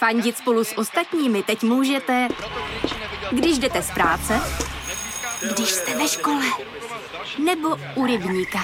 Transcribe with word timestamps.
Fandit 0.00 0.36
spolu 0.36 0.64
s 0.64 0.78
ostatními 0.78 1.42
teď 1.42 1.62
můžete, 1.62 2.28
když 3.32 3.58
jdete 3.58 3.82
z 3.82 3.90
práce, 3.90 4.40
když 5.54 5.68
jste 5.68 5.98
ve 5.98 6.08
škole, 6.08 6.44
nebo 7.44 7.68
u 7.96 8.06
rybníka. 8.06 8.58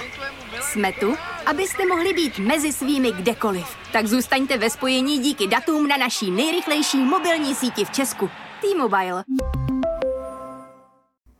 Jsme 0.61 0.93
tu, 0.93 1.15
abyste 1.47 1.87
mohli 1.87 2.13
být 2.13 2.39
mezi 2.39 2.73
svými 2.73 3.13
kdekoliv. 3.13 3.67
Tak 3.93 4.07
zůstaňte 4.07 4.59
ve 4.59 4.71
spojení 4.71 5.19
díky 5.19 5.47
datům 5.47 5.89
na 5.89 5.97
naší 5.97 6.31
nejrychlejší 6.31 6.99
mobilní 6.99 7.55
síti 7.55 7.85
v 7.85 7.91
Česku. 7.91 8.31
T-Mobile. 8.61 9.25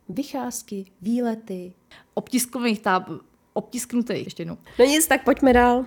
Vycházky, 0.09 0.85
výlety. 1.01 1.73
Obtiskových 2.13 2.79
táb... 2.79 3.09
Obtisknutých, 3.53 4.23
ještě 4.25 4.41
jednou. 4.41 4.57
No 4.79 4.85
nic, 4.85 5.07
tak 5.07 5.23
pojďme 5.23 5.53
dál. 5.53 5.85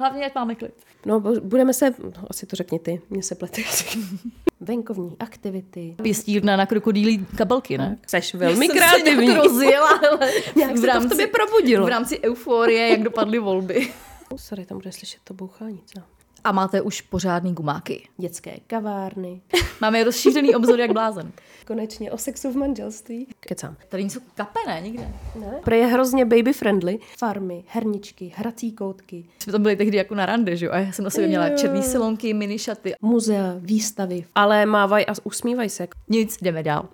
Hlavně, 0.00 0.26
ať 0.26 0.34
máme 0.34 0.54
klid. 0.54 0.74
No, 1.06 1.20
budeme 1.20 1.74
se, 1.74 1.90
no, 1.90 2.12
asi 2.30 2.46
to 2.46 2.56
řekni 2.56 2.78
ty, 2.78 3.00
mě 3.10 3.22
se 3.22 3.34
plete. 3.34 3.62
Venkovní 4.60 5.16
aktivity. 5.18 5.94
Pěstírna 6.02 6.56
na 6.56 6.66
krokodýlí 6.66 7.26
kabelky, 7.36 7.78
ne? 7.78 7.98
Seš 8.06 8.34
velmi 8.34 8.66
Jsem 8.66 8.76
se 8.76 8.78
kreativní. 8.78 9.26
nějak 9.26 9.44
rozjela, 9.44 9.88
ale 10.10 10.32
Nějak 10.56 10.78
se 10.78 10.86
to 10.86 11.00
v 11.00 11.08
tobě 11.08 11.26
probudilo. 11.26 11.86
V 11.86 11.88
rámci 11.88 12.20
euforie, 12.22 12.88
jak 12.88 13.02
dopadly 13.02 13.38
volby. 13.38 13.88
Oh, 14.30 14.38
sorry, 14.40 14.66
tam 14.66 14.78
bude 14.78 14.92
slyšet 14.92 15.20
to 15.24 15.34
bouchání. 15.34 15.80
Co? 15.86 16.00
A 16.44 16.52
máte 16.52 16.80
už 16.82 17.00
pořádný 17.00 17.54
gumáky. 17.54 18.08
Dětské 18.18 18.56
kavárny. 18.66 19.40
Máme 19.80 20.04
rozšířený 20.04 20.54
obzor 20.54 20.80
jak 20.80 20.92
blázen. 20.92 21.32
Konečně 21.66 22.12
o 22.12 22.18
sexu 22.18 22.52
v 22.52 22.56
manželství. 22.56 23.26
Kecám. 23.40 23.76
Tady 23.88 24.02
jsou 24.02 24.20
kapené 24.34 24.80
nikde. 24.80 25.08
Ne? 25.40 25.60
Pro 25.64 25.74
je 25.74 25.86
hrozně 25.86 26.24
baby 26.24 26.52
friendly. 26.52 26.98
Farmy, 27.18 27.64
herničky, 27.66 28.32
hrací 28.36 28.72
koutky, 28.72 29.24
Jsme 29.38 29.52
tam 29.52 29.62
byli 29.62 29.76
tehdy 29.76 29.96
jako 29.96 30.14
na 30.14 30.26
rande, 30.26 30.56
že 30.56 30.66
jo? 30.66 30.72
A 30.72 30.78
já 30.78 30.92
jsem 30.92 31.04
na 31.04 31.10
sobě 31.10 31.28
měla 31.28 31.48
černý 31.48 31.82
silonky, 31.82 32.34
mini 32.34 32.58
šaty. 32.58 32.94
muzea, 33.02 33.54
výstavy. 33.58 34.24
Ale 34.34 34.66
mávaj 34.66 35.04
a 35.08 35.12
usmívaj 35.24 35.68
se. 35.68 35.88
Nic, 36.08 36.36
jdeme 36.42 36.62
dál. 36.62 36.88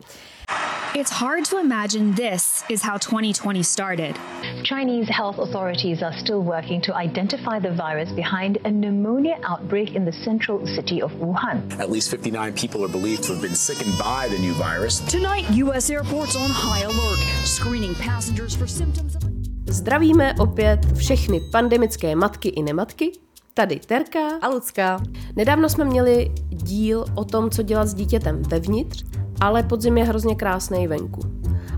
It's 0.97 1.11
hard 1.11 1.45
to 1.51 1.59
imagine 1.59 2.15
this 2.15 2.65
is 2.71 2.81
how 2.81 2.97
2020 2.97 3.63
started. 3.63 4.19
Chinese 4.65 5.11
health 5.11 5.37
authorities 5.39 6.03
are 6.03 6.19
still 6.19 6.41
working 6.41 6.81
to 6.81 6.95
identify 6.95 7.59
the 7.59 7.71
virus 7.71 8.11
behind 8.13 8.57
a 8.65 8.71
pneumonia 8.71 9.39
outbreak 9.45 9.95
in 9.95 10.07
the 10.07 10.13
central 10.25 10.67
city 10.67 11.03
of 11.03 11.13
Wuhan. 11.21 11.79
At 11.79 11.91
least 11.91 12.11
59 12.11 12.55
people 12.55 12.83
are 12.83 12.89
believed 12.89 13.25
to 13.25 13.35
have 13.35 13.43
been 13.43 13.55
sickened 13.55 13.93
by 13.99 14.29
the 14.29 14.39
new 14.39 14.55
virus. 14.55 15.01
Tonight, 15.01 15.45
U.S. 15.51 15.91
airports 15.91 16.35
on 16.35 16.49
high 16.49 16.85
alert, 16.85 17.19
screening 17.45 17.95
passengers 17.97 18.57
for 18.57 18.67
symptoms 18.67 19.17
of. 19.17 19.23
Zdravíme 19.69 20.35
opět 20.39 20.81
všechny 20.95 21.41
pandemické 21.53 22.17
matky 22.17 22.49
i 22.49 22.63
nematky. 22.63 23.13
Tady 23.55 23.81
Terka. 23.87 24.29
A 24.43 24.49
Lucka. 24.49 25.03
Nedávno 25.37 25.69
jsme 25.69 25.85
měli 25.85 26.31
díl 26.49 27.05
o 27.15 27.25
tom, 27.25 27.51
co 27.51 27.63
dělat 27.63 27.87
s 27.87 27.95
dítětem 27.95 28.43
vevnitř, 28.43 29.05
ale 29.41 29.63
podzim 29.63 29.99
je 29.99 30.05
hrozně 30.05 30.35
krásný 30.35 30.89
venku. 30.89 31.21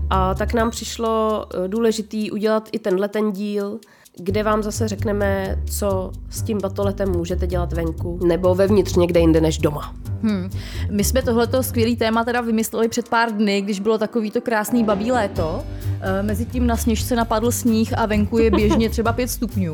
A 0.09 0.35
tak 0.35 0.53
nám 0.53 0.69
přišlo 0.69 1.45
eh, 1.53 1.67
důležitý 1.67 2.31
udělat 2.31 2.69
i 2.71 2.79
tenhle 2.79 3.07
ten 3.07 3.31
díl, 3.31 3.79
kde 4.17 4.43
vám 4.43 4.63
zase 4.63 4.87
řekneme, 4.87 5.61
co 5.77 6.11
s 6.29 6.41
tím 6.41 6.57
batoletem 6.61 7.09
můžete 7.09 7.47
dělat 7.47 7.73
venku, 7.73 8.19
nebo 8.25 8.55
vevnitř 8.55 8.95
někde 8.95 9.19
jinde 9.19 9.41
než 9.41 9.57
doma. 9.57 9.95
Hmm. 10.23 10.49
My 10.91 11.03
jsme 11.03 11.21
tohleto 11.21 11.63
skvělý 11.63 11.95
téma 11.95 12.23
teda 12.23 12.41
vymysleli 12.41 12.87
před 12.87 13.09
pár 13.09 13.31
dny, 13.31 13.61
když 13.61 13.79
bylo 13.79 13.97
takový 13.97 14.31
to 14.31 14.41
krásný 14.41 14.83
babí 14.83 15.11
léto. 15.11 15.63
E, 16.01 16.23
Mezitím 16.23 16.67
na 16.67 16.77
sněžce 16.77 17.15
napadl 17.15 17.51
sníh 17.51 17.93
a 17.97 18.05
venku 18.05 18.37
je 18.37 18.51
běžně 18.51 18.89
třeba 18.99 19.13
5 19.13 19.27
stupňů, 19.27 19.73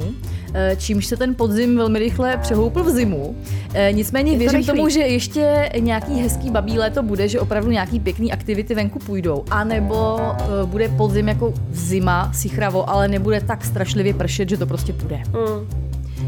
e, 0.53 0.75
čímž 0.75 1.05
se 1.05 1.17
ten 1.17 1.35
podzim 1.35 1.77
velmi 1.77 1.99
rychle 1.99 2.37
přehoupl 2.37 2.83
v 2.83 2.89
zimu. 2.89 3.35
E, 3.73 3.93
Nicméně 3.93 4.31
to 4.31 4.37
věřím 4.37 4.57
rychlý. 4.57 4.77
tomu, 4.77 4.89
že 4.89 4.99
ještě 4.99 5.69
nějaký 5.79 6.13
hezký 6.13 6.49
babí 6.49 6.79
léto 6.79 7.03
bude, 7.03 7.27
že 7.27 7.39
opravdu 7.39 7.71
nějaký 7.71 7.99
pěkný 7.99 8.31
aktivity 8.31 8.75
venku 8.75 8.99
půjdou. 8.99 9.43
A 9.51 9.63
nebo 9.63 10.19
bude 10.65 10.89
podzim 10.89 11.27
jako 11.27 11.53
zima, 11.71 12.31
sichravo, 12.33 12.89
ale 12.89 13.07
nebude 13.07 13.41
tak 13.41 13.65
strašlivě 13.65 14.13
pršet, 14.13 14.49
že 14.49 14.57
to 14.57 14.65
prostě 14.65 14.93
půjde. 14.93 15.15
Hmm. 15.15 15.67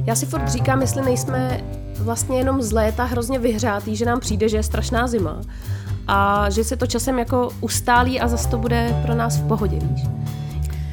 Já 0.06 0.16
si 0.16 0.26
furt 0.26 0.48
říkám, 0.50 0.82
jestli 0.82 1.02
nejsme 1.06 1.62
vlastně 2.00 2.38
jenom 2.38 2.62
z 2.62 2.72
léta 2.72 3.04
hrozně 3.04 3.40
vyhřátý, 3.40 3.96
že 3.96 4.06
nám 4.06 4.20
přijde, 4.20 4.50
že 4.50 4.58
je 4.58 4.64
strašná 4.64 5.08
zima 5.08 5.42
a 6.08 6.50
že 6.50 6.64
se 6.64 6.78
to 6.78 6.88
časem 6.88 7.20
jako 7.20 7.50
ustálí 7.62 8.20
a 8.20 8.28
zase 8.28 8.50
to 8.50 8.58
bude 8.58 9.02
pro 9.06 9.16
nás 9.16 9.38
v 9.38 9.48
pohodě, 9.48 9.80
víš? 9.82 10.02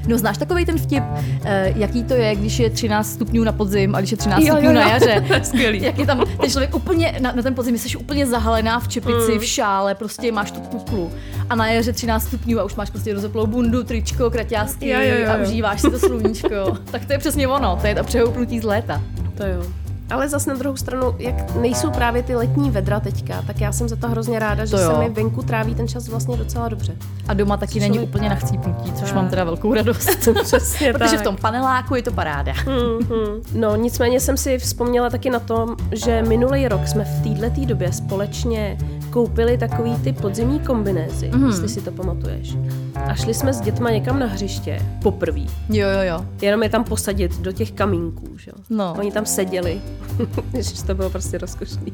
No 0.09 0.19
znáš 0.19 0.39
takový 0.39 0.65
ten 0.65 0.79
vtip, 0.79 1.05
eh, 1.45 1.73
jaký 1.77 2.05
to 2.05 2.15
je, 2.15 2.37
když 2.37 2.59
je 2.59 2.71
13 2.71 3.13
stupňů 3.13 3.45
na 3.45 3.53
podzim 3.53 3.95
a 3.95 3.99
když 3.99 4.11
je 4.11 4.17
13 4.17 4.41
Jo, 4.43 4.47
stupňů 4.47 4.71
jo, 4.71 4.75
jo. 4.77 4.81
na 4.81 4.91
jaře. 4.91 5.25
Skvělý. 5.43 5.83
Jak 5.83 5.99
je 5.99 6.07
tam 6.07 6.25
ten 6.41 6.51
člověk 6.51 6.75
úplně, 6.75 7.19
na, 7.21 7.33
na 7.33 7.43
ten 7.43 7.55
podzim 7.55 7.79
jsi 7.79 7.97
úplně 7.97 8.27
zahalená 8.27 8.81
v 8.81 8.89
čepici, 8.89 9.39
v 9.39 9.45
šále, 9.45 9.95
prostě 9.95 10.33
máš 10.33 10.51
tu 10.51 10.61
kuklu. 10.61 11.13
A 11.51 11.55
na 11.55 11.67
jaře 11.71 11.93
13 11.93 12.25
stupňů 12.25 12.61
a 12.61 12.65
už 12.65 12.75
máš 12.75 12.91
prostě 12.91 13.15
rozeplou 13.15 13.47
bundu, 13.47 13.85
tričko, 13.85 14.31
kraťásky 14.31 14.89
Jo, 14.89 15.01
jo, 15.01 15.15
jo, 15.25 15.31
a 15.31 15.37
užíváš 15.37 15.81
si 15.81 15.91
to 15.91 15.99
sluníčko. 15.99 16.79
tak 16.91 17.05
to 17.05 17.13
je 17.13 17.19
přesně 17.19 17.49
ono, 17.49 17.79
to 17.81 17.87
je 17.87 17.95
to 17.95 18.05
přehoupnutí 18.05 18.61
z 18.61 18.65
léta. 18.65 19.03
To 19.37 19.47
jo. 19.47 19.63
Ale 20.11 20.29
zase 20.29 20.51
na 20.51 20.57
druhou 20.57 20.77
stranu, 20.77 21.15
jak 21.19 21.55
nejsou 21.55 21.91
právě 21.91 22.23
ty 22.23 22.37
letní 22.37 22.71
vedra 22.71 23.01
teďka, 23.01 23.43
tak 23.47 23.61
já 23.61 23.73
jsem 23.73 23.89
za 23.89 23.97
to 23.97 24.09
hrozně 24.09 24.39
ráda, 24.39 24.65
že 24.65 24.71
To 24.71 24.79
se 24.79 24.99
mi 24.99 25.11
venku 25.11 25.43
tráví 25.43 25.75
ten 25.75 25.89
čas 25.89 26.09
vlastně 26.09 26.37
docela 26.37 26.69
dobře. 26.69 26.93
A 27.29 27.35
doma 27.35 27.57
taky 27.57 27.81
není 27.81 27.95
člověk- 27.95 28.09
úplně 28.09 28.29
na 28.29 28.35
chcípnutí, 28.35 28.93
což 28.93 29.05
Tak. 29.09 29.15
mám 29.15 29.29
teda 29.29 29.45
velkou 29.45 29.75
radost. 29.75 30.29
Přesně 30.43 30.93
Protože 30.93 31.19
v 31.19 31.23
tom 31.23 31.37
paneláku 31.37 31.95
je 31.95 32.03
to 32.03 32.13
paráda. 32.13 32.53
Mhm. 32.67 33.41
No 33.55 33.77
nicméně 33.77 34.21
jsem 34.21 34.37
si 34.37 34.59
vzpomněla 34.59 35.11
taky 35.11 35.31
na 35.31 35.39
tom, 35.39 35.77
že 35.93 36.23
minulý 36.23 36.69
rok 36.69 36.87
jsme 36.89 37.05
v 37.05 37.41
této 37.41 37.65
době 37.67 37.93
společně 37.93 38.79
koupili 39.15 39.59
takový 39.59 39.97
ty 39.97 40.13
podzimní 40.13 40.61
kombinézy, 40.61 41.31
mm. 41.35 41.47
jestli 41.47 41.69
si 41.69 41.81
to 41.81 41.93
pamatuješ. 41.93 42.57
A 42.95 43.15
šli 43.15 43.35
jsme 43.35 43.55
s 43.55 43.61
dětma 43.61 43.91
někam 43.91 44.19
na 44.19 44.27
hřiště 44.27 44.79
poprvé. 45.03 45.41
Jo, 45.69 45.89
jo, 45.89 46.01
jo. 46.03 46.27
Jenom 46.43 46.63
je 46.63 46.69
tam 46.69 46.85
posadit 46.85 47.41
do 47.41 47.53
těch 47.53 47.73
kamínků, 47.73 48.39
že 48.39 48.51
jo. 48.51 48.65
No. 48.71 48.95
Oni 48.99 49.13
tam 49.13 49.27
seděli. 49.27 49.81
Ježiš, 50.53 50.83
to 50.83 50.95
bylo 50.95 51.11
prostě 51.11 51.39
rozkošný. 51.39 51.93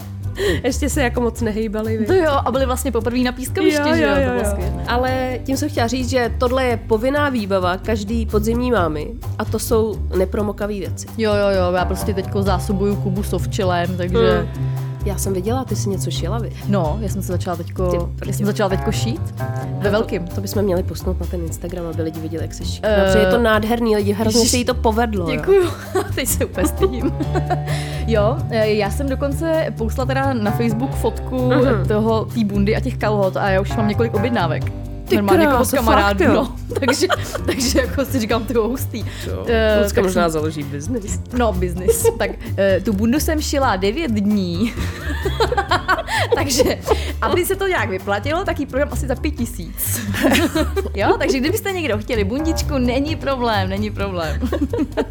Ještě 0.64 0.88
se 0.88 1.02
jako 1.02 1.20
moc 1.20 1.40
nehejbali. 1.40 1.98
viď? 1.98 2.06
To 2.06 2.14
jo, 2.14 2.32
a 2.44 2.50
byli 2.50 2.66
vlastně 2.66 2.92
poprvé 2.92 3.18
na 3.18 3.32
pískovišti, 3.32 3.94
že 3.96 4.02
jo, 4.02 4.10
to 4.26 4.32
bylo 4.32 4.50
skvělé. 4.50 4.84
Ale 4.88 5.40
tím 5.44 5.56
jsem 5.56 5.68
chtěla 5.68 5.86
říct, 5.86 6.10
že 6.10 6.32
tohle 6.38 6.64
je 6.64 6.76
povinná 6.76 7.28
výbava 7.28 7.76
každý 7.76 8.26
podzimní 8.26 8.70
mámy 8.70 9.10
a 9.38 9.44
to 9.44 9.58
jsou 9.58 9.94
nepromokavé 10.16 10.74
věci. 10.74 11.06
Jo, 11.18 11.32
jo, 11.32 11.48
jo, 11.56 11.72
já 11.72 11.84
prostě 11.84 12.14
teďko 12.14 12.42
zásobuju 12.42 12.96
Kubu 12.96 13.22
sovčelem, 13.22 13.96
takže... 13.96 14.48
Mm. 14.56 14.89
Já 15.04 15.18
jsem 15.18 15.32
viděla, 15.32 15.64
ty 15.64 15.76
jsi 15.76 15.88
něco 15.88 16.10
šila, 16.10 16.38
vy. 16.38 16.50
No, 16.68 16.98
já 17.00 17.08
jsem 17.08 17.22
se 17.22 17.32
začala 17.32 17.56
teďko, 17.56 18.10
já 18.26 18.32
jsem 18.32 18.46
začala 18.46 18.68
teďko 18.70 18.92
šít. 18.92 19.34
Ve 19.78 19.90
velkým. 19.90 20.26
To 20.26 20.40
bychom 20.40 20.62
měli 20.62 20.82
postnout 20.82 21.20
na 21.20 21.26
ten 21.26 21.40
Instagram, 21.40 21.86
aby 21.86 22.02
lidi 22.02 22.20
viděli, 22.20 22.44
jak 22.44 22.54
se. 22.54 22.64
Eh, 22.82 23.00
Uh, 23.00 23.06
Protože 23.06 23.18
je 23.18 23.26
to 23.30 23.38
nádherný, 23.38 23.96
lidi, 23.96 24.12
hrozně 24.12 24.46
se 24.46 24.56
jí 24.56 24.64
to 24.64 24.74
povedlo. 24.74 25.30
Děkuju, 25.30 25.68
teď 26.14 26.28
se 26.28 26.44
úplně 26.44 26.66
stydím. 26.68 27.12
jo, 28.06 28.36
eh, 28.50 28.68
já 28.72 28.90
jsem 28.90 29.08
dokonce 29.08 29.74
poustla 29.78 30.04
teda 30.04 30.32
na 30.32 30.50
Facebook 30.50 30.90
fotku 30.94 31.36
Mhm. 31.50 31.88
toho, 31.88 32.24
té 32.24 32.44
bundy 32.44 32.76
a 32.76 32.80
těch 32.80 32.96
kalhot 32.98 33.36
a 33.36 33.50
já 33.50 33.60
už 33.60 33.76
mám 33.76 33.88
několik 33.88 34.14
objednávek. 34.14 34.72
Ty 35.10 35.16
Normálně 35.16 35.42
jako 35.44 35.54
od 35.54 35.58
kráso, 35.58 35.76
kamarádů, 35.76 36.24
fakt, 36.24 36.28
jo? 36.28 36.34
no. 36.34 36.56
takže, 36.86 37.06
takže 37.46 37.78
jako 37.80 38.04
si 38.04 38.18
říkám, 38.20 38.44
to 38.44 38.52
je 38.52 38.58
hustý. 38.68 39.04
Eh, 39.46 39.78
Lucka 39.82 39.94
tak 39.94 40.04
možná 40.04 40.22
jsem- 40.22 40.30
založí 40.30 40.62
biznis. 40.62 41.20
No, 41.38 41.52
business. 41.52 42.06
tak 42.18 42.30
eh, 42.56 42.80
tu 42.80 42.92
bundu 42.92 43.20
jsem 43.20 43.40
šila 43.40 43.76
9 43.76 44.10
dní. 44.10 44.74
takže, 46.34 46.78
aby 47.20 47.46
se 47.46 47.56
to 47.56 47.66
nějak 47.66 47.90
vyplatilo, 47.90 48.44
tak 48.44 48.60
ji 48.60 48.66
prodám 48.66 48.88
asi 48.92 49.06
za 49.06 49.14
5 49.14 49.30
tisíc. 49.30 50.00
jo, 50.94 51.16
takže 51.18 51.38
kdybyste 51.40 51.72
někdo 51.72 51.98
chtěli 51.98 52.24
bundičku, 52.24 52.78
není 52.78 53.16
problém, 53.16 53.68
není 53.68 53.90
problém. 53.90 54.40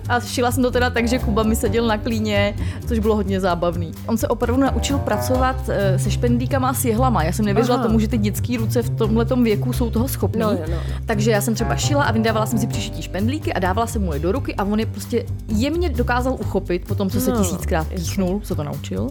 A 0.10 0.20
šila 0.20 0.52
jsem 0.52 0.64
to 0.64 0.72
teda 0.72 0.90
tak, 0.90 1.08
že 1.08 1.20
Kuba 1.20 1.44
mi 1.44 1.56
seděl 1.56 1.88
na 1.88 1.98
klíně, 1.98 2.56
což 2.88 3.00
bylo 3.00 3.16
hodně 3.16 3.40
zábavný. 3.40 3.92
On 4.08 4.18
se 4.18 4.28
opravdu 4.28 4.62
naučil 4.62 4.98
pracovat 4.98 5.56
eh, 5.70 6.00
se 6.00 6.12
špendlíkama 6.12 6.70
a 6.70 6.74
s 6.74 6.86
jehlama. 6.86 7.24
Já 7.24 7.32
jsem 7.32 7.46
nevěřila 7.46 7.78
Aha. 7.78 7.88
tomu, 7.88 8.00
že 8.00 8.08
ty 8.08 8.18
dětské 8.18 8.58
ruce 8.58 8.82
v 8.82 8.90
tomhletom 8.90 9.44
věku 9.44 9.74
jsou 9.74 9.90
toho 9.90 10.08
schopný. 10.08 10.42
No, 10.42 10.52
jo, 10.52 10.60
no, 10.68 10.76
no. 10.76 10.82
Takže 11.06 11.32
já 11.32 11.42
jsem 11.42 11.54
třeba 11.54 11.76
šila 11.76 12.04
a 12.04 12.12
vydávala 12.12 12.46
jsem 12.46 12.60
si 12.60 12.68
přišití 12.68 13.02
špendlíky 13.02 13.54
a 13.54 13.60
dávala 13.60 13.88
jsem 13.88 14.02
mu 14.02 14.14
je 14.14 14.20
do 14.20 14.32
ruky 14.32 14.56
a 14.56 14.64
on 14.64 14.80
je 14.80 14.86
prostě 14.86 15.26
jemně 15.48 15.90
dokázal 15.90 16.34
uchopit, 16.40 16.88
po 16.88 16.96
tom, 16.96 17.10
co 17.10 17.20
se 17.22 17.32
No, 17.32 17.38
tisíckrát 17.38 17.88
píchnul, 17.88 18.42
se 18.44 18.56
to 18.56 18.64
naučil, 18.64 19.10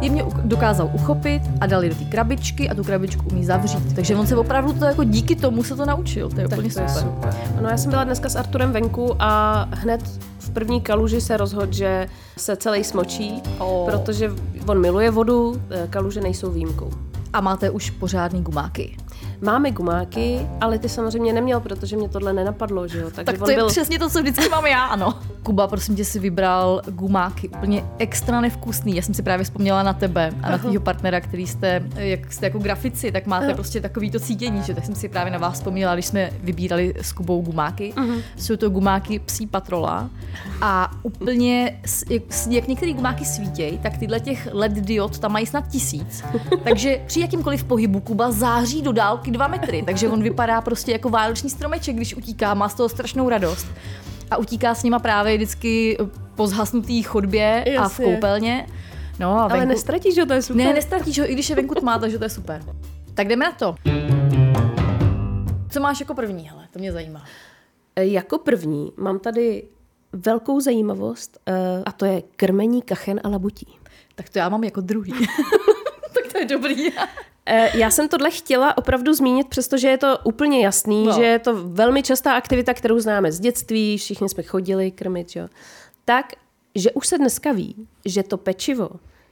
jemně 0.00 0.24
dokázal 0.44 0.90
uchopit 0.92 1.29
a 1.60 1.66
dali 1.66 1.88
do 1.88 1.94
té 1.94 2.04
krabičky 2.04 2.70
a 2.70 2.74
tu 2.74 2.84
krabičku 2.84 3.24
umí 3.32 3.44
zavřít. 3.44 3.94
Takže 3.94 4.16
on 4.16 4.26
se 4.26 4.36
opravdu 4.36 4.72
to 4.72 4.84
jako 4.84 5.04
díky 5.04 5.36
tomu 5.36 5.64
se 5.64 5.76
to 5.76 5.86
naučil, 5.86 6.28
to 6.28 6.40
je 6.40 6.48
Tak 6.48 6.58
úplně 6.58 6.74
to 6.74 6.80
je 6.80 6.88
super. 6.88 7.02
super. 7.14 7.34
No 7.62 7.68
já 7.68 7.76
jsem 7.76 7.90
byla 7.90 8.04
dneska 8.04 8.28
s 8.28 8.36
Arturem 8.36 8.72
venku 8.72 9.16
a 9.18 9.68
hned 9.72 10.00
v 10.38 10.50
první 10.50 10.80
kaluži 10.80 11.20
se 11.20 11.36
rozhodl, 11.36 11.72
že 11.72 12.08
se 12.38 12.56
celý 12.56 12.84
smočí, 12.84 13.42
O. 13.58 13.86
protože 13.90 14.32
on 14.66 14.80
miluje 14.80 15.10
vodu, 15.10 15.62
eh, 15.70 15.86
kaluže 15.90 16.20
nejsou 16.20 16.50
výjimkou. 16.50 16.90
A 17.32 17.40
máte 17.40 17.70
už 17.70 17.90
pořádný 17.90 18.42
gumáky. 18.42 18.96
Máme 19.42 19.70
gumáky, 19.70 20.46
ale 20.60 20.78
ty 20.78 20.88
samozřejmě 20.88 21.32
neměl, 21.32 21.60
protože 21.60 21.96
mě 21.96 22.08
tohle 22.08 22.32
nenapadlo, 22.32 22.88
že 22.88 22.98
jo? 23.00 23.10
Takže 23.14 23.24
Tak 23.24 23.38
to 23.38 23.44
on 23.44 23.50
je 23.50 23.56
byl... 23.56 23.66
přesně 23.68 23.98
to, 23.98 24.10
co 24.10 24.20
vždycky 24.20 24.48
mám 24.48 24.66
já, 24.66 24.84
ano. 24.84 25.14
Kuba, 25.42 25.66
prosím 25.66 25.96
tě, 25.96 26.04
si 26.04 26.18
vybral 26.18 26.82
gumáky, 26.90 27.48
úplně 27.48 27.84
extra 27.98 28.40
nevkusný. 28.40 28.96
Já 28.96 29.02
jsem 29.02 29.14
si 29.14 29.22
právě 29.22 29.44
vzpomněla 29.44 29.82
na 29.82 29.92
tebe 29.92 30.32
a 30.42 30.50
na 30.50 30.58
tvýho 30.58 30.82
partnera, 30.82 31.20
který 31.20 31.46
jste, 31.46 31.82
jak 31.96 32.32
jste 32.32 32.46
jako 32.46 32.58
grafici, 32.58 33.12
tak 33.12 33.26
máte 33.26 33.54
prostě 33.54 33.80
takový 33.80 34.10
to 34.10 34.20
cítění, 34.20 34.62
že 34.62 34.74
tak 34.74 34.84
jsem 34.84 34.94
si 34.94 35.08
právě 35.08 35.32
na 35.32 35.38
vás 35.38 35.54
vzpomněla, 35.54 35.94
když 35.94 36.06
jsme 36.06 36.30
vybírali 36.42 36.94
s 37.00 37.12
Kubou 37.12 37.42
gumáky. 37.42 37.94
Jsou 38.36 38.56
to 38.56 38.70
gumáky 38.70 39.18
psí 39.18 39.46
patrola 39.46 40.10
a 40.60 40.90
úplně, 41.02 41.80
jak 42.50 42.68
některé 42.68 42.92
gumáky 42.92 43.24
svítějí, 43.24 43.78
tak 43.78 43.98
tyhle 43.98 44.20
těch 44.20 44.48
LED 44.52 44.72
diod 44.72 45.18
tam 45.18 45.32
mají 45.32 45.46
snad 45.46 45.68
tisíc. 45.68 46.24
Takže 46.64 47.00
při 47.06 47.20
jakýmkoliv 47.20 47.64
pohybu 47.64 48.00
Kuba 48.00 48.30
září 48.30 48.82
do 48.82 48.92
dálky 48.92 49.30
dva 49.30 49.48
metry, 49.48 49.82
takže 49.86 50.08
on 50.08 50.22
vypadá 50.22 50.60
prostě 50.60 50.92
jako 50.92 51.08
vánoční 51.10 51.50
stromeček, 51.50 51.96
když 51.96 52.16
utíká, 52.16 52.54
má 52.54 52.68
z 52.68 52.74
toho 52.74 52.88
strašnou 52.88 53.28
radost. 53.28 53.66
A 54.30 54.36
utíká 54.36 54.74
s 54.74 54.82
nima 54.82 54.98
právě 54.98 55.36
vždycky 55.36 55.98
po 56.34 56.46
zhasnutý 56.46 57.02
chodbě 57.02 57.60
a 57.64 57.64
v 57.64 57.72
Jasně. 57.72 58.04
koupelně. 58.04 58.66
No 59.18 59.38
a 59.38 59.42
Ale 59.42 59.48
venku... 59.58 59.68
nestratíš 59.68 60.18
ho, 60.18 60.26
to 60.26 60.32
je 60.32 60.42
super. 60.42 60.66
Ne, 60.66 60.72
nestratíš 60.72 61.18
ho, 61.18 61.30
i 61.30 61.32
když 61.32 61.50
je 61.50 61.56
venku 61.56 61.74
tmá, 61.74 61.98
takže 61.98 62.18
to 62.18 62.24
je 62.24 62.30
super. 62.30 62.62
Tak 63.14 63.28
jdeme 63.28 63.44
na 63.44 63.52
to. 63.52 63.74
Co 65.70 65.80
máš 65.80 66.00
jako 66.00 66.14
první, 66.14 66.48
hele, 66.48 66.68
to 66.72 66.78
mě 66.78 66.92
zajímá. 66.92 67.24
E, 67.96 68.06
Jako 68.06 68.38
první 68.38 68.92
mám 68.96 69.18
tady 69.18 69.64
velkou 70.12 70.60
zajímavost 70.60 71.38
e, 71.46 71.82
a 71.86 71.92
to 71.92 72.04
je 72.04 72.22
krmení 72.36 72.82
kachen 72.82 73.20
a 73.24 73.28
labutí. 73.28 73.66
Tak 74.14 74.28
to 74.28 74.38
já 74.38 74.48
mám 74.48 74.64
jako 74.64 74.80
druhý. 74.80 75.12
tak 76.14 76.32
to 76.32 76.38
je 76.38 76.44
dobrý. 76.46 76.90
E, 77.46 77.78
Já 77.78 77.90
jsem 77.90 78.08
tohle 78.08 78.30
chtěla 78.30 78.78
opravdu 78.78 79.14
zmínit, 79.14 79.48
přestože 79.48 79.88
je 79.88 79.98
to 79.98 80.18
úplně 80.24 80.64
jasný, 80.64 81.04
no. 81.04 81.12
že 81.12 81.22
je 81.22 81.38
to 81.38 81.68
velmi 81.68 82.02
častá 82.02 82.34
aktivita, 82.34 82.74
kterou 82.74 83.00
známe 83.00 83.32
z 83.32 83.40
dětství, 83.40 83.98
všichni 83.98 84.28
jsme 84.28 84.42
chodili 84.42 84.90
krmit, 84.90 85.36
jo. 85.36 85.48
Tak, 86.04 86.32
že 86.74 86.92
už 86.92 87.06
se 87.06 87.18
dneska 87.18 87.52
ví, 87.52 87.88
že 88.04 88.22
to 88.22 88.36
pečivo 88.36 88.90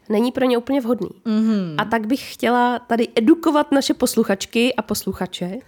není 0.08 0.32
pro 0.32 0.44
ně 0.44 0.58
úplně 0.58 0.81
vhodný. 0.81 1.08
Mm-hmm. 1.26 1.75
A 1.78 1.84
tak 1.84 2.06
bych 2.06 2.34
chtěla 2.34 2.78
tady 2.78 3.08
edukovat 3.14 3.72
naše 3.72 3.94
posluchačky 3.94 4.75
a 4.75 4.82
posluchače, 4.82 5.58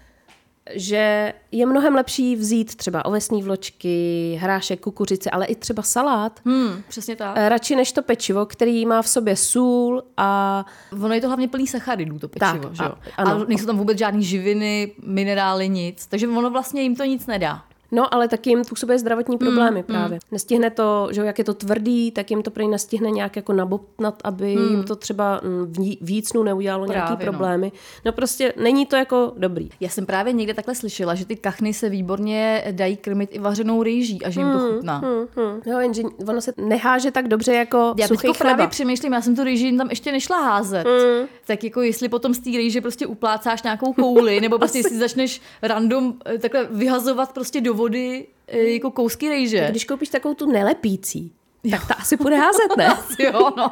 že 0.74 1.32
je 1.52 1.66
mnohem 1.66 1.94
lepší 1.94 2.36
vzít 2.36 2.74
třeba 2.74 3.04
ovesní 3.04 3.42
vločky, 3.42 4.38
hrášek, 4.42 4.80
kukuřice, 4.80 5.30
ale 5.30 5.46
i 5.46 5.54
třeba 5.54 5.82
salát, 5.82 6.40
Hmm, 6.44 6.82
přesně 6.88 7.16
tak. 7.16 7.32
eh, 7.38 7.48
radši 7.48 7.76
než 7.76 7.92
to 7.92 8.02
pečivo, 8.02 8.46
který 8.46 8.86
má 8.86 9.02
v 9.02 9.08
sobě 9.08 9.36
sůl 9.36 10.02
a 10.16 10.64
Ono 11.02 11.14
je 11.14 11.20
to 11.20 11.26
hlavně 11.26 11.48
plný 11.48 11.66
sacharidů, 11.66 12.18
to 12.18 12.28
pečivo, 12.28 12.62
Tak, 12.62 12.74
že 12.74 12.82
jo? 12.84 12.92
a- 13.16 13.22
ano. 13.22 13.30
A 13.42 13.44
nejsou 13.48 13.66
tam 13.66 13.78
vůbec 13.78 13.98
žádný 13.98 14.24
živiny, 14.24 14.92
minerály, 15.06 15.68
nic. 15.68 16.06
Takže 16.06 16.28
ono 16.28 16.50
vlastně 16.50 16.82
jim 16.82 16.96
to 16.96 17.04
nic 17.04 17.26
nedá. 17.26 17.62
No, 17.92 18.14
ale 18.14 18.28
taky 18.28 18.50
jim 18.50 18.62
působí 18.68 18.98
zdravotní 18.98 19.38
problémy 19.38 19.78
mm, 19.78 19.84
právě. 19.84 20.18
Nestihne 20.32 20.70
to, 20.70 21.08
že 21.10 21.20
jak 21.20 21.38
je 21.38 21.44
to 21.44 21.54
tvrdý, 21.54 22.10
tak 22.10 22.30
jim 22.30 22.42
to 22.42 22.50
prý 22.50 22.68
nestihne 22.68 23.10
nějak 23.10 23.36
jako 23.36 23.52
nabobtnat, 23.52 24.20
aby 24.24 24.56
mm. 24.56 24.68
jim 24.68 24.82
to 24.84 24.96
třeba 24.96 25.40
mm, 25.44 25.72
ví- 25.72 25.98
víc 26.00 26.32
dnů 26.32 26.42
neudělalo 26.42 26.86
nějaký 26.86 27.06
Právě, 27.06 27.26
no. 27.26 27.32
problémy. 27.32 27.72
No 28.04 28.12
prostě 28.12 28.52
není 28.62 28.86
to 28.86 28.96
jako 28.96 29.32
dobrý. 29.36 29.68
Já 29.80 29.88
jsem 29.88 30.06
právě 30.06 30.32
někde 30.32 30.54
takhle 30.54 30.74
slyšela, 30.74 31.14
že 31.14 31.24
ty 31.24 31.36
kachny 31.36 31.74
se 31.74 31.88
výborně 31.88 32.64
dají 32.70 32.96
krmit 32.96 33.30
i 33.32 33.38
vařenou 33.38 33.82
rýží 33.82 34.22
a 34.22 34.30
že 34.30 34.40
jim 34.40 34.52
to 34.52 34.58
chutná. 34.58 34.98
Hmm, 34.98 35.26
hmm. 35.36 35.60
Jo, 35.66 35.78
jenže 35.78 36.02
ono 36.28 36.40
se 36.40 36.52
neháže 36.56 37.10
tak 37.10 37.28
dobře 37.28 37.54
jako 37.54 37.94
Já 37.98 38.08
suchý 38.08 38.20
chleba. 38.20 38.38
právě 38.38 38.66
přemýšlím, 38.66 39.12
já 39.12 39.20
jsem 39.22 39.36
tu 39.36 39.44
rýži 39.44 39.76
tam 39.76 39.90
ještě 39.90 40.12
nešla 40.12 40.40
házet. 40.40 40.84
Mm. 40.86 41.26
Tak 41.46 41.64
jako 41.64 41.82
jestli 41.82 42.08
potom 42.08 42.34
z 42.34 42.38
té 42.38 42.50
rýže 42.50 42.80
prostě 42.80 43.06
uplácáš 43.06 43.62
nějakou 43.62 43.92
kouli, 43.92 44.40
nebo 44.40 44.58
prostě 44.58 44.78
jestli 44.82 44.98
začneš 44.98 45.40
random 45.62 46.14
eh, 46.26 46.38
takhle 46.38 46.64
vyhazovat 46.70 47.32
prostě 47.32 47.60
do 47.60 47.74
vody 47.80 48.26
eh, 48.48 48.58
jako 48.58 48.90
kousky 48.90 49.28
rýže. 49.28 49.66
Když 49.70 49.84
koupíš 49.84 50.08
takovou 50.08 50.34
tu 50.34 50.52
nelepící, 50.52 51.32
tak 51.70 51.88
ta 51.88 51.94
asi 51.94 52.16
bude 52.16 52.36
házet, 52.36 52.76
ne? 52.76 52.96
Jo, 53.18 53.50
no. 53.56 53.70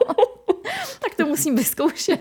tak 1.03 1.15
to 1.17 1.27
musím 1.27 1.57
vyzkoušet. 1.57 2.21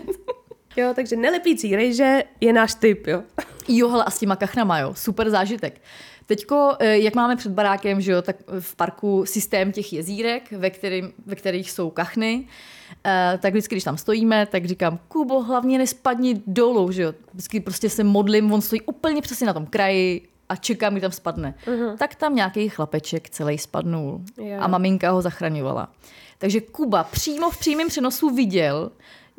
jo, 0.76 0.92
takže 0.94 1.16
nelepící 1.16 1.76
rejže 1.76 2.24
je 2.40 2.52
náš 2.52 2.74
typ, 2.74 3.06
jo. 3.06 3.22
Jo, 3.68 3.88
hele, 3.88 4.04
a 4.04 4.10
s 4.10 4.18
těma 4.18 4.36
kachnama, 4.36 4.78
jo, 4.78 4.94
super 4.94 5.30
zážitek. 5.30 5.80
Teďko, 6.26 6.76
eh, 6.78 6.98
jak 6.98 7.14
máme 7.14 7.36
před 7.36 7.52
barákem, 7.52 8.00
že 8.00 8.12
jo, 8.12 8.22
tak 8.22 8.36
v 8.60 8.76
parku 8.76 9.26
systém 9.26 9.72
těch 9.72 9.92
jezírek, 9.92 10.52
ve, 10.52 10.70
kterým, 10.70 11.12
ve 11.26 11.36
kterých 11.36 11.70
jsou 11.70 11.90
kachny, 11.90 12.46
eh, 13.06 13.38
tak 13.42 13.52
vždycky, 13.52 13.74
když 13.74 13.84
tam 13.84 13.96
stojíme, 13.96 14.46
tak 14.46 14.64
říkám, 14.64 14.98
Kubo, 15.08 15.42
hlavně 15.42 15.78
nespadni 15.78 16.42
dolů, 16.46 16.92
že 16.92 17.02
jo. 17.02 17.14
Vždycky 17.32 17.60
prostě 17.60 17.90
se 17.90 18.04
modlím, 18.04 18.52
on 18.52 18.60
stojí 18.60 18.82
úplně 18.82 19.22
přesně 19.22 19.46
na 19.46 19.52
tom 19.52 19.66
kraji 19.66 20.28
a 20.48 20.56
čekám, 20.56 20.92
kdy 20.92 21.00
tam 21.00 21.12
spadne. 21.12 21.54
Uh-huh. 21.66 21.96
Tak 21.96 22.14
tam 22.14 22.34
nějaký 22.34 22.68
chlapeček 22.68 23.30
celý 23.30 23.58
spadnul 23.58 24.20
Jo. 24.38 24.56
a 24.60 24.68
maminka 24.68 25.10
ho 25.10 25.22
zachraňovala. 25.22 25.88
Takže 26.38 26.60
Kuba 26.60 27.04
přímo 27.04 27.50
v 27.50 27.58
přímém 27.58 27.88
přenosu 27.88 28.30
viděl, 28.30 28.90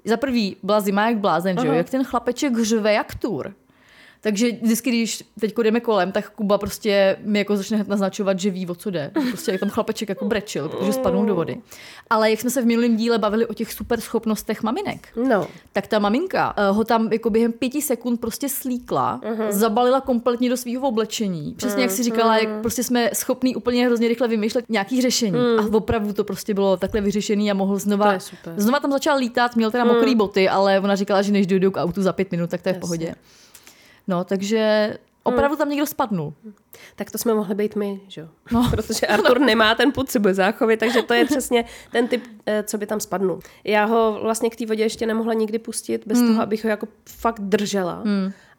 za 0.06 0.18
prvý 0.18 0.56
byla 0.64 0.80
zima 0.80 1.10
jak 1.10 1.18
blázen, 1.18 1.58
že 1.62 1.68
jo, 1.68 1.74
jak 1.74 1.90
ten 1.90 2.04
chlapeček 2.04 2.54
hřve 2.54 2.94
jak 2.94 3.16
tur. 3.16 3.54
Takže 4.22 4.52
vždycky, 4.62 4.90
když 4.90 5.24
teď 5.40 5.54
jdeme 5.64 5.80
kolem, 5.80 6.12
tak 6.12 6.30
Kuba 6.30 6.58
prostě 6.58 7.18
mi 7.24 7.40
jako 7.40 7.58
začne 7.58 7.78
hned 7.78 7.88
naznačovat, 7.88 8.40
že 8.40 8.50
ví, 8.50 8.68
o 8.68 8.76
co 8.76 8.90
jde. 8.90 9.12
Prostě 9.30 9.52
jak 9.52 9.60
tam 9.60 9.70
chlapeček 9.70 10.10
jako 10.10 10.26
brečil, 10.26 10.70
protože 10.70 10.94
spadnul 10.94 11.26
do 11.26 11.36
vody. 11.36 11.58
Ale 12.10 12.30
jak 12.30 12.40
jsme 12.40 12.50
se 12.50 12.62
v 12.62 12.66
minulém 12.66 12.96
díle 12.96 13.18
bavili 13.18 13.46
o 13.46 13.54
těch 13.54 13.74
super 13.74 14.02
schopnostech 14.02 14.64
maminek, 14.64 15.08
No, 15.28 15.48
tak 15.74 15.88
ta 15.88 16.00
maminka 16.00 16.56
uh, 16.70 16.78
ho 16.78 16.84
tam 16.84 17.14
jako 17.14 17.30
během 17.30 17.52
pěti 17.52 17.82
sekund 17.82 18.22
prostě 18.22 18.50
slíkla, 18.50 19.22
uh-huh. 19.24 19.52
zabalila 19.52 20.02
kompletně 20.02 20.50
do 20.50 20.58
svého 20.58 20.88
oblečení. 20.88 21.54
Přesně 21.58 21.82
jak 21.82 21.92
si 21.92 22.04
říkala, 22.04 22.38
jak 22.38 22.50
prostě 22.62 22.84
jsme 22.84 23.10
schopní 23.14 23.56
úplně 23.56 23.86
hrozně 23.86 24.08
rychle 24.08 24.28
vymýšlet 24.28 24.66
nějaký 24.70 25.02
řešení. 25.02 25.40
A 25.60 25.78
opravdu 25.78 26.14
to 26.14 26.24
prostě 26.24 26.54
bylo 26.54 26.78
takhle 26.78 27.02
vyřešený 27.02 27.52
a 27.52 27.54
mohl 27.54 27.78
znova, 27.78 28.18
znova 28.58 28.80
tam 28.80 28.92
začal 28.92 29.18
lítat, 29.18 29.56
měl 29.56 29.72
teda 29.72 29.84
mokrý 29.86 30.16
boty, 30.16 30.50
ale 30.50 30.80
ona 30.80 30.96
říkala, 30.96 31.22
že 31.22 31.32
než 31.32 31.48
dojdou 31.48 31.72
k 31.72 31.82
autu 31.82 32.02
za 32.02 32.14
pět 32.14 32.32
minut, 32.32 32.50
tak 32.50 32.62
to 32.62 32.70
je 32.70 32.74
v 32.74 32.80
pohodě. 32.80 33.16
No, 34.10 34.24
takže 34.24 34.94
opravdu 35.24 35.58
tam 35.58 35.70
někdo 35.70 35.86
spadnul. 35.86 36.34
tak 36.96 37.12
to 37.12 37.18
jsme 37.18 37.34
mohli 37.34 37.56
být 37.56 37.76
my, 37.76 38.02
že 38.08 38.22
jo. 38.22 38.28
No. 38.52 38.70
Protože 38.72 39.08
Artur 39.08 39.40
nemá 39.46 39.76
ten 39.76 39.92
pud 39.92 40.10
sebe 40.10 40.34
záchovy, 40.34 40.78
takže 40.78 41.02
to 41.02 41.14
je 41.14 41.26
přesně 41.26 41.66
ten 41.92 42.08
typ, 42.08 42.24
eh, 42.46 42.64
co 42.64 42.78
by 42.78 42.86
tam 42.86 43.00
spadnul. 43.00 43.40
Já 43.64 43.86
ho 43.86 44.20
vlastně 44.22 44.50
k 44.50 44.56
té 44.56 44.66
vodě 44.66 44.84
ještě 44.84 45.06
nemohla 45.06 45.34
nikdy 45.34 45.60
pustit, 45.60 46.08
bez 46.08 46.20
toho, 46.20 46.42
abych 46.42 46.64
ho 46.64 46.70
jako 46.70 46.88
fakt 47.06 47.40
držela. 47.40 48.04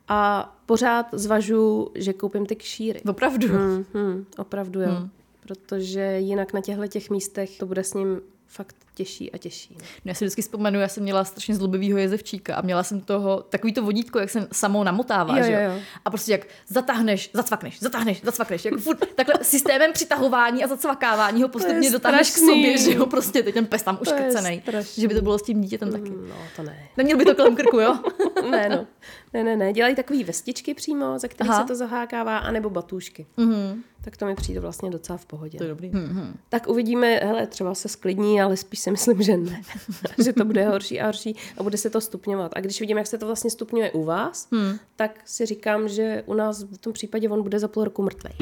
A 0.09 0.53
pořád 0.67 1.07
zvažu, 1.13 1.91
že 1.95 2.13
koupím 2.13 2.47
ty 2.47 2.57
kšíry. 2.57 3.01
Opravdu. 3.09 3.49
Hmm, 3.49 3.85
hmm, 3.95 4.27
opravdu 4.39 4.81
jo. 4.81 5.09
Protože 5.41 6.19
jinak 6.19 6.53
na 6.53 6.61
těchto 6.61 6.87
těch 6.87 7.11
místech 7.11 7.59
to 7.59 7.67
bude 7.67 7.85
s 7.85 7.95
ním 7.95 8.21
fakt 8.47 8.77
těžší 9.01 9.33
a 9.33 9.39
těžší. 9.39 9.77
no. 9.81 9.87
Já 10.05 10.15
si 10.15 10.25
vždycky 10.25 10.43
vzpomenu, 10.43 10.81
já 10.81 10.89
jsem 10.89 11.03
měla 11.03 11.25
strašně 11.25 11.55
zlobivýho 11.55 11.99
jezevčíka 11.99 12.55
a 12.57 12.61
měla 12.61 12.83
jsem 12.83 13.01
toho, 13.01 13.43
takový 13.49 13.73
to 13.73 13.83
vodítko, 13.83 14.19
jak 14.19 14.31
se 14.31 14.49
samou 14.53 14.83
namotává, 14.85 15.39
Jo, 15.39 15.45
že 15.45 15.53
jo, 15.53 15.61
jo. 15.61 15.81
A 16.05 16.11
prostě 16.11 16.33
jak 16.33 16.47
zatáhneš, 16.69 17.31
zacvakneš, 17.33 17.81
zatáhneš, 17.81 18.23
zacvakneš, 18.25 18.65
jako 18.65 18.79
furt 18.79 19.15
takhle 19.15 19.35
systémem 19.43 19.93
přitahování 19.93 20.65
a 20.65 20.69
zacvakávání 20.69 21.43
ho 21.43 21.49
postupně 21.49 21.91
dotáhneš 21.91 22.31
k 22.31 22.37
sobě, 22.39 22.79
že 22.79 22.95
jo, 22.95 23.07
prostě 23.07 23.43
teď 23.43 23.55
ten 23.55 23.67
pes 23.67 23.83
tam 23.83 23.99
uškrcenej. 24.03 24.61
strašný. 24.61 25.01
Že 25.03 25.09
by 25.09 25.15
to 25.15 25.23
bylo 25.23 25.39
s 25.39 25.43
tím 25.43 25.61
dítětem 25.61 25.93
taky. 25.93 26.11
No, 26.11 26.35
to 26.57 26.63
ne. 26.63 26.89
Neměl 26.97 27.17
by 27.19 27.25
to 27.25 27.35
kolem 27.35 27.57
krku, 27.57 27.81
jo? 27.81 27.99
ne, 28.51 28.69
no. 28.69 28.87
Ne, 29.33 29.45
ne, 29.45 29.57
ne. 29.57 29.73
Dělají 29.73 29.95
takový 29.95 30.25
vestičky 30.25 30.75
přímo, 30.75 31.19
ze 31.19 31.29
kterých 31.29 31.51
Aha. 31.51 31.61
se 31.63 31.67
to 31.69 31.75
zahákává, 31.77 32.39
anebo 32.39 32.71
batůžky. 32.71 33.27
Mm-hmm. 33.39 33.77
Tak 34.05 34.17
to 34.17 34.27
mi 34.27 34.35
přijde 34.35 34.61
vlastně 34.61 34.91
docela 34.91 35.19
v 35.19 35.27
pohodě. 35.27 35.59
To 35.59 35.65
je 35.65 35.71
dobrý. 35.71 35.91
Tak 36.49 36.69
uvidíme, 36.69 37.07
hele, 37.17 37.47
třeba 37.47 37.75
se 37.75 37.89
sklidní, 37.89 38.43
ale 38.43 38.57
spíš 38.57 38.81
si 38.81 38.90
myslím, 38.91 39.23
že 39.23 39.37
ne. 39.37 39.63
že 40.25 40.33
to 40.33 40.45
bude 40.45 40.69
horší 40.69 41.01
a 41.01 41.07
horší 41.07 41.37
a 41.59 41.63
bude 41.63 41.77
se 41.77 41.91
to 41.91 42.01
stupňovat. 42.01 42.53
A 42.57 42.61
když 42.61 42.81
vidím, 42.81 42.99
jak 42.99 43.07
se 43.07 43.19
to 43.19 43.27
vlastně 43.27 43.51
stupňuje 43.51 43.91
u 43.91 44.05
vás, 44.05 44.49
hmm. 44.53 44.79
tak 44.97 45.21
si 45.25 45.47
říkám, 45.47 45.89
že 45.89 46.23
u 46.27 46.35
nás 46.35 46.63
v 46.63 46.79
tom 46.79 46.93
případě 46.93 47.29
on 47.29 47.43
bude 47.43 47.59
za 47.59 47.69
půl 47.69 47.85
roku 47.85 48.03
mrtvej. 48.03 48.33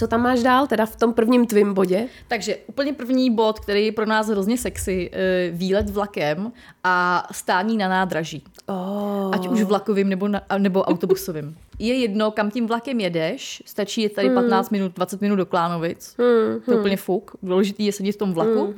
Co 0.00 0.06
tam 0.06 0.22
máš 0.22 0.42
dál, 0.42 0.66
teda 0.66 0.86
v 0.86 0.96
tom 0.96 1.12
prvním 1.12 1.46
tvým 1.46 1.74
bodě? 1.74 2.08
Takže 2.28 2.56
úplně 2.66 2.92
první 2.92 3.34
bod, 3.34 3.60
který 3.60 3.86
je 3.86 3.92
pro 3.92 4.06
nás 4.06 4.28
hrozně 4.28 4.58
sexy, 4.58 5.10
eh, 5.12 5.50
výlet 5.50 5.90
vlakem 5.90 6.52
a 6.84 7.26
stání 7.32 7.76
na 7.76 7.88
nádraží. 7.88 8.44
Oh. 8.66 9.34
Ať 9.34 9.48
už 9.48 9.62
vlakovým 9.62 10.08
nebo, 10.08 10.28
na, 10.28 10.42
nebo 10.58 10.82
autobusovým. 10.82 11.56
Je 11.78 11.94
jedno, 11.94 12.30
kam 12.30 12.50
tím 12.50 12.66
vlakem 12.66 13.00
jedeš, 13.00 13.62
stačí 13.66 14.02
jet 14.02 14.12
tady 14.12 14.30
15 14.30 14.70
minut, 14.70 14.92
20 14.94 15.20
minut 15.20 15.36
do 15.36 15.46
Klánovic. 15.46 16.14
To 16.64 16.72
je 16.72 16.78
úplně 16.78 16.96
fuk. 16.96 17.36
Důležitý 17.42 17.86
je 17.86 17.92
sedět 17.92 18.12
v 18.12 18.16
tom 18.16 18.32
vlaku. 18.32 18.74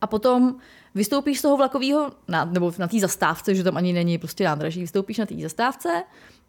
A 0.00 0.06
potom 0.06 0.56
vystoupíš 0.94 1.38
z 1.38 1.42
toho 1.42 1.56
vlakového, 1.56 2.10
nebo 2.46 2.72
na 2.78 2.88
té 2.88 2.98
zastávce, 2.98 3.54
že 3.54 3.64
tam 3.64 3.76
ani 3.76 3.92
není 3.92 4.18
prostě 4.18 4.44
nádraží, 4.44 4.80
vystoupíš 4.80 5.18
na 5.18 5.26
té 5.26 5.34
zastávce 5.34 5.88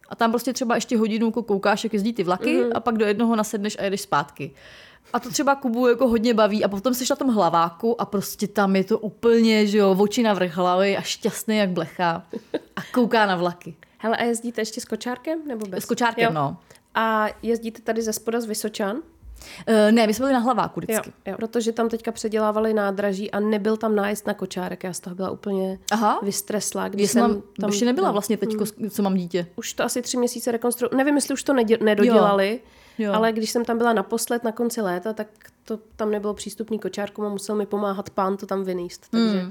a 0.09 0.15
tam 0.15 0.31
prostě 0.31 0.53
třeba 0.53 0.75
ještě 0.75 0.97
hodinu 0.97 1.25
jako 1.27 1.43
koukáš, 1.43 1.83
jak 1.83 1.93
jezdí 1.93 2.13
ty 2.13 2.23
vlaky 2.23 2.63
a 2.75 2.79
pak 2.79 2.97
do 2.97 3.05
jednoho 3.05 3.35
nasedneš 3.35 3.77
a 3.79 3.83
jedeš 3.83 4.01
zpátky. 4.01 4.51
A 5.13 5.19
to 5.19 5.29
třeba 5.29 5.55
Kubu 5.55 5.87
jako 5.87 6.07
hodně 6.07 6.33
baví 6.33 6.63
a 6.63 6.67
potom 6.67 6.93
jsi 6.93 7.05
na 7.09 7.15
tom 7.15 7.27
hlaváku 7.27 8.01
a 8.01 8.05
prostě 8.05 8.47
tam 8.47 8.75
je 8.75 8.83
to 8.83 8.99
úplně, 8.99 9.67
že 9.67 9.77
jo, 9.77 9.95
oči 9.99 10.23
na 10.23 10.33
vrch 10.33 10.57
hlavy 10.57 10.97
a 10.97 11.01
šťastný 11.01 11.57
jak 11.57 11.69
blecha 11.69 12.23
a 12.75 12.81
kouká 12.93 13.25
na 13.25 13.35
vlaky. 13.35 13.75
Hele, 13.97 14.17
a 14.17 14.23
jezdíte 14.23 14.61
ještě 14.61 14.81
s 14.81 14.85
kočárkem 14.85 15.39
nebo 15.47 15.65
bez? 15.65 15.83
S 15.83 15.87
kočárkem, 15.87 16.23
Jo. 16.25 16.31
no. 16.33 16.57
A 16.95 17.27
jezdíte 17.43 17.81
tady 17.81 18.01
ze 18.01 18.13
spoda 18.13 18.41
z 18.41 18.45
Vysočan? 18.45 18.97
Uh, 19.69 19.91
ne, 19.91 20.07
my 20.07 20.13
jsme 20.13 20.23
byli 20.23 20.33
na 20.33 20.39
hlaváku 20.39 20.79
Jo, 20.79 20.83
vždycky. 20.85 21.13
jo. 21.25 21.35
Protože 21.35 21.71
tam 21.71 21.89
teďka 21.89 22.11
předělávali 22.11 22.73
nádraží 22.73 23.31
a 23.31 23.39
nebyl 23.39 23.77
tam 23.77 23.95
nájezd 23.95 24.27
na 24.27 24.33
kočárek. 24.33 24.83
Já 24.83 24.93
z 24.93 24.99
toho 24.99 25.15
byla 25.15 25.29
úplně 25.29 25.79
Aha. 25.91 26.19
vystreslá. 26.23 26.87
Když 26.87 27.11
jsem 27.11 27.31
jsem 27.31 27.41
tam, 27.61 27.69
ještě 27.69 27.85
nebyla 27.85 28.11
vlastně 28.11 28.37
teď, 28.37 28.49
co 28.89 29.03
mám 29.03 29.15
dítě. 29.15 29.47
Už 29.55 29.73
to 29.73 29.83
asi 29.83 30.01
tři 30.01 30.17
měsíce 30.17 30.51
rekonstru... 30.51 30.87
Nevím, 30.95 31.15
jestli 31.15 31.33
už 31.33 31.43
to 31.43 31.53
nedě- 31.53 31.83
nedodělali, 31.83 32.59
Jo. 32.97 33.13
ale 33.13 33.31
když 33.31 33.49
jsem 33.51 33.65
tam 33.65 33.77
byla 33.77 33.93
naposled 33.93 34.43
na 34.43 34.51
konci 34.51 34.81
léta, 34.81 35.13
tak 35.13 35.27
to 35.63 35.79
tam 35.95 36.11
nebylo 36.11 36.33
přístupný 36.33 36.79
kočárkům 36.79 37.25
a 37.25 37.29
musel 37.29 37.55
mi 37.55 37.65
pomáhat 37.65 38.09
pán 38.09 38.37
to 38.37 38.45
tam 38.45 38.63
vyníst. 38.63 39.05
Takže 39.11 39.45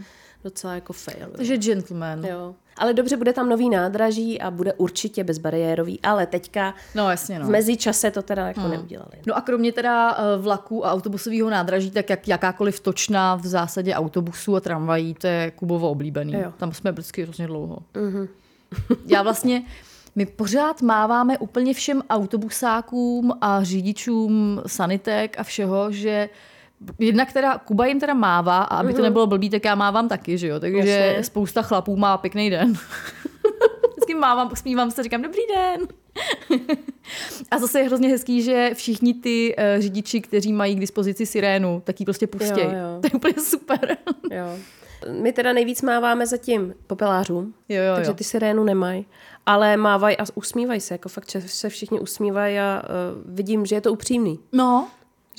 docela 0.45 0.75
jako 0.75 0.93
fail. 0.93 1.27
jo. 1.29 1.35
Takže 1.37 1.57
gentleman. 1.57 2.25
Jo. 2.25 2.55
Ale 2.77 2.95
dobře, 2.95 3.17
bude 3.17 3.33
tam 3.33 3.49
nový 3.49 3.71
nádraží 3.71 4.41
a 4.41 4.51
bude 4.51 4.73
určitě 4.73 5.25
bezbariérový, 5.25 6.01
ale 6.03 6.27
teďka 6.27 6.75
No 6.95 7.11
jasně, 7.11 7.39
no. 7.39 7.47
v 7.47 7.49
mezičase 7.49 8.11
to 8.11 8.23
teda 8.23 8.47
jako 8.49 8.61
neudělali. 8.69 9.11
No 9.27 9.37
a 9.37 9.41
kromě 9.41 9.73
teda 9.73 10.17
eh, 10.19 10.39
vlaků 10.39 10.87
a 10.87 10.93
autobusového 10.93 11.51
nádraží, 11.51 11.91
tak 11.91 12.11
jak 12.11 12.29
jakákoliv 12.29 12.81
točna 12.81 13.35
v 13.35 13.47
zásadě 13.47 13.95
autobusů 13.95 14.57
a 14.57 14.61
tramvají, 14.61 15.15
to 15.15 15.27
je 15.27 15.51
Kubovo 15.51 15.91
oblíbený. 15.91 16.33
Jo. 16.33 16.53
Tam 16.57 16.73
jsme 16.73 16.93
vždycky 16.93 17.23
hrozně 17.23 17.47
dlouho. 17.47 17.79
Já 19.07 19.23
vlastně, 19.23 19.63
my 20.15 20.27
pořád 20.27 20.83
máváme 20.83 21.39
úplně 21.39 21.75
všem 21.75 22.03
autobusákům 22.11 23.33
a 23.41 23.65
řidičům 23.65 24.63
sanitek 24.67 25.39
a 25.39 25.43
všeho, 25.43 25.93
že 25.93 26.29
Jednak 26.99 27.33
teda, 27.33 27.59
Kuba 27.59 27.87
jim 27.87 28.01
teda 28.01 28.15
mává 28.15 28.59
a 28.59 28.77
aby 28.77 28.95
to 28.95 29.03
nebylo 29.03 29.27
blbý, 29.27 29.51
tak 29.51 29.65
já 29.65 29.75
mávám 29.75 30.09
taky, 30.09 30.39
že 30.39 30.49
jo? 30.49 30.61
Takže 30.61 30.79
Jasně. 30.79 31.25
spousta 31.25 31.63
chlapů 31.63 31.97
má 31.97 32.19
pěkný 32.19 32.51
den. 32.51 32.73
Vždycky 33.93 34.15
mávám, 34.15 34.51
smívám 34.55 34.91
se, 34.91 35.03
říkám 35.03 35.23
dobrý 35.23 35.41
den. 35.55 35.81
A 37.51 37.59
zase 37.59 37.79
je 37.79 37.85
hrozně 37.85 38.09
hezký, 38.09 38.43
že 38.43 38.71
všichni 38.75 39.15
ty 39.15 39.57
uh, 39.57 39.83
řidiči, 39.83 40.21
kteří 40.21 40.53
mají 40.53 40.75
k 40.75 40.81
dispozici 40.81 41.27
sirénu, 41.27 41.83
tak 41.85 42.01
ji 42.01 42.05
prostě 42.07 42.27
pustějí. 42.27 42.67
To 43.01 43.07
je 43.07 43.11
úplně 43.15 43.35
super. 43.39 43.97
Jo. 44.31 44.57
My 45.13 45.33
teda 45.33 45.53
nejvíc 45.53 45.83
máváme 45.83 46.27
zatím 46.27 46.75
popelářům, 46.87 47.55
Jo, 47.69 47.83
jo, 47.83 47.95
takže 47.95 48.11
jo. 48.11 48.15
ty 48.15 48.25
sirénu 48.25 48.65
nemají, 48.65 49.07
ale 49.47 49.77
mávají 49.77 50.17
a 50.17 50.25
usmívají 50.35 50.81
se, 50.81 50.95
jako 50.95 51.09
fakt, 51.09 51.31
že 51.31 51.41
se 51.41 51.69
všichni 51.69 52.01
usmívají 52.01 52.59
a 52.59 52.83
uh, 52.83 53.35
vidím, 53.35 53.67
že 53.67 53.75
je 53.75 53.81
to 53.81 53.93
upřímný. 53.93 54.39
No, 54.53 54.89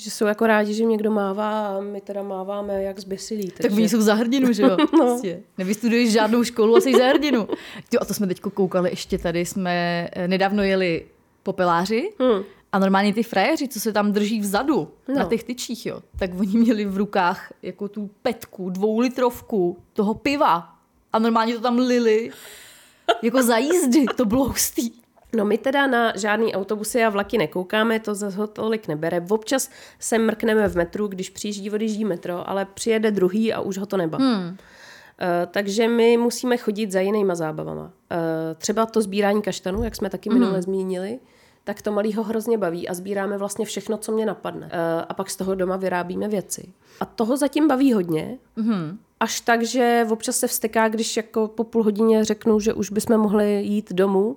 Že 0.00 0.10
jsou 0.10 0.26
jako 0.26 0.46
rádi, 0.46 0.74
že 0.74 0.84
někdo 0.84 1.10
mává 1.10 1.66
a 1.76 1.80
my 1.80 2.00
teda 2.00 2.22
máváme 2.22 2.82
jak 2.82 2.98
zbysilí. 2.98 3.50
tak 3.62 3.72
oni 3.72 3.88
jsou 3.88 4.00
za 4.00 4.14
hrdinu, 4.14 4.52
že 4.52 4.62
jo? 4.62 4.76
No. 4.80 4.86
Prostě. 4.86 5.40
Nevystuduješ 5.58 6.12
žádnou 6.12 6.44
školu 6.44 6.76
a 6.76 6.80
jsi 6.80 6.92
za 6.98 7.06
hrdinu. 7.06 7.48
Jo, 7.92 7.98
a 8.00 8.04
to 8.04 8.14
jsme 8.14 8.26
teď 8.26 8.40
koukali 8.40 8.90
ještě 8.90 9.18
tady, 9.18 9.46
jsme 9.46 10.08
eh, 10.12 10.28
nedávno 10.28 10.62
jeli 10.62 11.06
popeláři 11.42 12.12
Hmm. 12.20 12.42
a 12.72 12.78
normálně 12.78 13.14
ty 13.14 13.22
frajeři, 13.22 13.68
co 13.68 13.80
se 13.80 13.92
tam 13.92 14.12
drží 14.12 14.40
vzadu 14.40 14.88
No. 15.08 15.14
na 15.14 15.24
těch 15.24 15.44
tyčích, 15.44 15.86
jo, 15.86 16.00
tak 16.18 16.30
oni 16.40 16.58
měli 16.58 16.84
v 16.84 16.96
rukách 16.96 17.52
jako 17.62 17.88
tu 17.88 18.10
petku, 18.22 18.70
dvoulitrovku 18.70 19.78
toho 19.92 20.14
piva 20.14 20.68
a 21.12 21.18
normálně 21.18 21.54
to 21.54 21.60
tam 21.60 21.78
lili 21.78 22.30
jako 23.22 23.42
za 23.42 23.56
jízdy, 23.56 24.04
to 24.16 24.24
bylo 24.24 24.44
hustý. 24.44 24.90
No 25.36 25.44
my 25.44 25.58
teda 25.58 25.86
na 25.86 26.12
žádný 26.16 26.54
autobusy 26.54 27.04
a 27.04 27.08
vlaky 27.08 27.38
nekoukáme, 27.38 28.00
to 28.00 28.14
zase 28.14 28.36
ho 28.36 28.46
tolik 28.46 28.88
nebere. 28.88 29.24
Občas 29.28 29.70
se 29.98 30.18
mrkneme 30.18 30.68
v 30.68 30.76
metru, 30.76 31.06
když 31.08 31.30
přijíždí 31.30 31.70
odjíždí 31.70 32.04
metro, 32.04 32.48
ale 32.48 32.64
přijede 32.64 33.10
druhý 33.10 33.52
a 33.52 33.60
už 33.60 33.78
ho 33.78 33.86
to 33.86 33.96
nebaví. 33.96 34.24
Hmm. 34.24 34.48
Uh, 34.48 34.56
takže 35.50 35.88
my 35.88 36.16
musíme 36.16 36.56
chodit 36.56 36.92
za 36.92 37.00
jinýma 37.00 37.34
zábavama. 37.34 37.82
Uh, 37.82 37.90
třeba 38.58 38.86
to 38.86 39.02
sbírání 39.02 39.42
kaštanů, 39.42 39.84
jak 39.84 39.96
jsme 39.96 40.10
taky 40.10 40.30
minule 40.30 40.62
zmínili, 40.62 41.18
tak 41.64 41.82
to 41.82 41.92
malýho 41.92 42.22
hrozně 42.22 42.58
baví 42.58 42.88
a 42.88 42.94
sbíráme 42.94 43.38
vlastně 43.38 43.64
všechno, 43.64 43.96
co 43.96 44.12
mě 44.12 44.26
napadne. 44.26 44.66
Uh, 44.66 44.72
a 45.08 45.14
pak 45.14 45.30
z 45.30 45.36
toho 45.36 45.54
doma 45.54 45.76
vyrábíme 45.76 46.28
věci. 46.28 46.72
A 47.00 47.04
toho 47.04 47.36
zatím 47.36 47.68
baví 47.68 47.92
hodně. 47.92 48.38
Mm-hmm. 48.58 48.96
Až 49.20 49.40
tak, 49.40 49.62
že 49.62 50.06
občas 50.10 50.36
se 50.36 50.46
vsteká, 50.46 50.88
když 50.88 51.16
jako 51.16 51.48
po 51.48 51.64
půl 51.64 51.82
hodině 51.82 52.24
řeknu, 52.24 52.60
že 52.60 52.72
už 52.74 52.90
bychom 52.90 53.18
mohli 53.18 53.62
jít 53.62 53.92
domů 53.92 54.36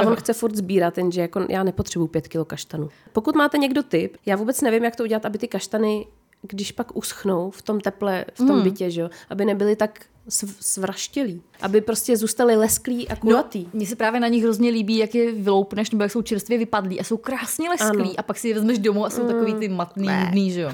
a 0.00 0.06
on 0.06 0.16
chce 0.16 0.32
furt 0.32 0.56
sbírat, 0.56 0.98
jenže 0.98 1.20
jako 1.20 1.46
já 1.48 1.62
nepotřebuju 1.62 2.08
pět 2.08 2.28
kilo 2.28 2.44
kaštanů. 2.44 2.88
Pokud 3.12 3.36
máte 3.36 3.58
někdo 3.58 3.82
tip, 3.82 4.16
já 4.26 4.36
vůbec 4.36 4.60
nevím, 4.60 4.84
jak 4.84 4.96
to 4.96 5.02
udělat, 5.02 5.26
aby 5.26 5.38
ty 5.38 5.48
kaštany, 5.48 6.06
když 6.42 6.72
pak 6.72 6.96
uschnou 6.96 7.50
v 7.50 7.62
tom 7.62 7.80
teple, 7.80 8.24
v 8.34 8.36
tom 8.36 8.56
mm. 8.56 8.62
bytě, 8.62 8.90
že 8.90 9.00
jo, 9.00 9.10
aby 9.30 9.44
nebyly 9.44 9.76
tak 9.76 10.00
sv- 10.28 10.54
svraštělí, 10.60 11.42
aby 11.60 11.80
prostě 11.80 12.16
zůstaly 12.16 12.56
lesklí 12.56 13.08
a 13.08 13.16
kulatý. 13.16 13.66
Mně 13.72 13.86
se 13.86 13.96
právě 13.96 14.20
na 14.20 14.28
nich 14.28 14.42
hrozně 14.42 14.70
líbí, 14.70 14.96
jak 14.96 15.14
je 15.14 15.32
vyloupneš, 15.32 15.90
nebo 15.90 16.02
jak 16.02 16.12
jsou 16.12 16.22
čerstvě 16.22 16.58
vypadlí 16.58 17.00
a 17.00 17.04
jsou 17.04 17.16
krásně 17.16 17.68
lesklí 17.68 18.00
Ano. 18.00 18.14
a 18.16 18.22
pak 18.22 18.38
si 18.38 18.48
je 18.48 18.54
vezmeš 18.54 18.78
domů 18.78 19.04
a 19.04 19.10
jsou 19.10 19.26
takový 19.26 19.54
ty 19.54 19.68
matný, 19.68 20.08
nudný, 20.24 20.50
že 20.50 20.60
jo. 20.60 20.72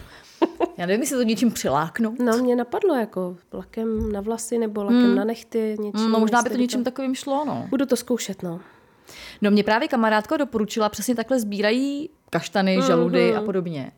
Já 0.77 0.87
nevím, 0.87 1.01
jestli 1.01 1.17
to 1.17 1.23
něčím 1.23 1.53
přiláknout. 1.53 2.19
No, 2.19 2.39
mě 2.39 2.57
napadlo 2.57 2.95
jako 2.95 3.37
lakem 3.53 4.13
na 4.13 4.21
vlasy 4.21 4.59
nebo 4.59 4.85
lakem 4.85 5.15
na 5.15 5.25
nechty. 5.25 5.77
Něčím, 5.81 6.13
No 6.13 6.21
možná 6.21 6.43
by 6.43 6.51
to 6.51 6.57
něčím 6.57 6.85
takovým 6.85 7.15
šlo, 7.15 7.45
no. 7.45 7.67
Budu 7.71 7.87
to 7.87 7.97
zkoušet, 7.97 8.43
no. 8.43 8.61
No 9.43 9.51
mě 9.51 9.65
právě 9.65 9.89
kamarádka 9.89 10.37
doporučila, 10.37 10.89
přesně 10.89 11.15
takhle 11.15 11.41
sbírají 11.41 12.11
kaštany, 12.31 12.79
žaludy 12.87 13.37
a 13.37 13.41
podobně. 13.41 13.93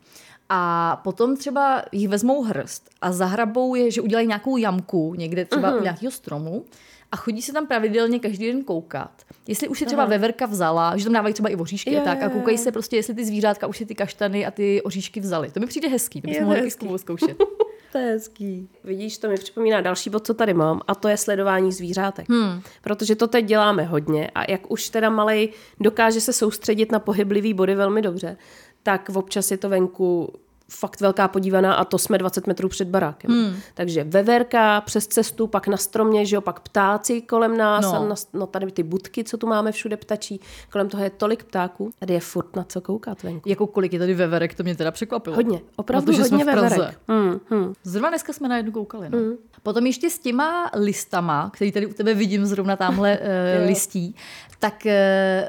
A 0.49 0.95
potom 1.03 1.37
třeba 1.37 1.83
jich 1.91 2.07
vezmou 2.09 2.43
hrst 2.43 2.89
a 3.01 3.11
zahrabou 3.11 3.75
je, 3.75 3.91
že 3.91 4.01
udělají 4.01 4.27
nějakou 4.27 4.57
jamku 4.57 5.13
někde 5.13 5.45
třeba 5.45 5.75
u 5.75 5.81
nějakého 5.83 6.11
stromu 6.11 6.65
a 7.11 7.15
chodí 7.15 7.41
se 7.41 7.53
tam 7.53 7.67
pravidelně 7.67 8.19
každý 8.19 8.47
den 8.47 8.63
koukat. 8.63 9.11
Jestli 9.47 9.67
už 9.67 9.79
si 9.79 9.85
třeba 9.85 10.05
veverka 10.05 10.45
vzala, 10.45 10.97
že 10.97 11.03
tam 11.03 11.13
dávají 11.13 11.33
třeba 11.33 11.49
i 11.49 11.55
oříšky 11.55 11.97
a 11.97 12.01
tak 12.01 12.23
a 12.23 12.29
koukají 12.29 12.57
se 12.57 12.71
prostě, 12.71 12.95
jestli 12.95 13.13
ty 13.13 13.25
zvířátka 13.25 13.67
už 13.67 13.77
si 13.77 13.85
ty 13.85 13.95
kaštany 13.95 14.45
a 14.45 14.51
ty 14.51 14.81
oříšky 14.81 15.19
vzali. 15.19 15.51
To 15.51 15.59
mi 15.59 15.65
přijde 15.65 15.87
hezký, 15.87 16.21
to 16.21 16.27
Je 16.27 16.33
bychom 16.33 16.45
mohli 16.45 16.71
taky 16.71 16.97
zkoušet. 16.97 17.37
To 17.91 17.97
je 17.97 18.05
hezký. 18.05 18.69
Vidíš, 18.83 19.17
to 19.17 19.29
mi 19.29 19.35
připomíná 19.35 19.81
další 19.81 20.09
bod, 20.09 20.25
co 20.25 20.33
tady 20.33 20.53
mám, 20.53 20.81
a 20.87 20.95
to 20.95 21.07
je 21.07 21.17
sledování 21.17 21.71
zvířátek. 21.71 22.29
Hmm. 22.29 22.61
Protože 22.81 23.15
to 23.15 23.27
teď 23.27 23.45
děláme 23.45 23.83
hodně 23.83 24.31
a 24.35 24.51
jak 24.51 24.71
už 24.71 24.89
teda 24.89 25.09
malej 25.09 25.49
dokáže 25.79 26.21
se 26.21 26.33
soustředit 26.33 26.91
na 26.91 26.99
pohyblivý 26.99 27.53
body 27.53 27.75
velmi 27.75 28.01
dobře, 28.01 28.37
tak 28.83 29.09
občas 29.13 29.51
je 29.51 29.57
to 29.57 29.69
venku 29.69 30.33
fakt 30.71 31.01
velká 31.01 31.27
podívaná 31.27 31.73
a 31.73 31.85
to 31.85 31.97
jsme 31.97 32.17
20 32.17 32.47
metrů 32.47 32.69
před 32.69 32.87
barákem. 32.87 33.31
Hmm. 33.31 33.55
Takže 33.73 34.03
veverka 34.03 34.81
přes 34.81 35.07
cestu, 35.07 35.47
pak 35.47 35.67
na 35.67 35.77
stromě, 35.77 36.25
že 36.25 36.35
jo, 36.35 36.41
pak 36.41 36.59
ptáci 36.59 37.21
kolem 37.21 37.57
nás 37.57 37.85
No. 37.85 37.95
a 37.95 38.05
na, 38.05 38.15
no 38.33 38.47
tady 38.47 38.71
ty 38.71 38.83
budky, 38.83 39.23
co 39.23 39.37
tu 39.37 39.47
máme 39.47 39.71
všude 39.71 39.97
ptačí, 39.97 40.41
kolem 40.71 40.89
toho 40.89 41.03
je 41.03 41.09
tolik 41.09 41.43
ptáků, 41.43 41.89
tady 41.99 42.13
je 42.13 42.19
furt 42.19 42.55
na 42.55 42.63
co 42.63 42.81
koukat 42.81 43.23
venku. 43.23 43.49
jako 43.49 43.67
kolik 43.67 43.93
je 43.93 43.99
tady 43.99 44.13
veverek, 44.13 44.55
to 44.55 44.63
mě 44.63 44.75
teda 44.75 44.91
překvapilo. 44.91 45.35
Hodně, 45.35 45.61
opravdu 45.75 46.05
Protože 46.05 46.21
hodně 46.21 46.45
veverek. 46.45 46.99
Hmm, 47.07 47.39
hmm. 47.49 47.73
Zrovna 47.83 48.09
dneska 48.09 48.33
jsme 48.33 48.47
na 48.47 48.57
jednu 48.57 48.71
koukali. 48.71 49.09
No. 49.09 49.17
Mm. 49.17 49.33
Potom 49.63 49.85
ještě 49.85 50.09
s 50.09 50.19
těma 50.19 50.71
listama, 50.75 51.49
který 51.53 51.71
tady 51.71 51.85
u 51.85 51.93
tebe 51.93 52.13
vidím 52.13 52.45
zrovna 52.45 52.75
tamhle 52.75 53.19
uh, 53.61 53.67
listí, 53.67 54.15
tak 54.61 54.85
uh, 54.85 54.91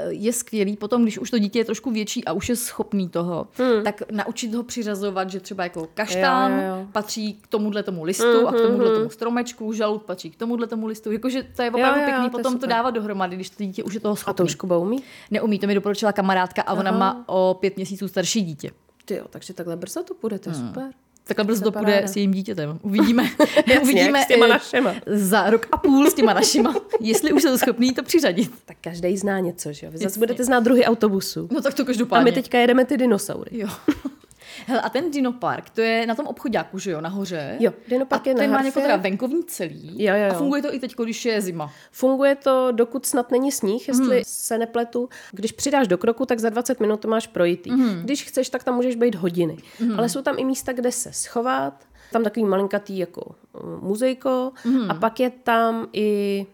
je 0.09 0.33
skvělý 0.33 0.77
potom, 0.77 1.03
když 1.03 1.19
už 1.19 1.31
to 1.31 1.39
dítě 1.39 1.59
je 1.59 1.65
trošku 1.65 1.91
větší 1.91 2.25
a 2.25 2.33
už 2.33 2.49
je 2.49 2.57
schopný 2.57 3.09
toho, 3.09 3.47
mm. 3.59 3.85
tak 3.85 4.03
naučit 4.11 4.55
ho 4.55 4.63
přiřazovat, 4.63 5.31
že 5.31 5.41
třeba 5.41 5.65
jako 5.65 5.89
kaštán 5.95 6.53
Jo, 6.53 6.59
jo, 6.59 6.77
jo. 6.77 6.87
patří 6.93 7.35
k 7.35 7.47
tomuhle 7.47 7.83
tomu 7.83 8.05
listu 8.05 8.49
a 8.49 8.53
k 8.53 8.57
tomuhle 8.57 8.99
tomu 8.99 9.11
stromečku, 9.11 9.73
žalud 9.73 10.03
patří 10.03 10.31
k 10.31 10.37
tomuhle 10.37 10.67
tomu 10.67 10.87
listu. 10.87 11.13
Jakože 11.13 11.43
to 11.57 11.63
je 11.63 11.71
opravdu 11.71 12.01
jo, 12.01 12.07
jo, 12.07 12.11
pěkný 12.11 12.31
to 12.31 12.39
potom 12.39 12.59
to 12.59 12.67
dávat 12.67 12.91
dohromady, 12.91 13.37
když 13.37 13.51
to 13.51 13.63
dítě 13.63 13.85
už 13.85 13.95
je 13.95 14.01
toho 14.01 14.13
A 14.13 14.17
schopný. 14.17 14.37
to 14.37 14.45
už 14.45 14.55
Kuba 14.55 14.79
umí? 14.79 15.03
Neumí, 15.31 15.59
to 15.59 15.67
mi 15.67 15.75
doporučila 15.75 16.13
kamarádka 16.13 16.63
a 16.63 16.73
ona 16.73 16.91
má 16.93 17.25
o 17.27 17.57
pět 17.61 17.77
měsíců 17.77 18.09
starší 18.09 18.43
dítě. 18.43 18.71
Ty 19.05 19.15
jo, 19.15 19.25
takže 19.31 19.55
takhle 19.55 19.77
brzo 19.77 20.03
to 20.03 20.15
bude, 20.23 20.39
to 20.39 20.51
je 20.51 20.55
super. 20.55 20.91
Takhle 21.25 21.45
brzo 21.45 21.65
To 21.65 21.73
půjde 21.73 22.03
s 22.07 22.17
jejím 22.17 22.33
dítětem. 22.33 22.79
Uvidíme. 22.83 23.23
jak 23.67 23.85
s 24.25 24.27
těma 24.27 24.47
eh, 24.47 24.49
našima. 24.49 24.95
Za 25.07 25.51
rok 25.51 25.67
a 25.73 25.77
půl 25.77 26.11
s 26.11 26.15
těma 26.15 26.33
našima. 26.33 26.75
Jestli 27.01 27.33
už 27.33 27.43
jsou 27.43 27.59
schopný 27.59 27.95
to 27.95 28.03
přiřadit. 28.03 28.53
Tak 28.65 28.77
každý 28.81 29.17
zná 29.17 29.41
něco, 29.41 29.73
že 29.73 29.87
jo? 29.87 29.93
Vy 29.93 29.99
zase 29.99 30.07
Jasně. 30.07 30.19
budete 30.19 30.45
znát 30.45 30.61
druhy 30.61 30.85
autobusů. 30.85 31.49
No 31.53 31.63
tak 31.63 31.75
to 31.75 31.83
A 31.83 31.87
každopádně. 31.87 32.25
my 32.25 32.33
teďka 32.33 32.59
jedeme 32.59 32.85
ty 32.85 32.97
dinosaury. 32.97 33.59
Jo. 33.59 33.69
Hele, 34.67 34.81
a 34.81 34.89
ten 34.89 35.11
dinopark, 35.11 35.71
to 35.71 35.81
je 35.81 36.07
na 36.07 36.15
tom 36.15 36.27
obchodáku, 36.27 36.79
že 36.79 36.91
jo, 36.91 37.01
nahoře? 37.01 37.57
Jo, 37.61 37.73
dinopark 37.89 38.27
a 38.27 38.31
je 38.31 38.35
na 38.35 38.41
ten 38.41 38.51
má 38.51 38.57
Harfě. 38.57 38.69
jako 38.69 38.81
teda 38.81 38.97
venkovní 38.97 39.45
celý. 39.45 40.05
Jo, 40.05 40.15
jo, 40.15 40.25
jo. 40.25 40.31
A 40.31 40.35
funguje 40.35 40.63
to 40.63 40.75
i 40.75 40.79
teď, 40.79 40.95
když 41.05 41.25
je 41.25 41.41
zima. 41.41 41.73
Funguje 41.93 42.35
to, 42.35 42.73
dokud 42.73 43.07
snad 43.07 43.31
není 43.31 43.53
sníh, 43.53 43.89
jestli 43.89 44.15
hmm. 44.15 44.25
se 44.27 44.59
nepletu. 44.59 45.09
Když 45.33 45.53
přidáš 45.53 45.89
do 45.89 45.99
kroku, 45.99 46.27
tak 46.27 46.39
za 46.39 46.51
20 46.51 46.81
minut 46.81 47.01
to 47.01 47.09
máš 47.09 47.27
projitý. 47.27 47.71
Hmm. 47.71 48.03
Když 48.03 48.25
chceš, 48.25 48.49
tak 48.49 48.65
tam 48.65 48.75
můžeš 48.75 48.97
být 48.97 49.15
hodiny. 49.15 49.57
Hmm. 49.79 49.99
Ale 49.99 50.09
jsou 50.09 50.23
tam 50.23 50.35
i 50.39 50.45
místa, 50.45 50.73
kde 50.73 50.93
se 50.93 51.13
schovat. 51.13 51.85
Tam 52.13 52.25
takový 52.25 52.45
malinkatý 52.47 52.99
jako 52.99 53.35
uh, 53.53 53.83
muzejko. 53.83 54.53
Hmm. 54.65 54.91
A 54.91 54.95
pak 54.95 55.21
je 55.21 55.31
tam 55.31 55.87
i 55.93 56.47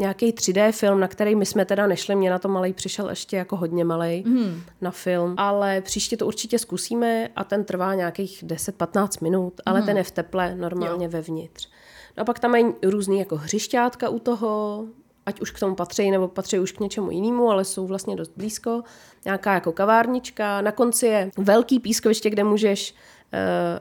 nějaký 0.00 0.32
3D 0.32 0.72
film, 0.72 1.00
na 1.00 1.08
který 1.08 1.34
my 1.34 1.46
jsme 1.46 1.64
teda 1.64 1.86
nešli. 1.86 2.16
Mě 2.16 2.30
na 2.30 2.38
to 2.38 2.48
malej 2.48 2.72
přišel 2.72 3.10
ještě 3.10 3.36
jako 3.36 3.56
hodně 3.56 3.84
malej 3.84 4.22
hmm. 4.26 4.62
na 4.80 4.90
film. 4.90 5.34
Ale 5.36 5.80
příště 5.80 6.16
to 6.16 6.26
určitě 6.26 6.58
zkusíme 6.58 7.28
a 7.36 7.44
ten 7.44 7.64
trvá 7.64 7.94
nějakých 7.94 8.44
10-15 8.44 9.08
minut, 9.22 9.60
ale 9.66 9.78
hmm. 9.78 9.86
ten 9.86 9.96
je 9.96 10.02
v 10.02 10.10
teple, 10.10 10.54
normálně 10.54 11.06
jo. 11.06 11.10
vevnitř. 11.10 11.68
No 12.16 12.20
a 12.20 12.24
pak 12.24 12.38
tam 12.38 12.50
mají 12.50 12.66
různý 12.82 13.18
jako 13.18 13.36
hřišťátka 13.36 14.08
u 14.08 14.18
toho 14.18 14.84
ať 15.26 15.40
už 15.40 15.50
k 15.50 15.58
tomu 15.58 15.74
patří, 15.74 16.10
nebo 16.10 16.28
patří 16.28 16.58
už 16.58 16.72
k 16.72 16.80
něčemu 16.80 17.10
jinému, 17.10 17.50
ale 17.50 17.64
jsou 17.64 17.86
vlastně 17.86 18.16
dost 18.16 18.32
blízko. 18.36 18.82
Nějaká 19.24 19.54
jako 19.54 19.72
kavárnička. 19.72 20.60
Na 20.60 20.72
konci 20.72 21.06
je 21.06 21.30
velký 21.38 21.80
pískoviště, 21.80 22.30
kde 22.30 22.44
můžeš 22.44 22.92
uh, 22.92 23.38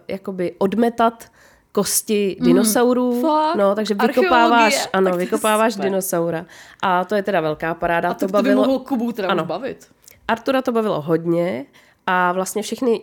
jakoby 0.07 0.55
odmetat 0.57 1.31
kosti 1.79 2.37
dinosaurů. 2.39 3.21
fakt? 3.21 3.55
no, 3.55 3.75
takže 3.75 3.93
vykopáváš, 3.93 4.89
ano, 4.93 5.17
vykopáváš 5.17 5.73
super. 5.73 5.85
dinosaura. 5.89 6.45
A 6.81 7.05
to 7.05 7.15
je 7.15 7.23
teda 7.23 7.41
velká 7.41 7.73
paráda. 7.73 8.09
A 8.09 8.13
to 8.13 8.19
to, 8.19 8.25
to 8.25 8.27
by 8.27 8.31
bavilo, 8.31 8.61
mohlo 8.61 8.79
Kubu 8.79 9.11
teda 9.11 9.27
Ano. 9.27 9.45
bavit. 9.45 9.87
Artura 10.27 10.61
to 10.61 10.71
bavilo 10.71 11.01
hodně 11.01 11.65
a 12.07 12.31
vlastně 12.31 12.61
všechny 12.61 13.01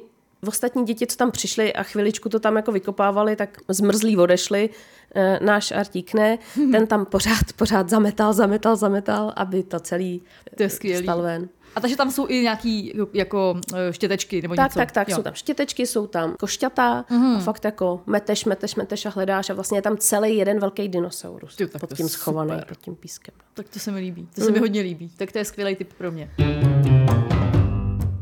ostatní 0.49 0.85
děti, 0.85 1.07
co 1.07 1.17
tam 1.17 1.31
přišly 1.31 1.73
a 1.73 1.83
chviličku 1.83 2.29
to 2.29 2.41
tam 2.41 2.57
jako 2.57 2.73
vykopávali, 2.73 3.37
tak 3.37 3.59
zmrzlí 3.69 4.17
odešli. 4.17 4.71
E, 5.15 5.39
náš 5.43 5.73
Artík 5.73 6.15
ne, 6.15 6.39
ten 6.73 6.87
tam 6.87 7.07
pořád, 7.07 7.53
pořád 7.57 7.89
zametal, 7.89 8.33
zametal, 8.33 8.77
zametal, 8.77 9.33
aby 9.37 9.63
to 9.63 9.81
celý 9.81 10.23
To 10.57 10.63
je 10.63 10.71
skvělý. 10.71 11.03
stal 11.05 11.23
ven. 11.23 11.49
A 11.77 11.81
takže 11.81 11.97
tam 11.97 12.11
jsou 12.11 12.27
i 12.29 12.35
nějaký 12.43 12.93
jako 13.13 13.61
eh, 13.75 13.93
štětečky 13.93 14.43
nebo 14.43 14.55
Tak, 14.55 14.65
něco. 14.71 14.79
tak, 14.79 14.93
tak, 14.93 15.09
Jo. 15.09 15.17
jsou 15.17 15.23
tam 15.23 15.35
štětečky, 15.35 15.87
jsou 15.87 16.07
tam 16.07 16.35
košťata 16.39 17.05
a 17.37 17.39
fakt 17.41 17.65
jako 17.65 18.01
meteš, 18.07 18.45
meteš, 18.45 18.75
meteš 18.75 19.07
a 19.07 19.11
hledáš 19.11 19.51
a 19.51 19.55
vlastně 19.55 19.79
je 19.79 19.83
tam 19.83 19.97
celý 19.97 20.37
jeden 20.37 20.61
velký 20.61 20.89
dinosaurus 20.89 21.57
tak 21.57 21.81
pod 21.81 21.95
tím 21.97 22.09
schovaný, 22.09 22.51
super. 22.51 22.67
pod 22.69 22.79
tím 22.79 22.95
pískem. 22.97 23.35
Tak 23.55 23.69
to 23.69 23.79
se 23.79 23.91
mi 23.91 24.01
líbí. 24.01 24.29
To 24.35 24.41
Mm. 24.41 24.47
se 24.47 24.53
mi 24.53 24.59
hodně 24.59 24.81
líbí. 24.81 25.11
Tak 25.17 25.33
to 25.33 25.39
je 25.39 25.45
skvělý 25.45 25.77
tip 25.77 25.93
pro 25.93 26.11
mě. 26.13 26.31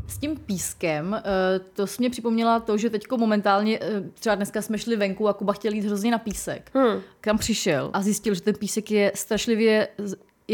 S 0.07 0.17
tím 0.17 0.37
pískem, 0.37 1.13
eh, 1.25 1.59
to 1.73 1.87
jsi 1.87 1.95
mě 1.99 2.09
připomněla 2.09 2.59
to, 2.59 2.77
že 2.77 2.89
teďko 2.89 3.17
momentálně, 3.17 3.79
eh, 3.81 4.01
třeba 4.13 4.35
dneska 4.35 4.61
jsme 4.61 4.77
šli 4.77 4.95
venku 4.95 5.27
a 5.27 5.33
Kuba 5.33 5.53
chtěl 5.53 5.73
jít 5.73 5.85
hrozně 5.85 6.11
na 6.11 6.17
písek. 6.17 6.71
Hmm. 6.73 7.01
Kam 7.21 7.37
přišel 7.37 7.89
a 7.93 8.01
zjistil, 8.01 8.33
že 8.35 8.41
ten 8.41 8.55
písek 8.55 8.91
je 8.91 9.11
strašlivě, 9.15 9.87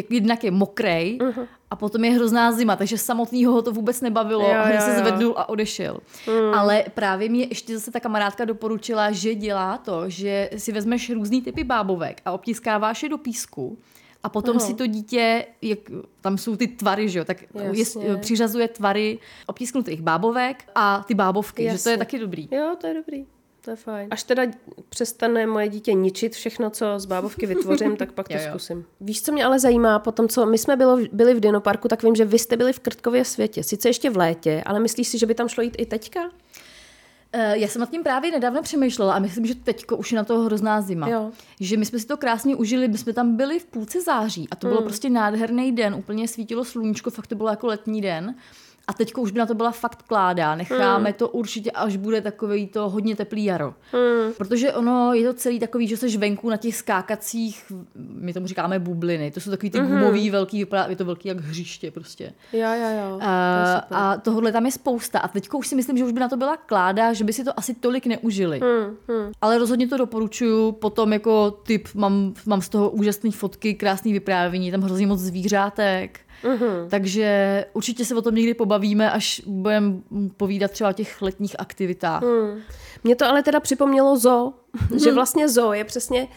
jednak 0.09 0.43
je 0.43 0.51
mokrej 0.51 1.19
Mhm. 1.21 1.45
A 1.71 1.75
potom 1.75 2.03
je 2.03 2.11
hrozná 2.11 2.51
zima, 2.51 2.75
takže 2.75 2.97
samotného 2.97 3.53
ho 3.53 3.61
to 3.61 3.71
vůbec 3.71 4.01
nebavilo 4.01 4.41
Jo, 4.41 4.55
a 4.55 4.63
hned 4.63 4.75
jo, 4.75 4.81
se 4.81 4.99
zvednul 4.99 5.33
a 5.37 5.49
odešel. 5.49 5.99
Hmm. 6.27 6.53
Ale 6.53 6.85
právě 6.93 7.29
mě 7.29 7.43
ještě 7.49 7.77
zase 7.77 7.91
ta 7.91 7.99
kamarádka 7.99 8.45
doporučila, 8.45 9.11
že 9.11 9.35
dělá 9.35 9.77
to, 9.77 10.09
že 10.09 10.49
si 10.57 10.71
vezmeš 10.71 11.09
různý 11.09 11.41
typy 11.41 11.63
bábovek 11.63 12.21
a 12.25 12.31
obtiskáváš 12.31 13.03
je 13.03 13.09
do 13.09 13.17
písku 13.17 13.77
a 14.23 14.29
potom 14.29 14.59
si 14.59 14.73
to 14.73 14.87
dítě, 14.87 15.45
jak, 15.61 15.79
tam 16.21 16.37
jsou 16.37 16.55
ty 16.55 16.67
tvary, 16.67 17.09
že 17.09 17.19
jo, 17.19 17.25
tak 17.25 17.41
je, 17.41 17.79
Jasně. 17.79 18.15
přiřazuje 18.15 18.67
tvary 18.67 19.19
obtisknutých 19.47 20.01
bábovek 20.01 20.63
a 20.75 21.03
ty 21.07 21.13
bábovky, 21.13 21.63
že 21.63 21.83
to 21.83 21.89
je 21.89 21.93
Jasně. 21.93 21.97
taky 21.97 22.19
dobrý. 22.19 22.49
Jo, 22.51 22.75
to 22.81 22.87
je 22.87 22.93
dobrý. 22.93 23.25
To 23.61 23.69
je 23.69 23.75
fajn. 23.75 24.07
Až 24.11 24.23
teda 24.23 24.43
přestane 24.89 25.45
moje 25.47 25.69
dítě 25.69 25.93
ničit 25.93 26.33
všechno, 26.35 26.69
co 26.69 26.85
z 26.99 27.05
bábovky 27.05 27.45
vytvořím, 27.45 27.97
tak 27.97 28.11
pak 28.11 28.27
to 28.27 28.33
Jo, 28.37 28.39
jo. 28.43 28.49
zkusím. 28.49 28.85
Víš, 29.01 29.21
co 29.21 29.31
mě 29.31 29.45
ale 29.45 29.59
zajímá, 29.59 29.99
po 29.99 30.11
tom, 30.11 30.27
co 30.27 30.45
my 30.45 30.57
jsme 30.57 30.75
bylo, 30.75 30.97
byli 31.11 31.33
v 31.33 31.39
Dinoparku, 31.39 31.87
tak 31.87 32.03
vím, 32.03 32.15
že 32.15 32.25
vy 32.25 32.39
jste 32.39 32.57
byli 32.57 32.73
v 32.73 32.79
Krtkově 32.79 33.25
světě. 33.25 33.63
Sice 33.63 33.89
ještě 33.89 34.09
v 34.09 34.17
létě, 34.17 34.63
ale 34.65 34.79
myslíš 34.79 35.07
si, 35.07 35.17
že 35.17 35.25
by 35.25 35.35
tam 35.35 35.47
šlo 35.49 35.63
jít 35.63 35.75
i 35.77 35.85
teďka? 35.85 36.19
Eh, 37.33 37.57
Já 37.57 37.67
jsem 37.67 37.79
nad 37.79 37.89
tím 37.91 38.03
právě 38.03 38.31
nedávno 38.31 38.61
přemýšlela 38.61 39.13
a 39.13 39.19
myslím, 39.19 39.45
že 39.45 39.55
teďko 39.55 39.97
už 39.97 40.11
je 40.11 40.15
na 40.15 40.23
to 40.23 40.39
hrozná 40.39 40.81
zima. 40.81 41.07
Jo. 41.09 41.31
Že 41.59 41.77
my 41.77 41.85
jsme 41.85 41.99
si 41.99 42.05
to 42.07 42.17
krásně 42.17 42.55
užili, 42.55 42.87
my 42.87 42.97
jsme 42.97 43.13
tam 43.13 43.35
byli 43.37 43.59
v 43.59 43.65
půlce 43.65 44.01
září 44.01 44.47
a 44.51 44.55
to 44.55 44.67
Hmm. 44.67 44.73
bylo 44.75 44.85
prostě 44.87 45.09
nádherný 45.09 45.71
den, 45.71 45.95
úplně 45.95 46.27
svítilo 46.27 46.65
sluníčko, 46.65 47.09
fakt 47.09 47.27
to 47.27 47.35
bylo 47.35 47.49
jako 47.49 47.67
letní 47.67 48.01
den. 48.01 48.35
A 48.87 48.93
teďko 48.93 49.21
už 49.21 49.31
by 49.31 49.39
na 49.39 49.45
to 49.45 49.53
byla 49.53 49.71
fakt 49.71 50.01
kládá. 50.03 50.55
Necháme 50.55 51.09
Hmm. 51.09 51.13
to 51.13 51.29
určitě, 51.29 51.71
až 51.71 51.95
bude 51.97 52.21
takový 52.21 52.67
to 52.67 52.89
hodně 52.89 53.15
teplý 53.15 53.43
jaro. 53.45 53.73
Protože 54.37 54.73
ono 54.73 55.13
je 55.13 55.27
to 55.27 55.33
celý 55.33 55.59
takový, 55.59 55.87
že 55.87 55.97
seš 55.97 56.17
venku 56.17 56.49
na 56.49 56.57
těch 56.57 56.75
skákacích, 56.75 57.71
my 57.95 58.33
tomu 58.33 58.47
říkáme 58.47 58.79
bubliny. 58.79 59.31
To 59.31 59.39
jsou 59.39 59.51
takový 59.51 59.69
ty 59.69 59.79
Mhm. 59.81 59.87
gumový 59.99 60.29
velký, 60.29 60.57
vypadá, 60.59 60.85
je 60.89 60.95
to 60.95 61.05
velký 61.05 61.27
jak 61.27 61.39
hřiště 61.39 61.91
prostě. 61.91 62.33
Jo, 62.53 62.67
jo, 62.73 62.89
jo. 63.09 63.19
A, 63.21 63.75
a 63.91 64.17
tohle 64.17 64.51
tam 64.51 64.65
je 64.65 64.71
spousta. 64.71 65.19
A 65.19 65.27
teďko 65.27 65.57
už 65.57 65.67
si 65.67 65.75
myslím, 65.75 65.97
že 65.97 66.03
už 66.03 66.11
by 66.11 66.19
na 66.19 66.29
to 66.29 66.37
byla 66.37 66.57
kláda, 66.57 67.13
že 67.13 67.23
by 67.23 67.33
si 67.33 67.43
to 67.43 67.59
asi 67.59 67.73
tolik 67.73 68.05
neužili. 68.05 68.59
Hmm, 68.59 68.95
hmm. 69.07 69.31
Ale 69.41 69.57
rozhodně 69.57 69.87
to 69.87 69.97
doporučuju. 69.97 70.71
Potom 70.71 71.13
jako 71.13 71.51
typ 71.51 71.87
mám, 71.93 72.33
mám 72.45 72.61
z 72.61 72.69
toho 72.69 72.89
úžasné 72.89 73.31
fotky, 73.31 73.73
krásný 73.73 74.13
vyprávění, 74.13 74.71
tam 74.71 74.81
hrozně 74.81 75.07
moc 75.07 75.19
zvířátek. 75.19 76.19
Mm-hmm. 76.43 76.89
Takže 76.89 77.65
určitě 77.73 78.05
se 78.05 78.15
o 78.15 78.21
tom 78.21 78.35
někdy 78.35 78.53
pobavíme, 78.53 79.11
až 79.11 79.41
budeme 79.45 79.93
povídat 80.37 80.71
třeba 80.71 80.89
o 80.89 80.93
těch 80.93 81.21
letních 81.21 81.59
aktivitách. 81.59 82.21
Mm. 82.21 82.61
Mě 83.03 83.15
to 83.15 83.25
ale 83.25 83.43
teda 83.43 83.59
připomnělo 83.59 84.17
zoo, 84.17 84.53
že 85.03 85.11
vlastně 85.11 85.49
zoo 85.49 85.73
je 85.73 85.83
přesně 85.83 86.27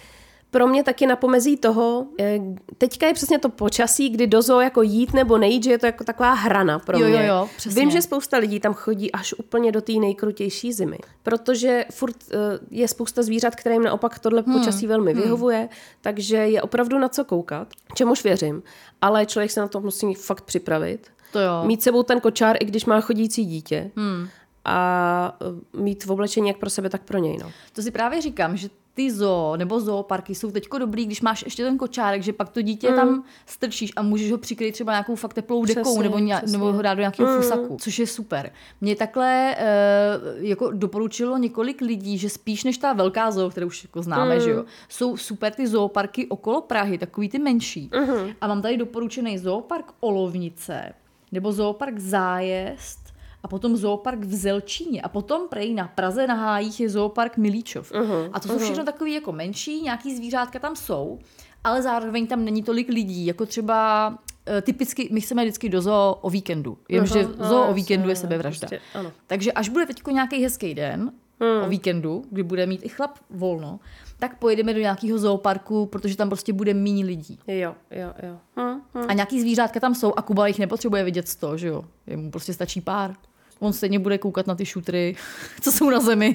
pro 0.54 0.66
mě 0.66 0.82
taky 0.84 1.06
na 1.06 1.16
pomezí 1.16 1.56
toho, 1.56 2.06
eh, 2.20 2.38
teďka 2.78 3.06
je 3.06 3.14
přesně 3.14 3.38
to 3.38 3.48
počasí, 3.48 4.08
kdy 4.10 4.26
do 4.26 4.42
zoo 4.42 4.60
jako 4.60 4.82
jít 4.82 5.12
nebo 5.14 5.38
nejít, 5.38 5.64
že 5.64 5.70
je 5.70 5.78
to 5.78 5.86
jako 5.86 6.04
taková 6.04 6.32
hrana 6.34 6.78
pro 6.78 6.98
Jo, 6.98 7.06
mě. 7.08 7.16
jo, 7.16 7.22
jo, 7.34 7.48
přesně. 7.56 7.80
Vím, 7.80 7.90
že 7.90 8.02
spousta 8.02 8.36
lidí 8.38 8.60
tam 8.60 8.74
chodí 8.74 9.12
až 9.12 9.34
úplně 9.38 9.72
do 9.72 9.80
té 9.80 9.92
nejkrutější 9.92 10.72
zimy, 10.72 10.98
protože 11.22 11.84
furt 11.92 12.16
eh, 12.32 12.36
je 12.70 12.88
spousta 12.88 13.22
zvířat, 13.22 13.56
kterým 13.56 13.82
naopak 13.82 14.18
tohle 14.18 14.42
Hmm. 14.46 14.58
počasí 14.58 14.86
velmi 14.86 15.14
vyhovuje, 15.14 15.68
takže 16.00 16.36
je 16.36 16.62
opravdu 16.62 16.98
na 16.98 17.08
co 17.08 17.24
koukat, 17.24 17.68
čemuž 17.94 18.24
věřím, 18.24 18.62
ale 19.00 19.26
člověk 19.26 19.50
se 19.50 19.60
na 19.60 19.68
to 19.68 19.80
musí 19.80 20.14
fakt 20.14 20.42
připravit. 20.42 21.06
To 21.32 21.40
jo. 21.40 21.62
Mít 21.64 21.82
sebou 21.82 22.02
ten 22.02 22.20
kočár, 22.20 22.56
i 22.60 22.64
když 22.64 22.84
má 22.84 23.00
chodící 23.00 23.44
dítě. 23.44 23.90
Hmm. 23.96 24.28
A 24.64 25.38
eh, 25.74 25.78
mít 25.80 26.04
v 26.04 26.10
oblečení 26.10 26.48
jak 26.48 26.58
pro 26.58 26.70
sebe, 26.70 26.90
tak 26.90 27.02
pro 27.02 27.18
něj. 27.18 27.38
No. 27.42 27.52
To 27.72 27.82
si 27.82 27.90
právě 27.90 28.20
říkám, 28.20 28.56
že 28.56 28.68
ty 28.94 29.10
zoo 29.10 29.56
nebo 29.56 29.80
zooparky 29.80 30.34
jsou 30.34 30.50
teďko 30.50 30.78
dobrý, 30.78 31.06
když 31.06 31.20
máš 31.20 31.42
ještě 31.42 31.64
ten 31.64 31.78
kočárek, 31.78 32.22
že 32.22 32.32
pak 32.32 32.48
to 32.48 32.62
dítě 32.62 32.90
mm. 32.90 32.96
tam 32.96 33.24
strčíš 33.46 33.92
a 33.96 34.02
můžeš 34.02 34.32
ho 34.32 34.38
přikryt 34.38 34.72
třeba 34.72 34.92
nějakou 34.92 35.14
fakt 35.14 35.34
teplou 35.34 35.64
dekou 35.64 35.80
Přesně, 35.82 36.02
nebo, 36.02 36.18
nějak, 36.18 36.42
přesně. 36.42 36.58
nebo 36.58 36.72
ho 36.72 36.82
dát 36.82 36.94
do 36.94 37.00
nějakého 37.00 37.28
mm. 37.28 37.36
fusaku, 37.36 37.76
což 37.80 37.98
je 37.98 38.06
super. 38.06 38.50
Mě 38.80 38.96
takhle 38.96 39.56
e, 39.58 39.66
jako 40.36 40.70
doporučilo 40.70 41.38
několik 41.38 41.80
lidí, 41.80 42.18
že 42.18 42.30
spíš 42.30 42.64
než 42.64 42.78
ta 42.78 42.92
velká 42.92 43.30
zoo, 43.30 43.50
kterou 43.50 43.66
už 43.66 43.84
jako 43.84 44.02
známe, 44.02 44.34
mm. 44.34 44.40
že 44.40 44.50
jo, 44.50 44.64
jsou 44.88 45.16
super 45.16 45.52
ty 45.52 45.66
zooparky 45.66 46.26
okolo 46.28 46.60
Prahy, 46.60 46.98
takový 46.98 47.28
ty 47.28 47.38
menší. 47.38 47.90
Mm. 48.00 48.30
A 48.40 48.46
mám 48.46 48.62
tady 48.62 48.76
doporučený 48.76 49.38
zoopark 49.38 49.92
Olovnice 50.00 50.92
nebo 51.32 51.52
zoopark 51.52 51.98
Zájezd 51.98 53.03
a 53.44 53.48
potom 53.48 53.76
zoopark 53.76 54.20
v 54.20 54.34
Zelčíně 54.34 55.02
a 55.02 55.08
potom 55.08 55.48
prej 55.48 55.74
na 55.74 55.88
Praze 55.88 56.26
na 56.26 56.34
Hájích 56.34 56.80
je 56.80 56.88
zoopark 56.88 57.36
Milíčov. 57.36 57.92
Uh-huh, 57.92 58.30
a 58.32 58.40
to 58.40 58.48
jsou 58.48 58.58
všechno 58.58 58.84
takový 58.84 59.14
jako 59.14 59.32
menší, 59.32 59.82
nějaký 59.82 60.16
zvířátka 60.16 60.58
tam 60.58 60.76
jsou, 60.76 61.18
ale 61.64 61.82
zároveň 61.82 62.26
tam 62.26 62.44
není 62.44 62.62
tolik 62.62 62.88
lidí, 62.88 63.26
jako 63.26 63.46
třeba 63.46 64.18
eh, 64.46 64.62
typicky, 64.62 65.08
my 65.12 65.20
chceme 65.20 65.42
vždycky 65.42 65.68
do 65.68 65.82
zoo 65.82 66.18
o 66.20 66.30
víkendu. 66.30 66.78
Jenomže 66.88 67.20
Aha, 67.20 67.48
zoo 67.48 67.64
no, 67.64 67.70
o 67.70 67.74
víkendu 67.74 68.08
je 68.08 68.12
jasně, 68.12 68.20
sebevražda. 68.20 68.68
prostě, 68.68 68.86
ano. 68.94 69.12
Takže 69.26 69.52
až 69.52 69.68
bude 69.68 69.86
teď 69.86 70.02
nějaký 70.12 70.42
hezký 70.42 70.74
den 70.74 71.12
o 71.64 71.68
víkendu, 71.68 72.24
kdy 72.30 72.42
bude 72.42 72.66
mít 72.66 72.80
i 72.84 72.88
chlap 72.88 73.18
volno, 73.30 73.80
tak 74.18 74.38
pojedeme 74.38 74.74
do 74.74 74.80
nějakého 74.80 75.18
zooparku, 75.18 75.86
protože 75.86 76.16
tam 76.16 76.28
prostě 76.28 76.52
bude 76.52 76.74
méně 76.74 77.04
lidí. 77.04 77.38
Jo, 77.46 77.74
jo, 77.90 78.12
jo. 78.22 78.38
Hm, 78.56 78.80
hm. 78.94 79.04
A 79.08 79.12
nějaký 79.12 79.40
zvířátka 79.40 79.80
tam 79.80 79.94
jsou 79.94 80.12
a 80.16 80.22
Kuba 80.22 80.46
jich 80.46 80.58
nepotřebuje 80.58 81.04
vidět 81.04 81.28
sto, 81.28 81.56
že 81.56 81.68
jo? 81.68 81.84
Jemu 82.06 82.30
prostě 82.30 82.52
stačí 82.52 82.80
pár. 82.80 83.14
On 83.64 83.72
stejně 83.72 83.98
bude 83.98 84.18
koukat 84.18 84.46
na 84.46 84.54
ty 84.54 84.66
šutry, 84.66 85.16
co 85.60 85.72
jsou 85.72 85.90
na 85.90 86.00
zemi 86.00 86.34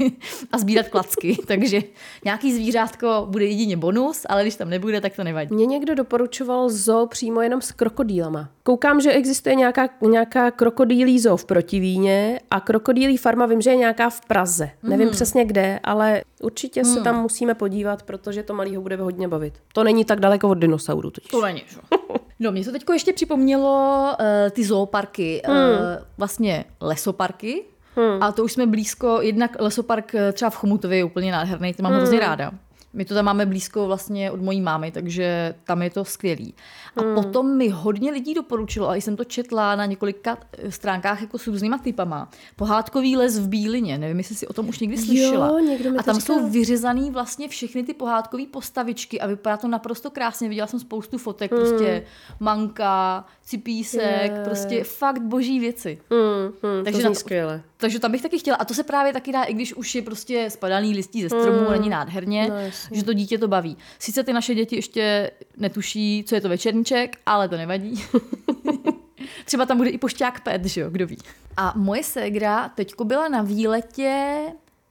a 0.52 0.58
sbírat 0.58 0.88
klacky, 0.88 1.38
takže 1.48 1.82
nějaký 2.26 2.54
zvířátko 2.54 3.28
bude 3.30 3.46
jedině 3.46 3.78
bonus, 3.78 4.26
ale 4.30 4.42
když 4.42 4.56
tam 4.56 4.70
nebude, 4.70 5.02
tak 5.02 5.16
to 5.16 5.24
nevadí. 5.24 5.56
Mě 5.56 5.66
někdo 5.66 5.96
doporučoval 5.96 6.70
zoo 6.70 7.08
přímo 7.08 7.42
jenom 7.42 7.62
s 7.62 7.72
krokodýlama. 7.72 8.50
Koukám, 8.64 9.02
že 9.02 9.12
existuje 9.12 9.56
nějaká, 9.56 9.90
nějaká 10.02 10.52
krokodýlí 10.52 11.20
zoo 11.20 11.38
v 11.38 11.46
Protivíně 11.46 12.40
a 12.52 12.60
krokodýlí 12.60 13.18
farma 13.18 13.46
vím, 13.46 13.62
že 13.62 13.70
je 13.70 13.76
nějaká 13.76 14.10
v 14.10 14.22
Praze. 14.22 14.70
Nevím 14.84 15.08
Hmm. 15.08 15.16
přesně 15.16 15.46
kde, 15.46 15.80
ale 15.84 16.22
určitě 16.42 16.86
se 16.86 17.02
tam 17.02 17.22
musíme 17.22 17.54
podívat, 17.56 18.04
protože 18.04 18.44
to 18.44 18.54
malýho 18.54 18.82
bude 18.82 18.96
hodně 18.96 19.28
bavit. 19.28 19.54
To 19.74 19.84
není 19.84 20.06
tak 20.06 20.20
daleko 20.20 20.50
od 20.50 20.54
dinosauru 20.54 21.12
totiž. 21.12 21.32
To 21.32 21.42
není, 21.42 21.64
že? 21.68 21.78
No, 22.40 22.52
mě 22.52 22.66
to 22.66 22.72
teď 22.72 22.84
ještě 22.94 23.14
připomnělo 23.14 24.06
uh, 24.20 24.26
ty 24.52 24.64
zooparky, 24.64 25.42
hmm. 25.46 25.58
uh, 25.58 25.76
vlastně 26.18 26.66
lesoparky. 26.82 27.64
Hmm. 27.96 28.24
A 28.24 28.32
to 28.32 28.44
už 28.44 28.54
jsme 28.54 28.68
blízko, 28.68 29.22
jednak 29.22 29.56
lesopark 29.60 30.16
eh, 30.16 30.32
třeba 30.32 30.50
v 30.50 30.56
Chomutově 30.56 30.98
je 30.98 31.04
úplně 31.04 31.32
nádherný, 31.32 31.74
to 31.74 31.84
mám 31.84 31.92
hmm. 31.92 32.02
hrozně 32.02 32.20
ráda. 32.20 32.52
My 32.94 33.06
to 33.06 33.14
tam 33.14 33.26
máme 33.26 33.46
blízko 33.46 33.88
vlastně 33.88 34.32
od 34.32 34.42
mojí 34.42 34.62
mámy, 34.62 34.92
takže 34.92 35.56
tam 35.64 35.82
je 35.82 35.90
to 35.90 36.06
skvělý. 36.06 36.54
A 36.96 37.02
hmm. 37.02 37.16
potom 37.16 37.58
mi 37.58 37.70
hodně 37.70 38.12
lidí 38.12 38.34
doporučilo, 38.34 38.90
a 38.90 38.96
jsem 38.96 39.16
to 39.16 39.24
četla 39.24 39.76
na 39.76 39.86
několika 39.86 40.38
eh, 40.58 40.72
stránkách 40.72 41.22
jako 41.22 41.38
s 41.38 41.48
různýma 41.48 41.78
typama, 41.78 42.30
pohádkový 42.56 43.18
les 43.18 43.40
v 43.40 43.48
Bílině, 43.48 43.98
nevím, 43.98 44.18
jestli 44.18 44.36
si 44.36 44.48
o 44.48 44.54
tom 44.54 44.70
už 44.70 44.80
někdy 44.80 44.98
slyšela. 44.98 45.60
někdo 45.60 45.92
mi 45.92 45.98
a 45.98 46.02
to 46.02 46.06
tam 46.06 46.20
říkal. 46.20 46.36
jsou 46.36 46.50
vyřezaný 46.50 47.12
vlastně 47.12 47.48
všechny 47.48 47.84
ty 47.84 47.94
pohádkové 47.94 48.46
postavičky 48.46 49.22
a 49.22 49.28
vypadá 49.28 49.58
to 49.58 49.68
naprosto 49.68 50.12
krásně. 50.12 50.50
Viděla 50.50 50.68
jsem 50.68 50.80
spoustu 50.80 51.18
fotek, 51.18 51.52
hmm. 51.52 51.62
prostě 51.62 52.06
manka, 52.40 53.26
cipísek, 53.50 54.32
Je. 54.32 54.42
prostě 54.46 54.84
fakt 54.84 55.22
boží 55.22 55.60
věci. 55.60 56.00
Hmm, 56.12 56.54
hmm, 56.64 56.84
Takže 56.84 57.02
to 57.02 57.10
na 57.10 57.14
skvěle. 57.16 57.62
Takže 57.78 58.00
tam 58.00 58.12
bych 58.12 58.22
taky 58.22 58.40
chtěla. 58.40 58.58
A 58.58 58.66
to 58.66 58.74
se 58.74 58.84
právě 58.84 59.14
taky 59.14 59.32
dá, 59.32 59.44
i 59.44 59.54
když 59.54 59.74
už 59.74 59.96
je 59.96 60.02
prostě 60.02 60.50
spadaný 60.50 60.94
listí 60.96 61.22
ze 61.22 61.30
stromu, 61.30 61.60
Hmm. 61.60 61.72
není 61.72 61.90
nádherně. 61.90 62.48
No, 62.50 62.56
že 62.92 63.04
to 63.04 63.14
dítě 63.14 63.38
to 63.38 63.48
baví. 63.48 63.78
Sice 64.00 64.24
ty 64.24 64.34
naše 64.34 64.56
děti 64.56 64.76
ještě 64.76 65.32
netuší, 65.58 66.24
co 66.28 66.36
je 66.36 66.42
to 66.42 66.50
večerníček, 66.50 67.16
ale 67.26 67.50
to 67.50 67.58
nevadí. 67.58 68.04
Třeba 69.46 69.66
tam 69.66 69.78
bude 69.78 69.90
i 69.90 69.98
pošťák 69.98 70.44
pet, 70.44 70.66
že 70.66 70.82
jo, 70.82 70.90
kdo 70.90 71.08
ví. 71.08 71.18
A 71.58 71.74
moje 71.76 72.04
ségra 72.04 72.70
teďko 72.70 73.04
byla 73.06 73.28
na 73.28 73.42
výletě 73.42 74.38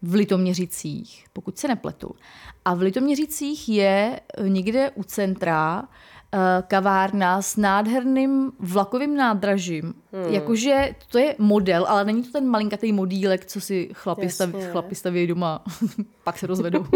v 0.03 0.15
Litoměřicích, 0.15 1.25
pokud 1.33 1.59
se 1.59 1.69
nepletu. 1.69 2.15
A 2.65 2.75
v 2.75 2.81
Litoměřicích 2.81 3.69
je 3.69 4.21
někde 4.43 4.91
u 4.91 5.03
centra 5.03 5.89
kavárna 6.69 7.43
s 7.43 7.57
nádherným 7.57 8.53
vlakovým 8.59 9.17
nádražím. 9.17 9.95
Hmm. 10.13 10.33
Jakože 10.35 10.95
to 11.09 11.19
je 11.19 11.35
model, 11.39 11.87
ale 11.89 12.05
není 12.05 12.23
to 12.23 12.33
ten 12.33 12.47
malinkatý 12.47 12.93
modílek, 12.93 13.47
co 13.47 13.61
si 13.61 13.91
chlapi, 13.93 14.31
staví, 14.31 14.53
chlapi 14.73 14.95
staví 14.95 15.27
doma, 15.27 15.65
pak 16.25 16.39
se 16.39 16.47
rozvedou. 16.47 16.87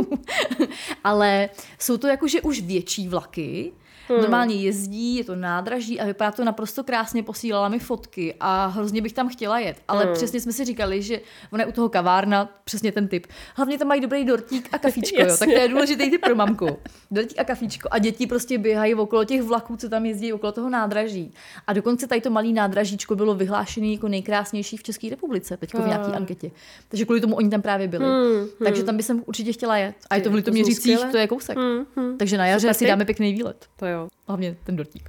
ale 1.05 1.49
jsou 1.79 1.97
to 1.97 2.07
jakože 2.07 2.41
už 2.41 2.61
větší 2.61 3.09
vlaky, 3.09 3.73
Hmm. 4.09 4.21
Normálně 4.21 4.55
jezdí, 4.55 5.17
je 5.17 5.25
to 5.25 5.37
nádraží 5.37 6.01
a 6.01 6.05
vypadá 6.05 6.31
to 6.31 6.45
naprosto 6.45 6.85
krásně, 6.85 7.23
posílala 7.23 7.69
mi 7.69 7.79
fotky 7.79 8.35
a 8.41 8.67
hrozně 8.67 9.03
bych 9.03 9.13
tam 9.13 9.29
chtěla 9.29 9.59
jet. 9.59 9.77
Ale 9.89 10.05
hmm. 10.05 10.15
přesně 10.15 10.41
jsme 10.41 10.53
si 10.53 10.65
říkali, 10.65 11.03
že 11.03 11.21
ona 11.53 11.63
je 11.63 11.67
u 11.67 11.73
toho 11.73 11.89
kavárna, 11.89 12.51
přesně 12.65 12.93
ten 12.93 13.09
typ. 13.09 13.27
Hlavně 13.55 13.79
tam 13.79 13.89
mají 13.89 14.01
dobrý 14.01 14.25
dortík 14.25 14.69
a 14.73 14.79
kafíčko, 14.79 15.21
jo, 15.21 15.37
tak 15.39 15.49
to 15.49 15.55
je 15.55 15.69
důležitý 15.69 16.11
typ 16.11 16.21
pro 16.21 16.35
mamku. 16.35 16.67
Dortík 17.11 17.39
a 17.39 17.45
kafíčko 17.45 17.89
a 17.91 17.99
děti 17.99 18.27
prostě 18.27 18.59
běhají 18.59 18.95
okolo 18.95 19.25
těch 19.25 19.43
vlaků, 19.43 19.77
co 19.77 19.89
tam 19.89 20.07
jezdí, 20.07 20.33
okolo 20.33 20.53
toho 20.53 20.71
nádraží. 20.71 21.35
A 21.67 21.73
dokonce 21.73 22.07
tady 22.07 22.21
to 22.21 22.31
malý 22.31 22.53
nádražíčko 22.53 23.17
bylo 23.17 23.35
vyhlášený 23.35 23.95
jako 23.95 24.09
nejkrásnější 24.09 24.77
v 24.77 24.83
České 24.83 25.09
republice, 25.11 25.57
teď 25.57 25.75
v 25.75 25.87
nějaké 25.87 26.13
anketě. 26.13 26.51
Takže 26.89 27.05
kvůli 27.05 27.21
tomu 27.21 27.37
oni 27.37 27.51
tam 27.51 27.63
právě 27.63 27.89
byli. 27.89 28.05
Hmm. 28.05 28.47
Takže 28.65 28.83
tam 28.85 28.97
bych 28.97 29.07
určitě 29.27 29.53
chtěla 29.53 29.77
jet. 29.77 29.95
A 30.11 30.15
je 30.15 30.23
to 30.23 30.29
v 30.29 30.33
to 30.33 30.37
Litoměřicích, 30.37 30.77
skvělé. 30.77 31.13
to 31.13 31.19
je 31.19 31.27
kousek. 31.27 31.59
Hmm, 31.59 31.87
hmm. 31.97 32.19
Takže 32.19 32.39
na 32.39 32.47
jaře 32.47 32.61
Super 32.61 32.75
si 32.75 32.79
tip. 32.79 32.89
dáme 32.89 33.05
pěkný 33.05 33.33
výlet. 33.33 33.67
To 33.77 33.87
jo. 33.93 34.09
Hlavně 34.27 34.57
ten 34.65 34.77
dortík. 34.77 35.09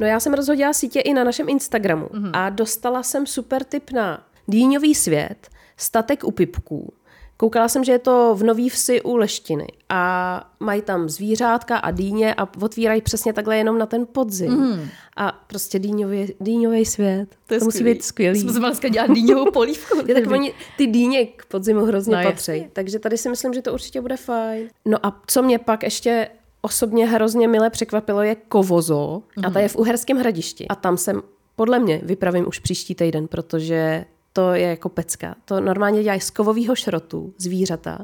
No 0.00 0.06
já 0.06 0.20
jsem 0.20 0.34
rozhodila 0.34 0.72
sítě 0.72 1.00
i 1.00 1.14
na 1.14 1.24
našem 1.24 1.48
Instagramu 1.48 2.06
mm-hmm. 2.06 2.30
a 2.32 2.50
dostala 2.50 3.02
jsem 3.02 3.26
super 3.26 3.64
tip 3.64 3.90
na 3.90 4.26
Dýňový 4.48 4.94
svět, 4.94 5.48
statek 5.76 6.24
u 6.24 6.30
pipků. 6.30 6.92
Koukala 7.36 7.68
jsem, 7.68 7.84
že 7.84 7.92
je 7.92 7.98
to 7.98 8.34
v 8.34 8.42
Nový 8.42 8.68
vsi 8.68 9.02
u 9.02 9.16
Leštiny 9.16 9.66
a 9.88 10.50
mají 10.60 10.82
tam 10.82 11.08
zvířátka 11.08 11.76
a 11.76 11.90
dýně 11.90 12.34
a 12.34 12.48
otvírají 12.62 13.02
přesně 13.02 13.32
takhle 13.32 13.56
jenom 13.56 13.78
na 13.78 13.86
ten 13.86 14.06
podzim. 14.12 14.52
Mm. 14.52 14.88
A 15.16 15.32
prostě 15.46 15.78
dýňový, 15.78 16.34
dýňový 16.40 16.84
svět. 16.84 17.28
To, 17.46 17.58
to 17.58 17.64
musí 17.64 17.84
být 17.84 18.04
skvělý. 18.04 18.40
Jsme 18.40 18.52
se 18.52 18.58
dneska 18.58 18.88
dělat 18.88 19.10
dýňovou 19.10 19.50
polívku. 19.52 19.98
Je 20.06 20.14
tak 20.14 20.30
oni, 20.30 20.52
ty 20.76 20.86
dýně 20.86 21.26
k 21.26 21.46
podzimu 21.46 21.84
hrozně 21.84 22.16
No, 22.16 22.22
patří. 22.22 22.66
Takže 22.72 22.98
tady 22.98 23.18
si 23.18 23.28
myslím, 23.28 23.54
že 23.54 23.62
to 23.62 23.72
určitě 23.72 24.00
bude 24.00 24.16
fajn. 24.16 24.68
No 24.84 25.06
a 25.06 25.22
co 25.26 25.42
mě 25.42 25.58
pak 25.58 25.82
ještě 25.82 26.28
osobně 26.66 27.06
hrozně 27.06 27.48
mile 27.48 27.70
překvapilo, 27.70 28.22
je 28.22 28.34
Kovozo. 28.34 29.22
Mm-hmm. 29.36 29.46
A 29.46 29.50
ta 29.50 29.60
je 29.60 29.68
v 29.68 29.76
Uherském 29.76 30.18
hradišti. 30.18 30.68
A 30.68 30.74
tam 30.74 30.96
jsem, 30.96 31.22
podle 31.56 31.78
mě, 31.78 32.00
vypravím 32.02 32.48
už 32.48 32.58
příští 32.58 32.94
týden, 32.94 33.28
protože 33.28 34.04
to 34.32 34.52
je 34.52 34.66
jako 34.66 34.88
pecka. 34.88 35.34
To 35.44 35.60
normálně 35.60 36.02
dělají 36.02 36.20
z 36.20 36.30
kovového 36.30 36.74
šrotu 36.74 37.34
zvířata. 37.38 37.98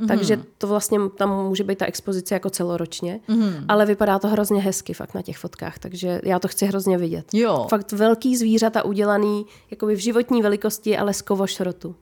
Mm-hmm. 0.00 0.06
Takže 0.08 0.40
to 0.58 0.66
vlastně 0.66 0.98
tam 1.16 1.46
může 1.46 1.64
být 1.64 1.78
ta 1.78 1.86
expozice 1.86 2.34
jako 2.34 2.50
celoročně, 2.50 3.20
mm-hmm. 3.28 3.64
ale 3.68 3.86
vypadá 3.86 4.18
to 4.18 4.28
hrozně 4.28 4.60
hezky 4.60 4.94
fakt 4.94 5.14
na 5.14 5.22
těch 5.22 5.38
fotkách, 5.38 5.78
takže 5.78 6.20
já 6.24 6.38
to 6.38 6.48
chci 6.48 6.66
hrozně 6.66 6.98
vidět. 6.98 7.26
Jo. 7.32 7.66
Fakt 7.70 7.92
velký 7.92 8.36
zvířata 8.36 8.84
udělaný 8.84 9.46
jakoby 9.70 9.96
v 9.96 9.98
životní 9.98 10.42
velikosti, 10.42 10.98
ale 10.98 11.14
z 11.14 11.22
kovošrotu. 11.22 11.94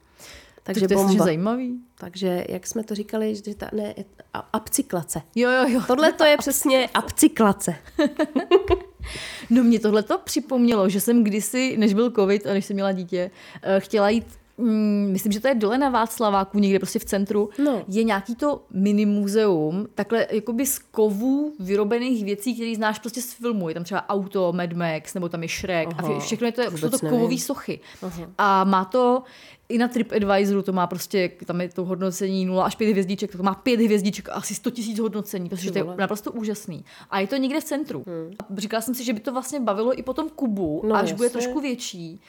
Takže 0.62 0.88
to 0.88 1.08
je 1.10 1.18
zajímavý. 1.18 1.80
Takže 1.94 2.44
jak 2.48 2.66
jsme 2.66 2.84
to 2.84 2.94
říkali, 2.94 3.34
že 3.34 3.54
ta, 3.54 3.68
ne, 3.72 3.94
a, 4.34 4.38
apcyklace. 4.38 5.22
Jo, 5.34 5.50
jo, 5.50 5.68
jo. 5.68 5.82
Tohle 5.86 6.12
to 6.12 6.24
je 6.24 6.36
přesně 6.38 6.88
apcyklace. 6.94 7.74
No 9.50 9.64
mě 9.64 9.80
tohle 9.80 10.02
to 10.02 10.18
připomnělo, 10.18 10.88
že 10.88 11.00
jsem 11.00 11.24
kdysi, 11.24 11.76
než 11.76 11.94
byl 11.94 12.10
covid 12.10 12.46
a 12.46 12.52
než 12.52 12.64
jsem 12.64 12.74
měla 12.74 12.92
dítě, 12.92 13.30
eh, 13.62 13.80
chtěla 13.80 14.08
jít 14.08 14.26
Mm, 14.58 15.08
myslím, 15.12 15.32
že 15.32 15.40
to 15.40 15.48
je 15.48 15.54
dole 15.54 15.78
na 15.78 15.88
Václaváku, 15.90 16.58
někde 16.58 16.78
prostě 16.78 16.98
v 16.98 17.04
centru, 17.04 17.50
No. 17.64 17.82
je 17.88 18.04
nějaký 18.04 18.34
to 18.36 18.62
mini 18.70 19.06
muzeum, 19.06 19.86
takhle 19.94 20.26
jakoby 20.30 20.66
z 20.66 20.78
kovů 20.78 21.52
vyrobených 21.60 22.24
věcí, 22.24 22.54
které 22.54 22.74
znáš 22.76 22.98
prostě 22.98 23.22
z 23.22 23.32
filmu. 23.32 23.68
Je 23.68 23.74
tam 23.74 23.84
třeba 23.84 24.08
auto, 24.08 24.52
Mad 24.52 24.72
Max, 24.72 25.14
nebo 25.14 25.28
tam 25.28 25.42
je 25.42 25.48
Shrek 25.48 25.88
a 25.88 25.92
Aha, 25.98 26.08
vše- 26.08 26.20
všechno 26.20 26.46
je 26.46 26.52
to, 26.52 26.62
jsou 26.78 26.88
to 26.88 26.98
kovové 26.98 27.38
sochy. 27.38 27.80
A 28.38 28.64
má 28.64 28.84
to 28.84 29.22
i 29.68 29.78
na 29.78 29.88
TripAdvisoru 29.88 30.62
to 30.62 30.72
má 30.72 30.86
prostě, 30.86 31.30
tam 31.46 31.60
je 31.60 31.68
to 31.68 31.84
hodnocení 31.84 32.44
0 32.46 32.64
až 32.64 32.76
5 32.76 32.90
hvězdiček, 32.90 33.36
to 33.36 33.42
má 33.42 33.54
5 33.54 33.80
hvězdiček 33.80 34.28
a 34.28 34.32
asi 34.32 34.54
100 34.54 34.70
tisíc 34.70 34.98
hodnocení, 34.98 35.48
protože 35.48 35.70
to 35.70 35.78
je 35.78 35.84
naprosto 35.98 36.32
úžasný. 36.32 36.84
A 37.10 37.20
je 37.20 37.26
to 37.26 37.36
někde 37.36 37.60
v 37.60 37.64
centru. 37.64 38.04
Hmm. 38.06 38.34
A 38.40 38.60
říkala 38.60 38.80
jsem 38.80 38.94
si, 38.94 39.04
že 39.04 39.12
by 39.12 39.20
to 39.20 39.32
vlastně 39.32 39.60
bavilo 39.60 39.98
i 39.98 40.02
po 40.02 40.14
tom 40.14 40.28
Kubu, 40.28 40.82
No, 40.86 40.94
až 40.94 41.12
bude 41.12 41.26
jasně. 41.26 41.40
trošku 41.40 41.60
větší. 41.60 42.20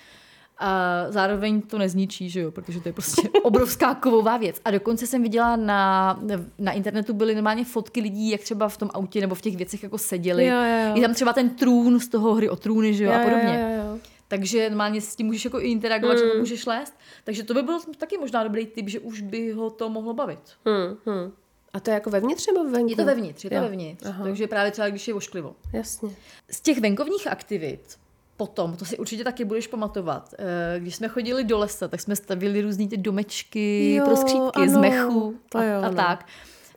A 0.57 1.05
zároveň 1.09 1.61
to 1.61 1.77
nezničí, 1.77 2.29
že 2.29 2.39
jo, 2.39 2.51
protože 2.51 2.81
to 2.81 2.89
je 2.89 2.93
prostě 2.93 3.29
obrovská 3.43 3.95
kovová 3.95 4.37
věc. 4.37 4.61
A 4.65 4.71
dokonce 4.71 5.07
jsem 5.07 5.23
viděla 5.23 5.55
na, 5.55 6.19
na 6.59 6.71
internetu 6.71 7.13
byly 7.13 7.35
normálně 7.35 7.65
fotky 7.65 8.01
lidí, 8.01 8.29
jak 8.29 8.41
třeba 8.41 8.69
v 8.69 8.77
tom 8.77 8.89
autě 8.93 9.21
nebo 9.21 9.35
v 9.35 9.41
těch 9.41 9.57
věcech 9.57 9.83
jako 9.83 9.97
seděli. 9.97 10.45
Jo, 10.45 10.55
jo, 10.55 10.87
jo. 10.87 10.95
Je 10.95 11.01
tam 11.01 11.13
třeba 11.13 11.33
ten 11.33 11.49
trůn 11.49 11.99
z 11.99 12.07
toho 12.07 12.33
hry 12.33 12.49
o 12.49 12.55
trůny, 12.55 12.93
že 12.93 13.03
jo, 13.03 13.11
a 13.11 13.19
podobně. 13.19 13.59
Jo, 13.61 13.83
jo, 13.83 13.93
jo. 13.93 13.99
Takže 14.27 14.69
normálně 14.69 15.01
s 15.01 15.15
tím 15.15 15.27
můžeš 15.27 15.45
jako 15.45 15.59
i 15.59 15.67
interagovat, 15.67 16.17
mm. 16.17 16.39
můžeš 16.39 16.65
lézt. 16.65 16.93
Takže 17.23 17.43
to 17.43 17.53
by 17.53 17.61
byl 17.61 17.79
taky 17.97 18.17
možná 18.17 18.43
dobrý 18.43 18.65
tip, 18.65 18.89
že 18.89 18.99
už 18.99 19.21
by 19.21 19.51
ho 19.51 19.69
to 19.69 19.89
mohlo 19.89 20.13
bavit. 20.13 20.39
Hmm, 20.65 20.97
hmm. 21.05 21.31
A 21.73 21.79
to 21.79 21.89
je 21.89 21.93
jako 21.93 22.09
vevnitř 22.09 22.47
nebo 22.47 22.69
venku? 22.69 22.89
Je 22.89 22.95
to 22.95 23.05
vevnitř, 23.05 23.43
je 23.43 23.49
to 23.49 23.55
Jo. 23.55 23.61
vevnitř. 23.61 24.05
Aha. 24.05 24.23
Takže 24.23 24.47
právě 24.47 24.71
třeba, 24.71 24.89
když 24.89 25.07
je 25.07 25.13
ošklivo. 25.13 25.55
Jasně. 25.73 26.15
Z 26.51 26.61
těch 26.61 26.79
venkovních 26.79 27.27
aktivit 27.27 27.97
potom, 28.37 28.75
to 28.75 28.85
si 28.85 28.97
určitě 28.97 29.23
taky 29.23 29.45
budeš 29.45 29.67
pamatovat, 29.67 30.33
eh, 30.39 30.79
když 30.79 30.95
jsme 30.95 31.07
chodili 31.07 31.43
do 31.43 31.57
lesa, 31.57 31.87
tak 31.87 32.01
jsme 32.01 32.15
stavili 32.15 32.61
různý 32.61 32.87
ty 32.87 32.97
domečky 32.97 33.93
Jo, 33.93 34.05
pro 34.05 34.15
skřípky 34.15 34.69
z 34.69 34.73
ano, 34.73 34.81
mechu 34.81 35.35
to 35.49 35.57
a, 35.57 35.63
jo, 35.63 35.81
a 35.83 35.89
tak. 35.89 36.25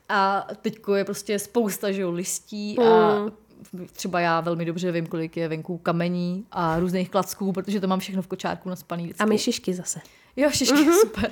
A 0.09 0.47
teďko 0.61 0.95
je 0.95 1.05
prostě 1.05 1.39
spousta 1.39 1.91
že 1.91 2.01
jo, 2.01 2.11
listí 2.11 2.79
a 2.79 3.15
Mm. 3.73 3.87
třeba 3.93 4.19
já 4.19 4.41
velmi 4.41 4.65
dobře 4.65 4.91
vím, 4.91 5.05
kolik 5.07 5.37
je 5.37 5.47
venku 5.47 5.77
kamení 5.77 6.45
a 6.51 6.79
různých 6.79 7.09
klacků, 7.09 7.51
protože 7.51 7.79
to 7.79 7.87
mám 7.87 7.99
všechno 7.99 8.21
v 8.21 8.27
kočárku 8.27 8.69
naspaný 8.69 9.03
vždycky. 9.03 9.23
A 9.23 9.25
my 9.25 9.37
šišky 9.37 9.73
zase. 9.73 9.99
Jo, 10.35 10.49
šišky, 10.49 10.75
mm-hmm. 10.75 10.99
super. 11.01 11.31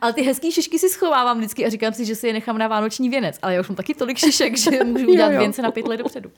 Ale 0.00 0.12
ty 0.12 0.22
hezký 0.22 0.52
šišky 0.52 0.78
si 0.78 0.88
schovávám 0.88 1.38
vždycky 1.38 1.66
a 1.66 1.70
říkám 1.70 1.92
si, 1.92 2.04
že 2.04 2.14
si 2.14 2.26
je 2.26 2.32
nechám 2.32 2.58
na 2.58 2.68
vánoční 2.68 3.08
věnec. 3.08 3.38
Ale 3.42 3.54
já 3.54 3.60
už 3.60 3.68
mám 3.68 3.76
taky 3.76 3.94
tolik 3.94 4.18
šišek, 4.18 4.58
že 4.58 4.84
můžu 4.84 5.08
udělat 5.08 5.28
Jo, 5.28 5.32
jo. 5.32 5.38
věnce 5.38 5.62
na 5.62 5.70
pět 5.70 5.88
let 5.88 5.96
dopředu. 5.96 6.30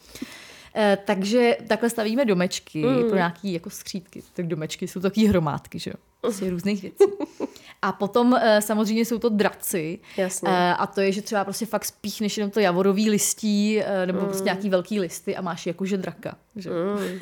Eh, 0.74 0.98
takže 1.04 1.56
takhle 1.66 1.90
stavíme 1.90 2.24
domečky 2.24 2.84
mm. 2.84 3.08
pro 3.08 3.16
nějaký 3.16 3.52
jako 3.52 3.70
skřídky. 3.70 4.22
Tak 4.32 4.46
domečky 4.46 4.88
jsou 4.88 5.00
takové 5.00 5.28
hromádky, 5.28 5.78
že 5.78 5.90
jo? 5.90 6.28
Asi 6.28 6.50
různých 6.50 6.82
věcí. 6.82 7.04
A 7.82 7.92
potom 7.92 8.34
eh, 8.34 8.62
samozřejmě 8.62 9.04
jsou 9.04 9.18
to 9.18 9.28
draci. 9.28 9.98
Jasně. 10.16 10.48
Eh, 10.52 10.74
a 10.74 10.86
to 10.86 11.00
je, 11.00 11.12
že 11.12 11.22
třeba 11.22 11.44
prostě 11.44 11.66
fakt 11.66 11.84
spíchneš 11.84 12.38
jenom 12.38 12.50
to 12.50 12.60
javorový 12.60 13.10
listí 13.10 13.80
nebo 14.06 14.20
mm. 14.20 14.26
prostě 14.26 14.44
nějaký 14.44 14.70
velký 14.70 15.00
listy 15.00 15.36
a 15.36 15.40
máš 15.40 15.66
jakože 15.66 15.96
draka. 15.96 16.36
Že? 16.56 16.70
Mm. 16.70 17.18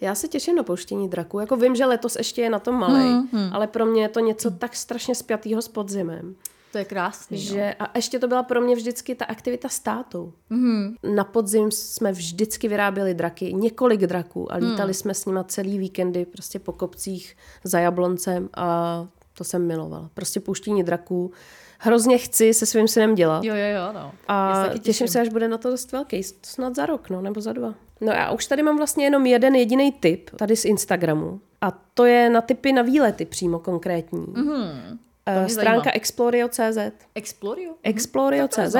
Já 0.00 0.14
se 0.14 0.28
těším 0.28 0.56
na 0.56 0.62
pouštění 0.62 1.08
draku. 1.08 1.40
Jako 1.40 1.56
vím, 1.56 1.76
že 1.76 1.86
letos 1.86 2.16
ještě 2.16 2.42
je 2.42 2.50
na 2.50 2.58
tom 2.58 2.74
malý, 2.74 3.00
hmm, 3.00 3.28
hmm. 3.32 3.50
ale 3.52 3.66
pro 3.66 3.86
mě 3.86 4.02
je 4.02 4.08
to 4.08 4.20
něco 4.20 4.50
tak 4.50 4.76
strašně 4.76 5.14
spjatýho 5.14 5.62
s 5.62 5.68
podzimem. 5.68 6.34
To 6.72 6.78
je 6.78 6.84
krásný. 6.84 7.36
No. 7.36 7.54
Že, 7.54 7.74
a 7.78 7.98
ještě 7.98 8.18
to 8.18 8.28
byla 8.28 8.42
pro 8.42 8.60
mě 8.60 8.76
vždycky 8.76 9.14
ta 9.14 9.24
aktivita 9.24 9.68
s 9.68 9.80
tátou. 9.80 10.32
Mm-hmm. 10.50 10.94
Na 11.14 11.24
podzim 11.24 11.70
jsme 11.70 12.12
vždycky 12.12 12.68
vyráběli 12.68 13.14
draky, 13.14 13.52
několik 13.52 14.00
draků 14.00 14.52
a 14.52 14.56
lítali 14.56 14.90
mm. 14.90 14.94
jsme 14.94 15.14
s 15.14 15.26
nima 15.26 15.44
celý 15.44 15.78
víkendy 15.78 16.24
prostě 16.24 16.58
po 16.58 16.72
kopcích 16.72 17.36
za 17.64 17.80
jabloncem 17.80 18.48
a 18.54 19.06
to 19.38 19.44
jsem 19.44 19.66
milovala. 19.66 20.10
Prostě 20.14 20.40
pouštění 20.40 20.82
draků. 20.82 21.32
Hrozně 21.78 22.18
chci 22.18 22.54
se 22.54 22.66
svým 22.66 22.88
synem 22.88 23.14
dělat. 23.14 23.44
Jo, 23.44 23.54
jo, 23.54 23.66
jo. 23.66 23.92
No. 23.92 24.12
A 24.28 24.62
se 24.62 24.68
taky 24.68 24.78
těším 24.78 25.08
se, 25.08 25.20
až 25.20 25.28
bude 25.28 25.48
na 25.48 25.58
to 25.58 25.70
dost 25.70 25.92
velký. 25.92 26.22
Snad 26.42 26.76
za 26.76 26.86
rok, 26.86 27.10
no, 27.10 27.20
nebo 27.20 27.40
za 27.40 27.52
dva. 27.52 27.74
No 28.00 28.12
a 28.12 28.30
už 28.30 28.46
tady 28.46 28.62
mám 28.62 28.76
vlastně 28.76 29.04
jenom 29.04 29.26
jeden 29.26 29.54
jediný 29.54 29.92
tip, 29.92 30.30
tady 30.30 30.56
z 30.56 30.64
Instagramu. 30.64 31.40
A 31.60 31.70
to 31.94 32.04
je 32.04 32.30
na 32.30 32.40
typy 32.40 32.72
na 32.72 32.82
výlety 32.82 33.24
přímo 33.24 33.58
konkrétní. 33.58 34.26
Mm-hmm. 34.26 34.98
Mě 35.38 35.48
Stránka 35.48 35.84
zajímá. 35.84 35.92
explorio.cz 35.94 36.78
Explorio? 37.14 37.74
explorio.cz 37.82 38.76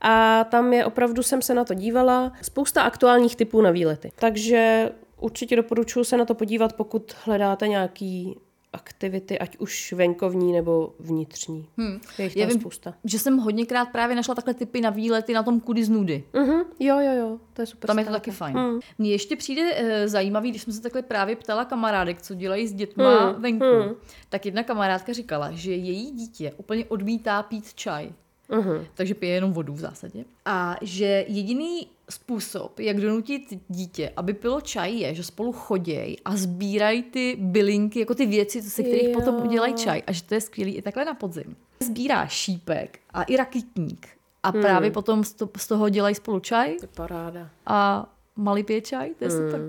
a 0.00 0.44
tam 0.44 0.72
je 0.72 0.84
opravdu, 0.84 1.22
jsem 1.22 1.42
se 1.42 1.54
na 1.54 1.64
to 1.64 1.74
dívala, 1.74 2.32
spousta 2.42 2.82
aktuálních 2.82 3.36
typů 3.36 3.62
na 3.62 3.70
výlety. 3.70 4.12
Takže 4.16 4.90
určitě 5.20 5.56
doporučuji 5.56 6.04
se 6.04 6.16
na 6.16 6.24
to 6.24 6.34
podívat, 6.34 6.72
pokud 6.72 7.14
hledáte 7.24 7.68
nějaký 7.68 8.36
aktivity, 8.74 9.38
ať 9.38 9.56
už 9.58 9.92
venkovní 9.92 10.52
nebo 10.52 10.94
vnitřní. 10.98 11.68
Hmm. 11.76 12.00
Je 12.18 12.24
jich 12.24 12.36
Já 12.36 12.46
tam 12.46 12.52
vím, 12.52 12.60
spousta. 12.60 12.94
že 13.04 13.18
jsem 13.18 13.38
hodněkrát 13.38 13.88
právě 13.88 14.16
našla 14.16 14.34
takhle 14.34 14.54
typy 14.54 14.80
na 14.80 14.90
výlety 14.90 15.32
na 15.32 15.42
tom 15.42 15.60
kudy 15.60 15.84
z 15.84 15.88
nudy. 15.88 16.24
Uh-huh. 16.32 16.64
Jo, 16.80 16.98
jo, 16.98 17.12
jo, 17.12 17.38
to 17.52 17.62
je 17.62 17.66
super. 17.66 17.86
Tam 17.86 17.98
je 17.98 18.04
to 18.04 18.10
taky 18.10 18.30
fajn. 18.30 18.56
Hmm. 18.56 18.80
Mně 18.98 19.10
ještě 19.10 19.36
přijde 19.36 19.72
e, 19.74 20.08
zajímavý, 20.08 20.50
když 20.50 20.62
jsme 20.62 20.72
se 20.72 20.82
takhle 20.82 21.02
právě 21.02 21.36
ptala 21.36 21.64
kamarádek, 21.64 22.22
co 22.22 22.34
dělají 22.34 22.68
s 22.68 22.72
dětma 22.72 23.24
hmm. 23.24 23.42
venku, 23.42 23.64
hmm. 23.64 23.94
tak 24.28 24.46
jedna 24.46 24.62
kamarádka 24.62 25.12
říkala, 25.12 25.50
že 25.52 25.72
její 25.72 26.10
dítě 26.10 26.52
úplně 26.56 26.84
odmítá 26.84 27.42
pít 27.42 27.74
čaj. 27.74 28.12
Uh-huh. 28.50 28.86
Takže 28.94 29.14
pije 29.14 29.34
jenom 29.34 29.52
vodu 29.52 29.72
v 29.72 29.78
zásadě. 29.78 30.24
A 30.44 30.76
že 30.82 31.24
jediný 31.28 31.86
způsob, 32.10 32.80
jak 32.80 33.00
donutit 33.00 33.42
dítě, 33.68 34.12
aby 34.16 34.34
pilo 34.34 34.60
čaj, 34.60 34.94
je, 34.98 35.14
že 35.14 35.22
spolu 35.22 35.52
chodějí 35.52 36.16
a 36.24 36.36
sbírají 36.36 37.02
ty 37.02 37.36
bylinky, 37.40 38.00
jako 38.00 38.14
ty 38.14 38.26
věci, 38.26 38.62
se 38.62 38.82
kterých 38.82 39.08
Jo. 39.08 39.14
potom 39.14 39.34
udělají 39.42 39.74
čaj. 39.74 40.02
A 40.06 40.12
že 40.12 40.22
to 40.22 40.34
je 40.34 40.40
skvělý 40.40 40.76
i 40.76 40.82
takhle 40.82 41.04
na 41.04 41.14
podzim. 41.14 41.56
Sbírá 41.82 42.26
šípek 42.26 42.98
a 43.12 43.22
i 43.22 43.36
rakitník. 43.36 44.08
A 44.42 44.52
právě 44.52 44.90
potom 44.90 45.24
z, 45.24 45.32
to, 45.32 45.48
z 45.56 45.66
toho 45.66 45.88
dělají 45.88 46.14
spolu 46.14 46.40
čaj 46.40 46.74
To 46.74 46.84
je 46.84 46.88
paráda. 46.94 47.50
a 47.66 48.06
malý 48.36 48.62
pije 48.64 48.80
čaj. 48.80 49.10
To 49.18 49.24
je 49.24 49.30
super. 49.30 49.60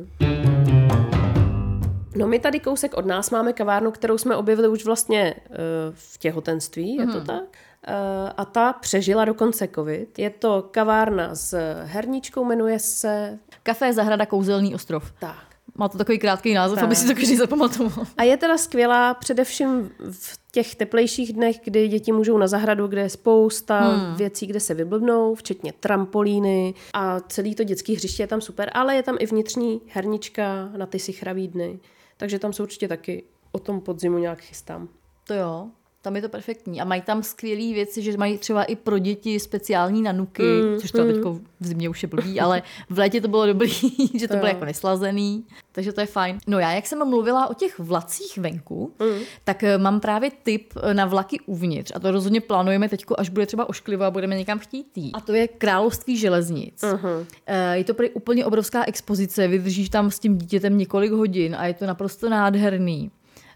No 2.18 2.28
my 2.28 2.40
tady 2.40 2.60
kousek 2.60 2.94
od 2.98 3.06
nás 3.06 3.30
máme 3.30 3.54
kavárnu, 3.54 3.92
kterou 3.92 4.18
jsme 4.18 4.36
objevili 4.36 4.68
už 4.68 4.86
vlastně 4.86 5.36
uh, 5.50 5.56
v 5.94 6.18
těhotenství, 6.18 6.96
je 6.96 7.08
to 7.08 7.22
tak? 7.22 7.44
Uh, 7.88 8.32
a 8.38 8.46
ta 8.46 8.74
přežila 8.74 9.26
dokonce 9.26 9.68
covid. 9.76 10.20
Je 10.20 10.30
to 10.30 10.68
kavárna 10.72 11.36
s 11.36 11.58
herničkou, 11.84 12.44
jmenuje 12.44 12.80
se... 12.80 13.40
Kafé 13.64 13.94
Zahrada 13.94 14.26
Kouzelný 14.26 14.76
ostrov. 14.76 15.12
Tak. 15.20 15.56
Má 15.78 15.90
to 15.90 15.98
takový 15.98 16.20
krátký 16.20 16.54
název, 16.54 16.76
Tak. 16.76 16.84
aby 16.84 16.96
si 16.96 17.08
to 17.08 17.14
každý 17.14 17.36
zapamatoval. 17.36 18.06
A 18.18 18.24
je 18.24 18.38
teda 18.38 18.58
skvělá 18.58 19.14
především 19.14 19.92
v 20.12 20.40
těch 20.52 20.76
teplejších 20.76 21.34
dnech, 21.34 21.60
kdy 21.64 21.88
děti 21.88 22.12
můžou 22.12 22.38
na 22.38 22.48
zahradu, 22.48 22.88
kde 22.88 23.02
je 23.02 23.10
spousta 23.10 23.80
hmm. 23.80 24.16
věcí, 24.16 24.48
kde 24.48 24.60
se 24.60 24.74
vyblbnou, 24.74 25.36
včetně 25.36 25.74
trampolíny 25.80 26.74
a 26.94 27.20
celý 27.20 27.56
to 27.56 27.64
dětský 27.64 27.96
hřiště 27.96 28.24
je 28.24 28.28
tam 28.28 28.42
super, 28.42 28.72
ale 28.74 28.96
je 28.96 29.04
tam 29.04 29.16
i 29.20 29.26
vnitřní 29.26 29.82
hernička 29.88 30.70
na 30.78 30.86
ty 30.86 31.00
sichravý 31.00 31.48
dny. 31.48 31.80
Takže 32.18 32.40
tam 32.40 32.54
se 32.54 32.64
určitě 32.64 32.88
taky 32.88 33.24
o 33.52 33.60
tom 33.60 33.82
podzimu 33.82 34.18
nějak 34.18 34.40
chystám. 34.40 34.88
To 35.28 35.34
jo, 35.34 35.68
tam 36.06 36.16
je 36.16 36.22
to 36.22 36.30
perfektní. 36.30 36.82
A 36.82 36.86
mají 36.86 37.02
tam 37.02 37.24
skvělé 37.24 37.74
věci, 37.74 38.02
že 38.02 38.18
mají 38.18 38.38
třeba 38.38 38.64
i 38.64 38.76
pro 38.76 39.00
děti 39.00 39.40
speciální 39.40 40.02
nanuky, 40.02 40.44
mm, 40.44 40.80
což 40.80 40.92
to 40.92 41.04
mm. 41.04 41.14
teď 41.14 41.22
v 41.60 41.68
zimě 41.68 41.90
už 41.90 42.04
je 42.04 42.10
blbý, 42.10 42.40
ale 42.40 42.62
v 42.90 43.00
létě 43.00 43.22
to 43.22 43.28
bylo 43.28 43.46
dobrý, 43.46 43.72
že 44.20 44.28
to, 44.28 44.34
To 44.34 44.38
bylo 44.38 44.48
jako 44.48 44.66
neslazený, 44.66 45.46
takže 45.72 45.94
to 45.94 46.02
je 46.02 46.08
fajn. 46.08 46.38
No 46.48 46.60
já, 46.60 46.72
jak 46.72 46.88
jsem 46.88 47.08
mluvila 47.08 47.50
o 47.50 47.54
těch 47.54 47.80
vlacích 47.80 48.38
venku, 48.38 48.94
mm. 49.00 49.20
tak 49.44 49.64
eh, 49.64 49.78
mám 49.78 50.00
právě 50.00 50.32
tip 50.44 50.74
eh, 50.84 50.94
na 50.94 51.06
vlaky 51.06 51.40
uvnitř 51.46 51.92
a 51.96 52.00
to 52.00 52.12
rozhodně 52.12 52.42
plánujeme 52.42 52.90
teď, 52.90 53.06
až 53.18 53.30
bude 53.30 53.46
třeba 53.46 53.70
ošklivo 53.70 54.04
a 54.04 54.12
budeme 54.12 54.38
někam 54.38 54.60
chtít 54.60 54.98
jít. 54.98 55.14
A 55.14 55.22
to 55.22 55.34
je 55.34 55.48
Království 55.48 56.18
železnic. 56.18 56.84
Uh-huh. 56.84 57.26
Je 57.74 57.84
to 57.84 57.94
prý 57.94 58.10
úplně 58.10 58.46
obrovská 58.46 58.84
expozice, 58.86 59.48
vydržíš 59.48 59.90
tam 59.90 60.12
s 60.12 60.20
tím 60.20 60.38
dítětem 60.38 60.78
několik 60.78 61.12
hodin 61.12 61.56
a 61.56 61.66
je 61.66 61.74
to 61.74 61.86
naprosto 61.86 62.30
nádherný. 62.30 63.12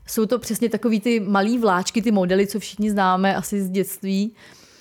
Jsou 0.09 0.25
to 0.25 0.39
přesně 0.39 0.69
takový 0.69 0.99
ty 0.99 1.19
malý 1.19 1.57
vláčky, 1.57 2.01
ty 2.01 2.11
modely, 2.11 2.47
co 2.47 2.59
všichni 2.59 2.91
známe 2.91 3.35
asi 3.35 3.61
z 3.61 3.69
dětství. 3.69 4.35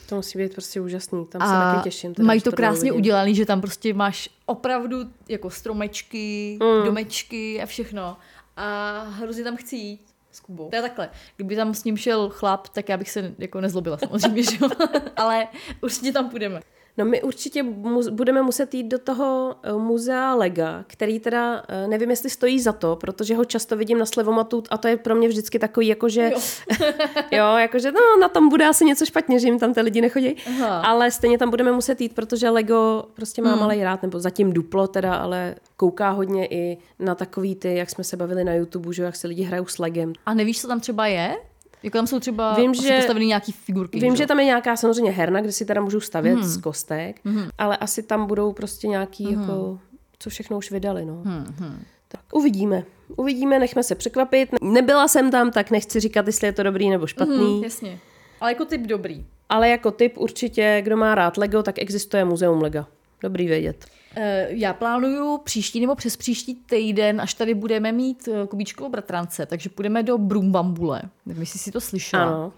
To 0.09 0.17
musí 0.17 0.39
být 0.39 0.53
prostě 0.53 0.81
úžasný, 0.81 1.27
tam 1.27 1.41
se 1.41 1.55
A 1.55 1.75
taky 1.75 1.85
těším. 1.85 2.15
teda, 2.15 2.27
mají 2.27 2.41
to 2.41 2.53
krásně 2.53 2.93
udělané, 2.93 3.35
že 3.35 3.47
tam 3.47 3.61
prostě 3.61 3.95
máš 3.95 4.31
opravdu 4.47 4.99
jako 5.29 5.51
stromečky, 5.51 6.59
mm. 6.63 6.85
domečky 6.85 7.63
a 7.63 7.67
všechno. 7.67 8.17
A 8.57 9.01
hrozně 9.09 9.45
tam 9.45 9.57
chci 9.57 9.77
jít 9.77 10.01
s 10.33 10.41
Kubou. 10.41 10.69
To 10.69 10.77
je 10.77 10.83
takhle. 10.83 11.11
Kdyby 11.37 11.57
tam 11.57 11.75
s 11.75 11.85
ním 11.85 11.97
šel 11.97 12.29
chlap, 12.29 12.69
tak 12.69 12.89
já 12.89 12.97
bych 12.97 13.11
se 13.11 13.35
jako 13.39 13.61
nezlobila 13.61 13.99
samozřejmě, 13.99 14.43
že 14.43 14.59
jo. 14.61 14.69
Ale 15.17 15.49
určitě 15.81 16.13
tam 16.13 16.31
půjdeme. 16.31 16.61
No 16.99 17.05
my 17.05 17.23
určitě 17.23 17.63
mu, 17.63 18.01
budeme 18.11 18.43
muset 18.43 18.75
jít 18.75 18.85
do 18.85 18.99
toho 18.99 19.57
eh, 19.63 19.73
muzea 19.73 20.35
Lega, 20.35 20.85
který 20.87 21.21
teda 21.21 21.63
eh, 21.69 21.89
nevím, 21.89 22.11
jestli 22.11 22.31
stojí 22.31 22.61
za 22.61 22.73
to, 22.73 22.97
protože 22.97 23.35
ho 23.35 23.45
často 23.45 23.77
vidím 23.77 23.99
na 23.99 24.07
slevomatu 24.07 24.63
a 24.71 24.79
to 24.79 24.89
je 24.89 24.97
pro 24.97 25.15
mě 25.15 25.29
vždycky 25.29 25.59
takový, 25.59 25.87
jakože, 25.87 26.31
jo, 26.33 26.41
jo 27.33 27.57
jakože 27.57 27.93
no, 27.93 28.01
na 28.21 28.29
tom 28.29 28.49
bude 28.49 28.67
asi 28.67 28.85
něco 28.85 29.07
špatně, 29.07 29.39
že 29.39 29.47
jim 29.47 29.59
tam 29.59 29.75
ty 29.75 29.81
lidi 29.81 30.01
nechodí, 30.01 30.37
Aha. 30.47 30.81
ale 30.81 31.11
stejně 31.11 31.39
tam 31.39 31.51
budeme 31.51 31.73
muset 31.73 32.01
jít, 32.01 32.15
protože 32.15 32.51
Lego 32.51 33.05
prostě 33.15 33.43
má 33.43 33.51
hmm. 33.51 33.61
malý 33.61 33.85
rád, 33.85 34.03
nebo 34.03 34.21
zatím 34.21 34.53
duplo 34.53 34.89
teda, 34.89 35.15
ale 35.15 35.55
kouká 35.77 36.11
hodně 36.11 36.47
i 36.47 36.79
na 36.99 37.15
takový 37.15 37.55
ty, 37.55 37.75
jak 37.75 37.91
jsme 37.91 38.05
se 38.05 38.17
bavili 38.17 38.45
na 38.45 38.55
YouTube, 38.55 38.93
že 38.93 39.03
jo, 39.03 39.07
jak 39.07 39.17
se 39.17 39.29
lidi 39.29 39.43
hrajou 39.43 39.67
s 39.67 39.79
Legem. 39.79 40.13
A 40.27 40.35
nevíš, 40.35 40.61
co 40.61 40.69
tam 40.69 40.81
třeba 40.81 41.07
je? 41.07 41.37
Jako 41.83 41.99
tam 41.99 42.07
jsou 42.07 42.21
třeba 42.21 42.55
Vím, 42.55 42.75
že- 42.75 42.97
postavený 42.97 43.27
nějaký 43.27 43.53
figurky. 43.53 44.01
Vím, 44.01 44.11
jo? 44.11 44.17
že 44.17 44.27
tam 44.27 44.39
je 44.39 44.45
nějaká 44.45 44.77
samozřejmě 44.77 45.11
herna, 45.11 45.41
kde 45.41 45.53
si 45.53 45.65
teda 45.65 45.81
můžou 45.81 46.01
stavět 46.01 46.35
hmm. 46.35 46.45
z 46.45 46.61
kostek, 46.61 47.21
hmm. 47.25 47.49
ale 47.59 47.77
asi 47.77 48.03
tam 48.03 48.27
budou 48.27 48.53
prostě 48.53 48.89
nějaký, 48.89 49.25
hmm. 49.27 49.41
jako, 49.41 49.79
co 50.19 50.31
všechno 50.31 50.59
už 50.59 50.71
vydali, 50.71 51.05
no. 51.05 51.23
Hmm. 51.25 51.85
Tak 52.09 52.21
uvidíme. 52.33 52.85
Uvidíme, 53.17 53.59
nechme 53.59 53.83
se 53.83 53.95
překvapit. 53.95 54.49
Nebyla 54.63 55.09
jsem 55.09 55.31
tam, 55.31 55.51
tak 55.51 55.71
nechci 55.71 56.01
říkat, 56.01 56.27
jestli 56.27 56.47
je 56.47 56.53
to 56.53 56.63
dobrý 56.63 56.91
nebo 56.91 57.07
špatný. 57.07 57.61
Hm, 57.61 57.65
jasně. 57.65 57.99
Ale 58.41 58.51
jako 58.51 58.65
typ 58.65 58.81
dobrý. 58.81 59.27
Ale 59.49 59.69
jako 59.69 59.91
typ 59.91 60.19
určitě, 60.19 60.81
kdo 60.85 60.97
má 60.97 61.15
rád 61.15 61.37
Lego, 61.37 61.63
tak 61.63 61.79
existuje 61.79 62.25
muzeum 62.25 62.63
Lega. 62.63 62.87
Dobrý 63.23 63.47
vědět. 63.47 63.87
Eh, 64.21 64.47
Já 64.51 64.73
plánuju 64.73 65.39
příští 65.39 65.81
nebo 65.81 65.95
přes 65.95 66.17
příští 66.17 66.55
týden, 66.55 67.21
až 67.21 67.35
tady 67.35 67.55
budeme 67.55 67.93
mít 67.93 68.29
eh, 68.29 68.47
Kubíčkovo 68.47 68.91
bratrance, 68.91 69.47
takže 69.47 69.69
půjdeme 69.69 70.03
do 70.03 70.19
Brumbambule. 70.19 71.03
Nevím, 71.27 71.43
jestli 71.43 71.59
jsi 71.59 71.73
to 71.73 71.81
slyšela. 71.81 72.23
Ano. 72.27 72.53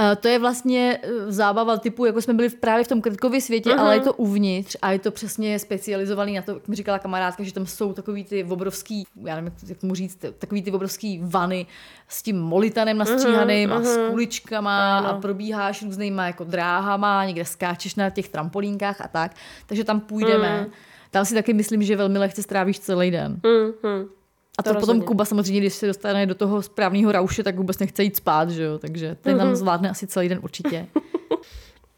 Eh, 0.00 0.16
To 0.16 0.28
je 0.28 0.38
vlastně 0.38 0.98
eh, 1.02 1.32
zábava 1.32 1.76
typu, 1.76 2.04
jako 2.04 2.20
jsme 2.22 2.34
byli 2.34 2.48
právě 2.48 2.84
v 2.84 2.88
tom 2.88 3.00
krtkově 3.00 3.40
světě, 3.40 3.70
Mhm. 3.70 3.78
ale 3.80 3.94
je 3.96 4.00
to 4.00 4.12
uvnitř 4.12 4.76
a 4.82 4.92
je 4.92 4.98
to 4.98 5.10
přesně 5.10 5.58
specializovaný 5.58 6.34
na 6.36 6.42
to, 6.42 6.52
jak 6.52 6.68
mi 6.68 6.76
říkala 6.76 6.98
kamarádka, 6.98 7.42
že 7.42 7.52
tam 7.54 7.66
jsou 7.66 7.92
takový 7.92 8.24
ty 8.24 8.44
obrovský, 8.44 9.06
já 9.24 9.34
nevím, 9.34 9.52
jak- 9.60 9.68
jak 9.70 9.82
mu 9.82 9.94
říct, 9.94 10.24
takový 10.38 10.62
ty 10.62 10.72
obrovský 10.72 11.20
vany 11.24 11.66
s 12.08 12.22
tím 12.22 12.40
molitanem 12.40 12.98
nastříhaným 12.98 13.72
a 13.72 13.82
s 13.82 13.96
kuličkama 14.10 14.98
a 14.98 15.14
probíháš 15.20 15.82
různýma 15.82 16.26
jako 16.26 16.44
dráhama, 16.44 17.24
někde 17.24 17.44
skáčeš 17.44 17.94
na 17.94 18.10
těch 18.10 18.28
trampolínkách 18.28 19.00
a 19.00 19.08
tak, 19.08 19.32
takže 19.66 19.84
tam 19.84 20.00
půjdeme. 20.00 20.66
Tam 21.10 21.24
si 21.24 21.34
taky 21.34 21.52
myslím, 21.54 21.82
že 21.82 21.96
velmi 21.96 22.18
lehce 22.18 22.42
strávíš 22.42 22.78
celý 22.80 23.10
den. 23.10 23.36
Mm-hmm. 23.42 24.06
A 24.60 24.62
to, 24.62 24.68
To 24.68 24.74
potom 24.74 24.80
rozhodně. 24.80 25.06
Kuba 25.06 25.24
samozřejmě, 25.24 25.60
když 25.60 25.74
se 25.74 25.86
dostane 25.86 26.26
do 26.26 26.34
toho 26.34 26.62
správného 26.62 27.12
rauše, 27.12 27.42
tak 27.42 27.56
vůbec 27.56 27.78
nechce 27.78 28.02
jít 28.02 28.16
spát, 28.16 28.50
že 28.50 28.62
jo? 28.62 28.78
Takže 28.78 29.16
ten 29.20 29.38
tam 29.38 29.56
zvládne 29.56 29.90
asi 29.90 30.06
celý 30.06 30.28
den 30.28 30.40
určitě. 30.42 30.86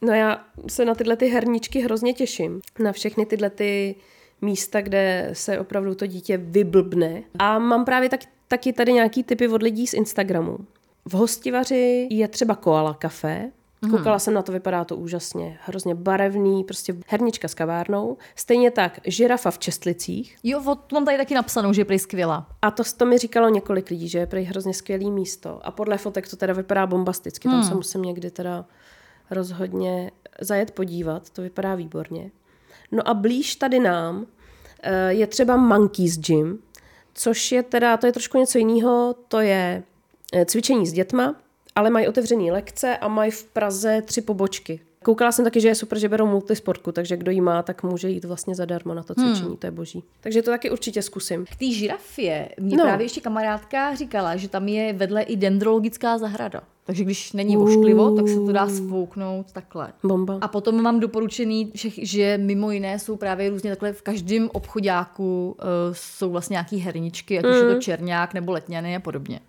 No 0.05 0.13
já 0.13 0.45
se 0.69 0.85
na 0.85 0.95
tyhle 0.95 1.17
ty 1.17 1.27
herničky 1.27 1.81
hrozně 1.81 2.13
těším. 2.13 2.61
Na 2.79 2.93
všechny 2.93 3.27
tyhle 3.27 3.51
ty 3.51 3.95
místa, 4.41 4.81
kde 4.81 5.31
se 5.33 5.59
opravdu 5.59 5.95
to 5.95 6.07
dítě 6.07 6.37
vyblbne. 6.37 7.23
A 7.39 7.59
mám 7.59 7.85
právě 7.85 8.09
tak, 8.09 8.21
taky 8.49 8.73
tady 8.73 8.93
nějaký 8.93 9.23
typy 9.23 9.49
od 9.49 9.63
lidí 9.63 9.87
z 9.87 9.95
Instagramu. 9.95 10.59
V 11.05 11.13
hostivaři 11.13 12.09
je 12.11 12.29
třeba 12.29 12.55
koala 12.55 12.95
kafe. 12.95 13.51
Koukala 13.91 14.19
jsem 14.19 14.35
na 14.35 14.43
to, 14.43 14.53
vypadá 14.53 14.85
to 14.85 14.97
úžasně. 14.97 15.59
Hrozně 15.65 15.95
barevný, 15.95 16.65
prostě 16.65 16.95
hernička 17.09 17.49
s 17.49 17.55
kavárnou. 17.55 18.17
Stejně 18.37 18.71
tak 18.71 19.01
žirafa 19.05 19.51
v 19.51 19.59
Čestlicích. 19.59 20.37
Jo, 20.43 20.63
o- 20.67 20.95
mám 20.95 21.05
tady 21.05 21.17
taky 21.17 21.35
napsanou, 21.35 21.73
že 21.73 21.81
je 21.81 21.85
prý 21.85 21.99
skvělá. 21.99 22.47
A 22.63 22.71
to, 22.71 22.83
to 22.97 23.05
mi 23.07 23.19
říkalo 23.19 23.49
několik 23.49 23.91
lidí, 23.91 24.09
že 24.09 24.19
je 24.19 24.27
prý 24.27 24.43
hrozně 24.45 24.75
skvělý 24.75 25.11
místo. 25.11 25.61
A 25.67 25.71
podle 25.71 25.99
fotek 25.99 26.29
to 26.31 26.37
teda 26.37 26.53
vypadá 26.55 26.87
bombasticky. 26.87 27.49
Tam 27.49 27.65
se 27.65 27.75
musím 27.75 28.03
někdy 28.03 28.31
teda 28.31 28.65
rozhodně 29.31 30.11
zajet 30.41 30.71
podívat. 30.71 31.31
To 31.31 31.43
vypadá 31.43 31.75
výborně. 31.75 32.31
No 32.93 33.09
a 33.09 33.15
blíž 33.15 33.57
tady 33.57 33.81
nám 33.81 34.27
eh, 34.83 35.13
je 35.13 35.27
třeba 35.27 35.57
Monkeys 35.57 36.19
Gym, 36.19 36.59
což 37.15 37.53
je 37.53 37.63
teda, 37.63 37.97
to 37.97 38.07
je 38.07 38.13
trošku 38.13 38.39
něco 38.39 38.59
jiného, 38.59 39.15
to 39.29 39.41
je 39.41 39.83
eh, 40.35 40.45
cvičení 40.45 40.87
s 40.87 40.93
dětma, 40.93 41.35
ale 41.77 41.91
mají 41.91 42.09
otevřený 42.09 42.51
lekce 42.51 42.97
a 42.97 43.09
mají 43.09 43.31
v 43.31 43.45
Praze 43.45 44.03
tři 44.03 44.21
pobočky. 44.21 44.81
Koukala 45.03 45.33
jsem 45.33 45.45
taky, 45.45 45.61
že 45.61 45.69
je 45.69 45.75
super, 45.75 45.99
že 45.99 46.09
berou 46.09 46.27
multisportku, 46.27 46.93
takže 46.93 47.17
kdo 47.17 47.31
jí 47.31 47.41
má, 47.41 47.63
tak 47.63 47.83
může 47.83 48.09
jít 48.09 48.25
vlastně 48.25 48.55
zadarmo 48.55 48.95
na 48.95 49.03
to 49.03 49.15
cvičení, 49.15 49.49
hmm. 49.49 49.57
to 49.57 49.67
je 49.67 49.71
boží. 49.71 50.05
Takže 50.21 50.43
to 50.43 50.51
taky 50.51 50.71
určitě 50.71 51.03
zkusím. 51.03 51.45
K 51.45 51.57
té 51.57 51.71
žirafě 51.71 52.49
mě 52.61 52.77
No. 52.77 52.85
právě 52.85 53.05
ještě 53.05 53.21
kamarádka 53.21 53.95
říkala, 53.95 54.37
že 54.37 54.49
tam 54.49 54.69
je 54.69 54.93
vedle 54.93 55.23
i 55.23 55.37
dendrologická 55.37 56.19
zahrada. 56.19 56.61
Takže 56.85 57.05
když 57.05 57.33
není 57.33 57.57
ošklivo, 57.57 58.17
tak 58.17 58.29
se 58.29 58.35
to 58.35 58.53
dá 58.53 58.69
svouknout 58.69 59.53
takhle. 59.53 59.93
Bomba. 60.05 60.39
A 60.41 60.49
potom 60.49 60.83
mám 60.83 61.01
doporučený, 61.01 61.73
že, 62.03 62.39
mimo 62.39 62.71
jiné 62.71 62.99
jsou 62.99 63.17
právě 63.17 63.51
různě 63.51 63.71
takhle 63.71 63.93
v 63.93 64.03
každém 64.03 64.51
obchodáku 64.53 65.57
uh, 65.59 65.65
jsou 65.93 66.31
vlastně 66.31 66.55
nějaký 66.55 66.79
herničky, 66.79 67.39
ať 67.39 67.45
už 67.45 67.57
je 67.57 67.75
to 67.75 67.81
černák 67.81 68.35
nebo 68.35 68.53
letňany 68.53 68.97
a 68.97 69.01
podobně. 69.01 69.41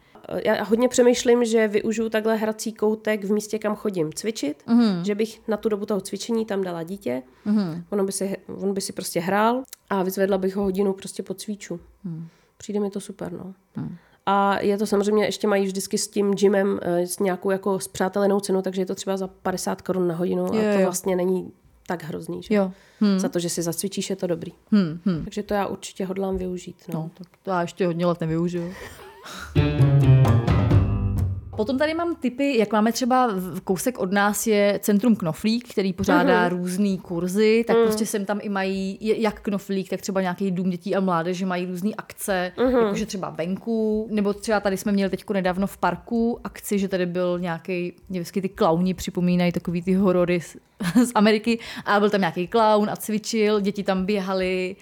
Já 0.45 0.63
hodně 0.63 0.89
přemýšlím, 0.89 1.45
že 1.45 1.67
využiju 1.67 2.09
takhle 2.09 2.35
hrací 2.35 2.73
koutek 2.73 3.23
v 3.23 3.31
místě, 3.31 3.59
kam 3.59 3.75
chodím 3.75 4.13
cvičit, 4.13 4.63
mm. 4.67 5.05
že 5.05 5.15
bych 5.15 5.47
na 5.47 5.57
tu 5.57 5.69
dobu 5.69 5.85
toho 5.85 6.01
cvičení 6.01 6.45
tam 6.45 6.63
dala 6.63 6.83
dítě, 6.83 7.23
mm. 7.45 7.83
ono 7.89 8.03
by 8.03 8.11
si, 8.11 8.37
on 8.61 8.73
by 8.73 8.81
si 8.81 8.93
prostě 8.93 9.19
hrál 9.19 9.63
a 9.89 10.03
vyzvedla 10.03 10.37
bych 10.37 10.55
ho 10.55 10.63
hodinu 10.63 10.93
prostě 10.93 11.23
pod 11.23 11.41
cviču. 11.41 11.79
Mm. 12.03 12.27
Přijde 12.57 12.79
mi 12.79 12.89
to 12.89 12.99
super, 12.99 13.31
no. 13.31 13.53
Mm. 13.75 13.95
A 14.25 14.59
je 14.61 14.77
to 14.77 14.85
samozřejmě, 14.85 15.25
ještě 15.25 15.47
mají 15.47 15.65
vždycky 15.65 15.97
s 15.97 16.07
tím 16.07 16.33
gymem 16.33 16.79
eh, 16.81 17.07
s 17.07 17.19
nějakou 17.19 17.51
jako 17.51 17.79
zpřátelenou 17.79 18.39
cenu, 18.39 18.61
takže 18.61 18.81
je 18.81 18.85
to 18.85 18.95
třeba 18.95 19.17
za 19.17 19.27
50 19.27 19.81
korun 19.81 20.07
na 20.07 20.15
hodinu 20.15 20.43
a 20.43 20.55
Jo, 20.55 20.61
to 20.73 20.79
jo. 20.79 20.83
vlastně 20.83 21.15
není 21.15 21.51
tak 21.87 22.03
hrozný, 22.03 22.43
že? 22.43 22.53
Jo. 22.53 22.71
Hmm. 22.99 23.19
Za 23.19 23.29
to, 23.29 23.39
že 23.39 23.49
si 23.49 23.61
zacvičíš, 23.61 24.09
je 24.09 24.15
to 24.15 24.27
dobrý. 24.27 24.51
Hmm, 24.71 24.99
hmm. 25.05 25.23
Takže 25.23 25.43
to 25.43 25.53
já 25.53 25.67
určitě 25.67 26.05
hodlám 26.05 26.37
využít. 26.37 26.75
No. 26.93 26.99
No, 26.99 27.11
tak 27.13 27.27
to 27.43 27.51
já 27.51 27.61
ještě 27.61 27.87
hodně 27.87 28.05
let 28.05 28.21
nevyužiju. 28.21 28.73
Potom 31.55 31.77
tady 31.77 31.93
mám 31.93 32.15
typy, 32.15 32.57
jak 32.57 32.71
máme 32.71 32.91
třeba 32.91 33.29
kousek 33.63 33.99
od 33.99 34.11
nás 34.11 34.47
je 34.47 34.79
Centrum 34.83 35.15
Knoflík, 35.15 35.71
který 35.71 35.93
pořádá 35.93 36.47
uh-huh. 36.47 36.49
různé 36.49 36.97
kurzy, 37.01 37.63
tak 37.67 37.77
uh-huh. 37.77 37.83
prostě 37.83 38.05
sem 38.05 38.25
tam 38.25 38.39
i 38.41 38.49
mají 38.49 38.97
jak 39.01 39.41
Knoflík, 39.41 39.89
tak 39.89 40.01
třeba 40.01 40.21
nějaký 40.21 40.51
dům 40.51 40.69
dětí 40.69 40.95
a 40.95 40.99
mládeže 40.99 41.45
mají 41.45 41.65
různé 41.65 41.91
akce, 41.97 42.51
uh-huh. 42.57 42.83
jakože 42.83 43.05
třeba 43.05 43.29
venku, 43.29 44.07
nebo 44.11 44.33
třeba 44.33 44.59
tady 44.59 44.77
jsme 44.77 44.91
měli 44.91 45.09
teď 45.09 45.29
nedávno 45.33 45.67
v 45.67 45.77
parku 45.77 46.39
akci, 46.43 46.79
že 46.79 46.87
tady 46.87 47.05
byl 47.05 47.39
nějaký, 47.39 47.93
mě 48.09 48.19
vždycky 48.19 48.41
ty 48.41 48.49
klauni 48.49 48.93
připomínají 48.93 49.51
takový 49.51 49.81
ty 49.81 49.93
horory 49.93 50.41
z, 50.41 50.57
z 51.05 51.11
Ameriky, 51.15 51.59
a 51.85 51.99
byl 51.99 52.09
tam 52.09 52.21
nějaký 52.21 52.47
klaun 52.47 52.89
a 52.89 52.95
cvičil, 52.95 53.61
děti 53.61 53.83
tam 53.83 54.05
běhali, 54.05 54.75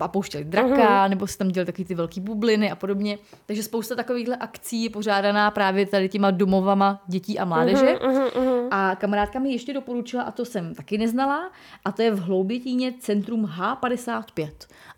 a 0.00 0.08
pouštěli 0.08 0.44
draka, 0.44 0.76
uh-huh. 0.76 1.08
nebo 1.08 1.26
se 1.26 1.38
tam 1.38 1.48
dělali 1.48 1.66
takový 1.66 1.84
ty 1.84 1.94
velké 1.94 2.20
bubliny 2.20 2.70
a 2.70 2.76
podobně. 2.76 3.18
Takže 3.46 3.62
spousta 3.62 3.94
takovýchhle 3.94 4.36
akcí 4.36 4.84
je 4.84 4.90
pořádaná 4.90 5.50
právě 5.50 5.86
tady 5.86 6.08
těma 6.08 6.30
domovama 6.30 7.02
dětí 7.06 7.38
a 7.38 7.44
mládeže. 7.44 7.94
Uh-huh, 7.94 8.30
uh-huh. 8.30 8.68
A 8.70 8.96
kamarádka 8.96 9.38
mi 9.38 9.52
ještě 9.52 9.74
doporučila, 9.74 10.22
a 10.22 10.30
to 10.30 10.44
jsem 10.44 10.74
taky 10.74 10.98
neznala, 10.98 11.50
a 11.84 11.92
to 11.92 12.02
je 12.02 12.10
v 12.10 12.20
Hloubětíně 12.20 12.92
Centrum 13.00 13.44
H55. 13.44 14.50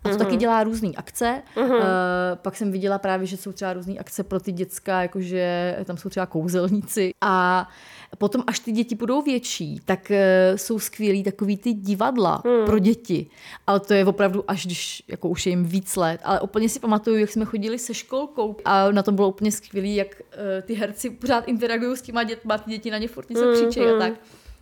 A 0.03 0.09
to 0.09 0.15
uh-huh. 0.15 0.17
taky 0.17 0.35
dělá 0.35 0.63
různé 0.63 0.89
akce. 0.97 1.41
Uh-huh. 1.55 1.75
Uh, 1.75 1.83
pak 2.35 2.55
jsem 2.55 2.71
viděla 2.71 2.97
právě, 2.97 3.27
že 3.27 3.37
jsou 3.37 3.51
třeba 3.51 3.73
různé 3.73 3.93
akce 3.93 4.23
pro 4.23 4.39
ty 4.39 4.51
děcka, 4.51 5.01
jakože 5.01 5.75
tam 5.85 5.97
jsou 5.97 6.09
třeba 6.09 6.25
kouzelníci. 6.25 7.11
A 7.21 7.67
Potom, 8.17 8.43
až 8.47 8.59
ty 8.59 8.71
děti 8.71 8.95
budou 8.95 9.21
větší, 9.21 9.81
tak 9.85 10.11
uh, 10.11 10.57
jsou 10.57 10.79
skvělý 10.79 11.23
takový 11.23 11.57
ty 11.57 11.73
divadla 11.73 12.41
hmm. 12.45 12.65
pro 12.65 12.79
děti. 12.79 13.27
Ale 13.67 13.79
to 13.79 13.93
je 13.93 14.05
opravdu 14.05 14.43
až 14.47 14.65
když 14.65 15.03
jako 15.07 15.29
už 15.29 15.45
je 15.45 15.49
jim 15.49 15.65
víc 15.65 15.95
let. 15.95 16.21
Ale 16.23 16.41
úplně 16.41 16.69
si 16.69 16.79
pamatuju, 16.79 17.17
jak 17.17 17.29
jsme 17.29 17.45
chodili 17.45 17.79
se 17.79 17.93
školkou 17.93 18.55
a 18.65 18.91
na 18.91 19.03
tom 19.03 19.15
bylo 19.15 19.29
úplně 19.29 19.51
skvělý, 19.51 19.95
jak 19.95 20.07
uh, 20.07 20.61
ty 20.61 20.73
herci 20.73 21.09
pořád 21.09 21.47
interagují 21.47 21.97
s 21.97 22.01
těma 22.01 22.23
dětma, 22.23 22.57
ty 22.57 22.71
děti 22.71 22.91
na 22.91 22.97
ně 22.97 23.07
furt 23.07 23.29
něco 23.29 23.41
hmm. 23.41 23.53
křičejí 23.53 23.85
a 23.85 23.89
hmm. 23.89 23.99
tak. 23.99 24.13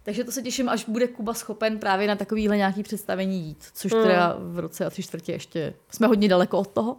Takže 0.07 0.23
to 0.23 0.31
se 0.31 0.41
těším, 0.41 0.69
až 0.69 0.85
bude 0.85 1.07
Kuba 1.07 1.33
schopen 1.33 1.79
právě 1.79 2.07
na 2.07 2.15
takovýhle 2.15 2.57
nějaký 2.57 2.83
představení 2.83 3.47
jít, 3.47 3.67
což 3.73 3.93
hmm. 3.93 4.03
teda 4.03 4.35
v 4.39 4.59
roce 4.59 4.85
a 4.85 4.89
tři 4.89 5.03
čtvrtě 5.03 5.31
ještě 5.31 5.73
jsme 5.91 6.07
hodně 6.07 6.29
daleko 6.29 6.59
od 6.59 6.67
toho. 6.67 6.97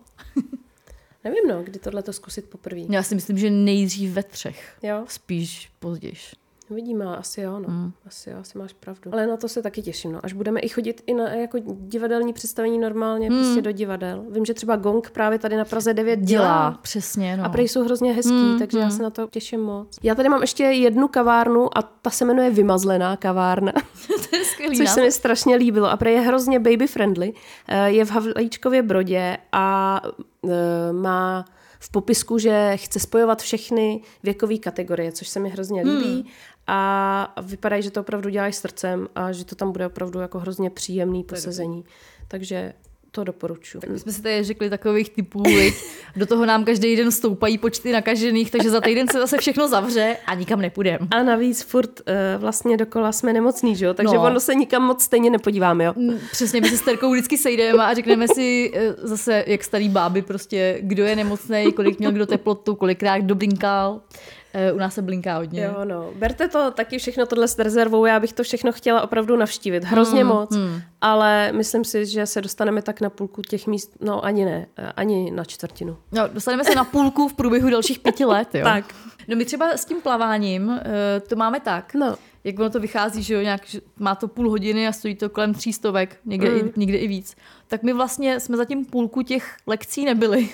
Nevím, 1.25 1.49
no, 1.49 1.63
kdy 1.63 1.79
tohle 1.79 2.03
to 2.03 2.13
zkusit 2.13 2.51
poprvé. 2.51 2.81
Já 2.91 3.03
si 3.03 3.15
myslím, 3.15 3.39
že 3.39 3.51
nejdřív 3.51 4.13
ve 4.13 4.23
třech. 4.23 4.79
Jo. 4.83 5.05
Spíš 5.09 5.71
později. 5.79 6.15
Uvidíme, 6.71 7.05
asi 7.05 7.41
jo, 7.41 7.59
no. 7.59 7.69
Hmm. 7.69 7.93
Asi 8.07 8.31
jo, 8.31 8.37
asi 8.41 8.59
máš 8.59 8.73
pravdu. 8.73 9.11
Ale 9.13 9.27
na 9.27 9.37
to 9.37 9.49
se 9.49 9.63
taky 9.63 9.83
těším, 9.83 10.13
no. 10.13 10.21
Až 10.23 10.33
budeme 10.33 10.61
i 10.61 10.69
chodit 10.69 11.03
i 11.07 11.15
na 11.15 11.29
jako 11.29 11.59
divadelní 11.65 12.33
představení 12.33 12.79
normálně 12.79 13.29
hmm. 13.29 13.39
prostě 13.39 13.63
do 13.63 13.73
divadel. 13.73 14.25
Vím, 14.31 14.45
že 14.45 14.55
třeba 14.55 14.77
Gong 14.77 15.11
právě 15.11 15.39
tady 15.39 15.57
na 15.57 15.65
Praze 15.65 15.95
9 15.95 16.21
dělá. 16.21 16.45
dělá 16.45 16.79
přesně, 16.83 17.37
no. 17.37 17.45
A 17.45 17.49
prý 17.49 17.69
jsou 17.69 17.85
hrozně 17.85 18.13
hezký, 18.13 18.31
hmm. 18.31 18.59
takže 18.59 18.79
hmm. 18.79 18.91
já 18.91 18.97
se 18.97 19.03
na 19.03 19.11
to 19.11 19.29
těším 19.31 19.61
moc. 19.61 19.99
Já 20.03 20.15
tady 20.15 20.29
mám 20.29 20.41
ještě 20.41 20.65
jednu 20.65 21.09
kavárnu 21.09 21.79
a 21.79 21.83
ta 21.83 22.11
se 22.11 22.25
jmenuje 22.25 22.51
Vymazlená 22.51 23.17
kavárna. 23.17 23.73
to 24.31 24.37
je 24.37 24.45
skvělý 24.45 24.77
Což 24.77 24.91
se 24.91 25.01
mi 25.01 25.13
strašně 25.13 25.57
líbilo. 25.57 25.91
A 25.91 25.97
prý 25.97 26.13
je 26.13 26.21
hrozně 26.21 26.59
baby 26.59 26.87
friendly. 26.87 27.33
Eh, 27.69 27.91
je 27.91 28.05
v 28.05 28.11
Havlíčkově 28.11 28.83
Brodě 28.83 29.37
a 29.53 30.01
eh, 30.45 30.93
má 30.93 31.45
v 31.81 31.91
popisku, 31.91 32.39
že 32.39 32.73
chce 32.77 33.01
spojovat 33.01 33.43
všechny 33.43 34.01
věkové 34.23 34.59
kategorie, 34.59 35.13
což 35.13 35.29
se 35.29 35.41
mi 35.41 35.49
hrozně 35.49 35.83
líbí. 35.83 36.15
Hmm 36.15 36.25
a 36.69 37.43
vypadají, 37.43 37.83
že 37.83 37.91
to 37.91 38.01
opravdu 38.01 38.31
dělají 38.31 38.53
srdcem 38.53 39.09
a 39.15 39.33
že 39.33 39.45
to 39.45 39.55
tam 39.55 39.73
bude 39.73 39.87
opravdu 39.87 40.21
jako 40.21 40.39
hrozně 40.39 40.71
příjemný 40.71 41.25
posazení. 41.25 41.85
Takže 42.29 42.73
to 43.11 43.25
doporučuji. 43.25 43.81
Tak 43.81 43.91
my 43.91 43.99
jsme 43.99 44.13
si 44.13 44.23
tady 44.23 44.45
řekli 44.45 44.71
takových 44.71 45.11
typů, 45.11 45.43
do 46.17 46.27
toho 46.27 46.47
nám 46.47 46.65
každý 46.65 46.97
den 46.97 47.11
stoupají 47.11 47.59
počty 47.59 47.93
nakažených, 47.93 48.51
takže 48.51 48.71
za 48.71 48.81
týden 48.81 49.09
se 49.09 49.19
zase 49.19 49.39
všechno 49.39 49.69
zavře 49.69 50.17
a 50.27 50.35
nikam 50.35 50.61
nepůjdeme. 50.61 51.09
A 51.11 51.23
navíc 51.23 51.63
furt 51.63 52.01
uh, 52.01 52.41
vlastně 52.41 52.77
dokola 52.77 53.13
jsme 53.13 53.33
nemocní, 53.33 53.77
že 53.77 53.87
jo? 53.87 53.95
takže 53.95 54.15
no. 54.15 54.23
ono 54.23 54.41
se 54.41 54.55
nikam 54.55 54.83
moc 54.83 55.03
stejně 55.03 55.31
nepodíváme, 55.31 55.85
jo? 55.85 55.93
Mm, 55.97 56.19
přesně, 56.33 56.61
my 56.61 56.69
se 56.69 56.77
s 56.77 56.81
Terkou 56.81 57.13
vždycky 57.13 57.39
sejdeme 57.39 57.85
a 57.85 57.95
řekneme 57.95 58.29
si 58.29 58.73
uh, 58.75 59.09
zase, 59.09 59.45
jak 59.47 59.65
starý 59.65 59.89
báby, 59.89 60.23
prostě, 60.23 60.79
kdo 60.81 61.05
je 61.05 61.17
nemocný, 61.17 61.73
kolik 61.73 61.99
měl 61.99 62.13
kdo 62.13 62.27
teplotu, 62.27 62.75
kolikrát 62.75 63.19
kdo 63.19 63.35
blinkal. 63.35 64.01
Uh, 64.71 64.77
u 64.77 64.79
nás 64.79 64.95
se 64.95 65.03
blinká 65.03 65.37
hodně. 65.37 65.65
Jo, 65.65 65.85
no. 65.85 66.11
Berte 66.15 66.49
to 66.49 66.71
taky 66.71 66.99
všechno 66.99 67.27
tohle 67.27 67.49
s 67.49 67.59
rezervou, 67.59 68.05
já 68.05 68.21
bych 68.21 68.33
to 68.33 68.43
všechno 68.43 68.73
chtěla 68.73 69.03
opravdu 69.03 69.37
navštívit. 69.37 69.85
Hrozně 69.85 70.21
hmm, 70.21 70.33
moc, 70.33 70.55
hmm. 70.55 70.81
ale 71.01 71.53
myslím 71.53 71.85
si, 71.85 72.07
že 72.07 72.27
se 72.27 72.41
dostaneme 72.41 72.83
tak 72.83 73.01
na 73.01 73.11
půlku 73.11 73.43
těch 73.43 73.67
míst, 73.67 73.97
no 74.01 74.25
ani 74.25 74.45
ne, 74.45 74.67
eh, 74.77 74.93
ani 74.97 75.31
na 75.31 75.45
čtvrtinu. 75.45 75.97
No, 76.13 76.29
dostaneme 76.29 76.65
se 76.65 76.75
na 76.75 76.85
půlku 76.85 77.29
v 77.29 77.35
průběhu 77.35 77.71
dalších 77.71 77.99
pěti 77.99 78.25
let, 78.25 78.55
jo. 78.55 78.65
tak. 78.65 78.95
No 79.29 79.37
my 79.37 79.45
třeba 79.45 79.71
s 79.71 79.85
tím 79.85 80.01
plaváním, 80.01 80.69
uh, 80.69 80.79
to 81.29 81.37
máme 81.37 81.61
tak, 81.61 81.95
no. 81.95 82.17
jak 82.45 82.59
ono 82.59 82.71
to 82.71 82.81
vychází, 82.81 83.23
že 83.23 83.35
jo, 83.35 83.41
nějak, 83.41 83.67
že 83.67 83.81
má 83.99 84.15
to 84.15 84.29
půl 84.29 84.51
hodiny 84.51 84.89
a 84.89 84.93
stojí 84.93 85.15
to 85.15 85.29
kolem 85.29 85.55
tří 85.55 85.73
stovek, 85.73 86.17
někde, 86.25 86.51
mm. 86.51 86.57
i, 86.57 86.73
někde 86.77 86.99
i 86.99 87.09
víc. 87.09 87.37
Tak 87.67 87.83
my 87.83 87.93
vlastně 87.93 88.41
jsme 88.41 88.57
zatím 88.57 88.85
půlku 88.85 89.23
těch 89.23 89.57
lekcí 89.67 90.05
nebyli. 90.05 90.49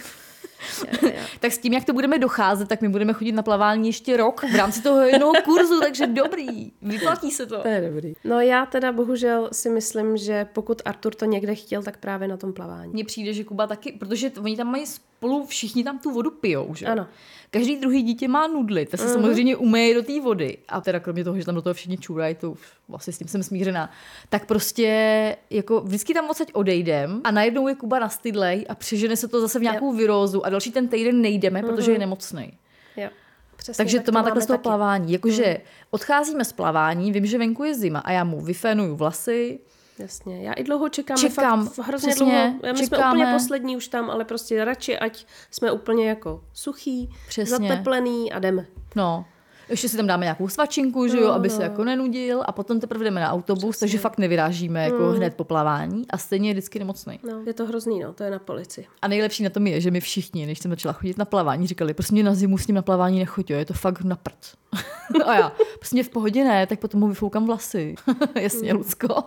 tak 1.41 1.53
s 1.53 1.59
tím, 1.59 1.73
jak 1.73 1.85
to 1.85 1.93
budeme 1.93 2.19
docházet, 2.19 2.69
tak 2.69 2.81
my 2.81 2.89
budeme 2.89 3.13
chodit 3.13 3.33
na 3.33 3.43
plavání 3.43 3.89
ještě 3.89 4.17
rok 4.17 4.45
v 4.53 4.55
rámci 4.55 4.83
toho 4.83 5.01
jednoho 5.01 5.33
kurzu, 5.45 5.81
takže 5.81 6.07
dobrý, 6.07 6.73
vyplatí 6.83 7.31
se 7.31 7.47
to. 7.47 7.63
To 7.63 7.69
je 7.69 7.91
dobrý. 7.91 8.15
No 8.25 8.41
já 8.41 8.67
teda 8.67 8.93
bohužel 8.93 9.49
si 9.53 9.71
myslím, 9.71 10.17
že 10.17 10.47
pokud 10.53 10.83
Artur 10.85 11.15
to 11.15 11.25
někde 11.25 11.55
chtěl, 11.55 11.83
tak 11.83 11.97
právě 11.97 12.29
na 12.29 12.37
tom 12.37 12.53
plavání. 12.53 12.93
Mně 12.93 13.05
přijde, 13.05 13.33
že 13.33 13.45
Kuba 13.45 13.67
taky, 13.67 13.93
protože 13.93 14.31
oni 14.41 14.57
tam 14.57 14.71
mají 14.71 14.87
spolu, 14.87 15.47
všichni 15.47 15.85
tam 15.85 15.99
tu 15.99 16.11
vodu 16.11 16.31
pijou, 16.31 16.75
že? 16.75 16.87
Ano. 16.87 17.07
Každý 17.51 17.77
druhý 17.77 18.03
dítě 18.03 18.29
má 18.29 18.47
nudly, 18.47 18.87
to 18.87 18.97
se 18.97 19.07
uh-huh. 19.07 19.13
samozřejmě 19.13 19.57
umeje 19.57 19.95
do 19.95 20.03
té 20.03 20.21
vody. 20.21 20.59
A 20.69 20.81
teda 20.81 21.01
kromě 21.01 21.25
toho, 21.25 21.39
že 21.39 21.45
tam 21.45 21.55
do 21.55 21.63
toho 21.63 21.75
všichni 21.75 21.99
čůrají, 21.99 22.35
to 22.35 22.55
vlastně 22.89 23.13
s 23.13 23.19
tím 23.19 23.29
jsem 23.29 23.43
smířená. 23.43 23.91
Tak 24.29 24.47
prostě 24.47 25.37
jako 25.51 25.81
vždycky 25.81 26.15
tam 26.15 26.31
odsaď 26.31 26.51
odejdem 26.53 27.21
a 27.25 27.31
najednou 27.31 27.69
je 27.69 27.75
Kuba 27.75 27.99
nastydlej 27.99 28.67
a 28.69 28.75
přežene 28.75 29.17
se 29.17 29.29
to 29.29 29.41
zase 29.41 29.59
v 29.59 29.63
nějakou 29.63 29.93
virózu 29.93 30.47
a 30.47 30.51
další 30.55 30.73
ten 30.73 30.89
týden 30.89 31.21
nejdeme, 31.21 31.63
uh-huh. 31.63 31.67
protože 31.67 31.93
je 31.93 31.99
nemocný. 31.99 32.59
Jo. 32.97 33.09
Přesně, 33.57 33.85
Takže 33.85 33.97
tak 33.99 34.07
to, 34.07 34.13
to 34.13 34.15
má 34.15 34.23
takhle 34.23 34.43
z 34.43 34.47
toho 34.47 34.57
taky. 34.57 34.63
plavání. 34.63 35.13
Jakože 35.13 35.45
hmm. 35.45 35.57
odcházíme 35.91 36.45
z 36.45 36.53
plavání, 36.53 37.13
vím, 37.13 37.27
že 37.27 37.39
venku 37.39 37.65
je 37.65 37.75
zima 37.75 37.99
a 37.99 38.13
já 38.13 38.25
mu 38.25 38.41
vyfénuju 38.41 38.97
vlasy, 38.97 39.61
Jasně, 39.99 40.43
já 40.43 40.53
i 40.53 40.65
dlouho 40.65 40.89
čekám. 40.89 41.17
Čekám, 41.17 41.69
fakt 41.69 41.87
hrozně 41.87 42.09
přesně, 42.09 42.57
dlouho. 42.61 42.75
My 42.75 42.79
čekáme. 42.79 42.87
jsme 42.87 43.09
úplně 43.09 43.33
poslední 43.33 43.77
už 43.77 43.89
tam, 43.89 44.11
ale 44.11 44.25
prostě 44.25 44.65
radši, 44.65 44.99
ať 44.99 45.27
jsme 45.51 45.73
úplně 45.73 46.09
jako 46.09 46.45
suchý, 46.53 47.11
přesně. 47.29 47.69
zateplený 47.69 48.33
a 48.33 48.39
jdeme. 48.39 48.67
No, 48.97 49.25
ještě 49.69 49.89
si 49.89 49.97
tam 49.97 50.07
dáme 50.07 50.25
nějakou 50.25 50.49
svačinku, 50.49 51.09
že 51.09 51.17
jo, 51.17 51.29
no, 51.29 51.35
aby 51.35 51.49
no. 51.49 51.57
se 51.57 51.63
jako 51.63 51.85
nenudil 51.85 52.43
a 52.47 52.53
potom 52.53 52.81
teprve 52.81 53.05
jdeme 53.05 53.21
na 53.21 53.33
autobus, 53.33 53.71
Přesně. 53.71 53.81
takže 53.81 53.99
fakt 53.99 54.19
nevyrážíme 54.19 54.85
jako 54.85 55.03
mm. 55.03 55.15
hned 55.15 55.35
po 55.35 55.45
plavání 55.45 56.03
a 56.11 56.19
stejně 56.19 56.51
je 56.51 56.55
vždycky 56.55 56.79
nemocný. 56.79 57.21
No, 57.31 57.43
je 57.47 57.55
to 57.55 57.67
hrozný, 57.67 58.01
no, 58.01 58.13
to 58.13 58.23
je 58.23 58.31
na 58.31 58.39
polici. 58.39 58.87
A 59.03 59.09
nejlepší 59.09 59.43
na 59.43 59.51
tom 59.51 59.67
je, 59.67 59.81
že 59.81 59.91
my 59.91 60.01
všichni, 60.01 60.47
než 60.47 60.59
jsem 60.59 60.71
začala 60.71 60.93
chodit 60.93 61.19
na 61.19 61.25
plavání, 61.25 61.67
říkali, 61.67 61.95
prostě 61.95 62.23
na 62.23 62.35
zimu 62.35 62.59
s 62.59 62.67
ním 62.67 62.75
na 62.75 62.83
plavání 62.83 63.19
nechoď, 63.19 63.51
jo, 63.51 63.59
je 63.59 63.65
to 63.65 63.75
fakt 63.75 64.01
na 64.01 64.17
prd. 64.17 64.55
a 65.25 65.35
já, 65.35 65.53
prostě 65.79 66.03
v 66.03 66.09
pohodě 66.09 66.45
ne, 66.45 66.67
tak 66.67 66.81
potom 66.81 67.01
mu 67.01 67.09
vyfoukám 67.09 67.47
vlasy. 67.47 67.95
Jasně, 68.41 68.73
mm. 68.73 68.79
Lucko. 68.79 69.15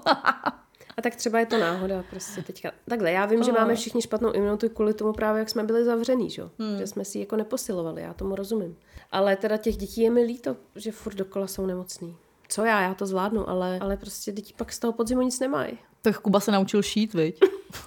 A 0.98 1.02
tak 1.02 1.16
třeba 1.16 1.40
je 1.40 1.46
to 1.46 1.58
náhoda 1.58 2.04
prostě 2.10 2.42
teďka. 2.42 2.72
Takhle, 2.90 3.12
já 3.12 3.26
vím, 3.26 3.40
oh. 3.40 3.46
že 3.46 3.52
máme 3.52 3.76
všichni 3.76 4.02
špatnou 4.02 4.32
imunitu 4.32 4.70
kvůli 4.70 4.94
tomu 4.94 5.14
právě, 5.14 5.40
jak 5.40 5.50
jsme 5.50 5.64
byli 5.64 5.86
zavřený, 5.86 6.30
že? 6.30 6.44
Hmm. 6.60 6.78
že 6.78 6.88
jsme 6.88 7.06
si 7.06 7.20
jako 7.20 7.36
neposilovali, 7.36 8.02
já 8.02 8.14
tomu 8.14 8.36
rozumím. 8.36 8.76
Ale 9.12 9.36
teda 9.36 9.58
těch 9.58 9.78
dětí 9.78 10.02
je 10.02 10.10
mi 10.10 10.24
líto, 10.24 10.56
že 10.76 10.92
furt 10.92 11.16
dokola 11.16 11.48
jsou 11.48 11.66
nemocný. 11.66 12.16
Co 12.50 12.66
já, 12.66 12.82
já 12.82 12.94
to 12.94 13.06
zvládnu, 13.06 13.50
ale, 13.50 13.80
ale 13.80 13.98
prostě 13.98 14.32
děti 14.32 14.54
pak 14.58 14.74
z 14.74 14.80
toho 14.80 14.94
podzimu 14.94 15.22
nic 15.22 15.40
nemají. 15.40 15.78
Tak 16.02 16.20
Kuba 16.20 16.40
se 16.40 16.52
naučil 16.52 16.82
šít, 16.82 17.14
viď? 17.14 17.40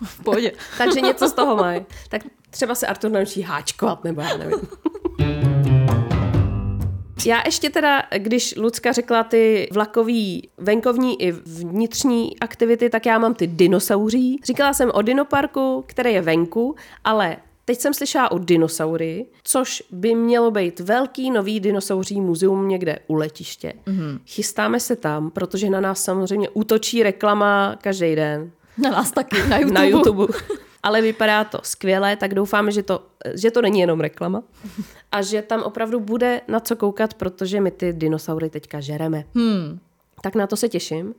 v 0.05 0.25
pohodě. 0.25 0.53
Takže 0.79 1.01
něco 1.01 1.29
z 1.29 1.33
toho 1.33 1.57
mají. 1.57 1.87
Tak 2.09 2.23
třeba 2.51 2.75
se 2.75 2.87
Artur 2.87 3.11
naučí 3.11 3.43
háčkovat, 3.43 4.05
nebo 4.05 4.21
já 4.21 4.37
nevím. 4.37 4.61
Já 7.27 7.43
ještě 7.47 7.71
teda, 7.71 8.03
když 8.19 8.57
Lucka 8.57 8.93
řekla 8.93 9.25
ty 9.25 9.69
vlakový 9.73 10.49
venkovní 10.59 11.23
i 11.23 11.33
vnitřní 11.33 12.41
aktivity, 12.41 12.91
tak 12.91 13.07
já 13.07 13.19
mám 13.19 13.35
ty 13.35 13.47
dinosauří. 13.47 14.41
Říkala 14.45 14.73
jsem 14.73 14.91
o 14.95 15.03
dinoparku, 15.03 15.85
který 15.87 16.13
je 16.13 16.23
venku, 16.23 16.77
ale 17.05 17.37
Teď 17.65 17.81
jsem 17.81 17.95
slyšela 17.95 18.31
o 18.31 18.39
dinosaury, 18.39 19.27
což 19.45 19.83
by 19.91 20.15
mělo 20.15 20.51
být 20.51 20.81
velký 20.81 21.31
nový 21.31 21.61
dinosauří 21.61 22.21
muzeum 22.21 22.69
někde 22.69 22.99
u 23.07 23.15
letiště. 23.15 23.73
Mm-hmm. 23.87 24.21
Chystáme 24.27 24.81
se 24.81 24.97
tam, 24.97 25.31
protože 25.31 25.71
na 25.71 25.81
nás 25.81 26.05
samozřejmě 26.05 26.49
útočí 26.49 27.03
reklama 27.03 27.77
každý 27.83 28.17
den. 28.17 28.51
Na 28.79 28.91
nás 28.91 29.13
taky, 29.13 29.37
na 29.49 29.59
YouTube. 29.59 29.75
na 29.81 29.85
YouTube. 29.85 30.27
Ale 30.83 31.03
vypadá 31.03 31.45
to 31.45 31.59
skvěle, 31.63 32.17
tak 32.17 32.35
doufáme, 32.35 32.73
že 32.73 32.83
to, 32.83 33.03
že 33.35 33.51
to 33.51 33.63
není 33.63 33.81
jenom 33.81 34.01
reklama 34.01 34.43
a 35.13 35.23
že 35.23 35.43
tam 35.43 35.63
opravdu 35.63 36.01
bude 36.01 36.41
na 36.49 36.61
co 36.61 36.77
koukat, 36.77 37.15
protože 37.15 37.61
my 37.61 37.71
ty 37.71 37.93
dinosaury 37.93 38.51
teďka 38.51 38.81
žereme. 38.81 39.25
Hmm. 39.35 39.79
Tak 40.23 40.35
na 40.35 40.47
to 40.47 40.57
se 40.57 40.69
těším. 40.69 41.15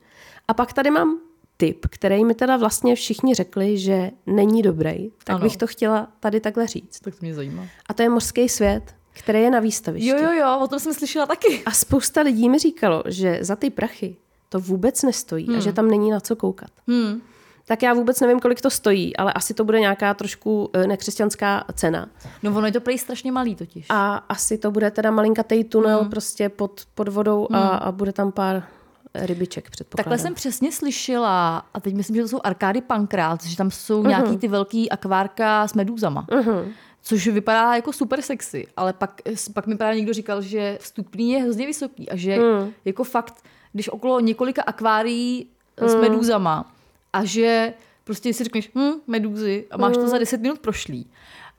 A 0.48 0.54
pak 0.54 0.74
tady 0.74 0.92
mám 0.92 1.20
tip, 1.62 1.86
který 1.90 2.26
mi 2.26 2.34
teda 2.34 2.58
vlastně 2.58 2.96
všichni 2.96 3.36
řekli, 3.36 3.78
že 3.78 4.12
není 4.26 4.62
dobrý, 4.62 5.12
tak 5.24 5.36
ano. 5.36 5.44
bych 5.44 5.58
to 5.58 5.68
chtěla 5.68 6.08
tady 6.20 6.40
takhle 6.40 6.68
říct. 6.68 7.00
Tak 7.00 7.16
to 7.16 7.20
mě 7.22 7.34
zajímá. 7.34 7.66
A 7.90 7.94
to 7.94 8.02
je 8.04 8.10
mořský 8.10 8.50
svět. 8.50 8.96
které 9.14 9.40
je 9.40 9.52
na 9.52 9.60
výstavišti. 9.60 10.10
Jo, 10.10 10.18
jo, 10.18 10.32
jo, 10.32 10.60
o 10.62 10.68
tom 10.68 10.80
jsem 10.80 10.94
slyšela 10.94 11.26
taky. 11.26 11.64
A 11.66 11.72
spousta 11.72 12.22
lidí 12.22 12.50
mi 12.50 12.60
říkalo, 12.60 13.04
že 13.08 13.40
za 13.42 13.56
ty 13.56 13.70
prachy 13.70 14.16
to 14.50 14.60
vůbec 14.60 15.04
nestojí 15.04 15.48
hmm. 15.48 15.58
a 15.58 15.60
že 15.60 15.74
tam 15.74 15.88
není 15.88 16.12
na 16.12 16.20
co 16.20 16.36
koukat. 16.36 16.70
Hmm. 16.88 17.22
Tak 17.66 17.84
já 17.84 17.94
vůbec 17.94 18.20
nevím, 18.20 18.40
kolik 18.40 18.62
to 18.62 18.70
stojí, 18.70 19.18
ale 19.18 19.34
asi 19.34 19.54
to 19.54 19.64
bude 19.64 19.80
nějaká 19.80 20.14
trošku 20.14 20.70
eh, 20.74 20.88
nekřesťanská 20.88 21.64
cena. 21.74 22.10
No 22.44 22.52
ono 22.52 22.66
je 22.66 22.72
to 22.72 22.82
prej 22.82 22.98
strašně 22.98 23.32
malý 23.32 23.56
totiž. 23.56 23.86
A 23.90 24.16
asi 24.16 24.58
to 24.58 24.72
bude 24.72 24.92
teda 24.92 25.12
malinkatý 25.12 25.64
tunel 25.64 26.00
hmm. 26.00 26.10
prostě 26.10 26.50
pod, 26.50 26.82
pod 26.96 27.08
vodou 27.08 27.48
a, 27.52 27.68
a 27.68 27.92
bude 27.92 28.14
tam 28.14 28.32
pár 28.32 28.64
rybiček, 29.16 29.70
předpokládám. 29.70 30.04
Takhle 30.04 30.24
jsem 30.24 30.34
přesně 30.34 30.72
slyšela, 30.72 31.58
a 31.74 31.80
teď 31.80 31.96
myslím, 31.96 32.16
že 32.16 32.22
to 32.22 32.28
jsou 32.28 32.40
arkády 32.44 32.82
Pankrát, 32.82 33.44
že 33.44 33.58
tam 33.58 33.72
jsou 33.72 34.04
uh-huh. 34.04 34.08
nějaký 34.08 34.38
ty 34.38 34.48
velký 34.48 34.90
akvárka 34.90 35.68
s 35.68 35.74
medúzama. 35.74 36.26
Uh-huh. 36.30 36.66
Což 37.04 37.28
vypadá 37.28 37.76
jako 37.76 37.94
super 37.94 38.22
sexy, 38.22 38.68
ale 38.78 38.94
pak, 38.94 39.22
pak 39.54 39.68
mi 39.68 39.78
právě 39.78 39.98
někdo 39.98 40.14
říkal, 40.14 40.42
že 40.42 40.78
vstupný 40.82 41.32
je 41.32 41.42
hrozně 41.42 41.66
vysoký 41.66 42.10
a 42.10 42.16
že 42.16 42.38
mm. 42.38 42.72
jako 42.86 43.04
fakt, 43.04 43.44
když 43.74 43.90
okolo 43.90 44.20
několika 44.20 44.62
akvárií 44.62 45.48
mm. 45.82 45.90
s 45.90 45.96
medúzama 45.96 46.72
a 47.14 47.26
že 47.26 47.74
prostě 48.04 48.34
si 48.34 48.44
řekneš, 48.44 48.72
hm, 48.76 48.92
medúzy 49.08 49.66
a 49.72 49.78
máš 49.78 49.98
mm. 49.98 50.04
to 50.04 50.10
za 50.10 50.18
10 50.18 50.42
minut 50.42 50.60
prošlý. 50.60 51.08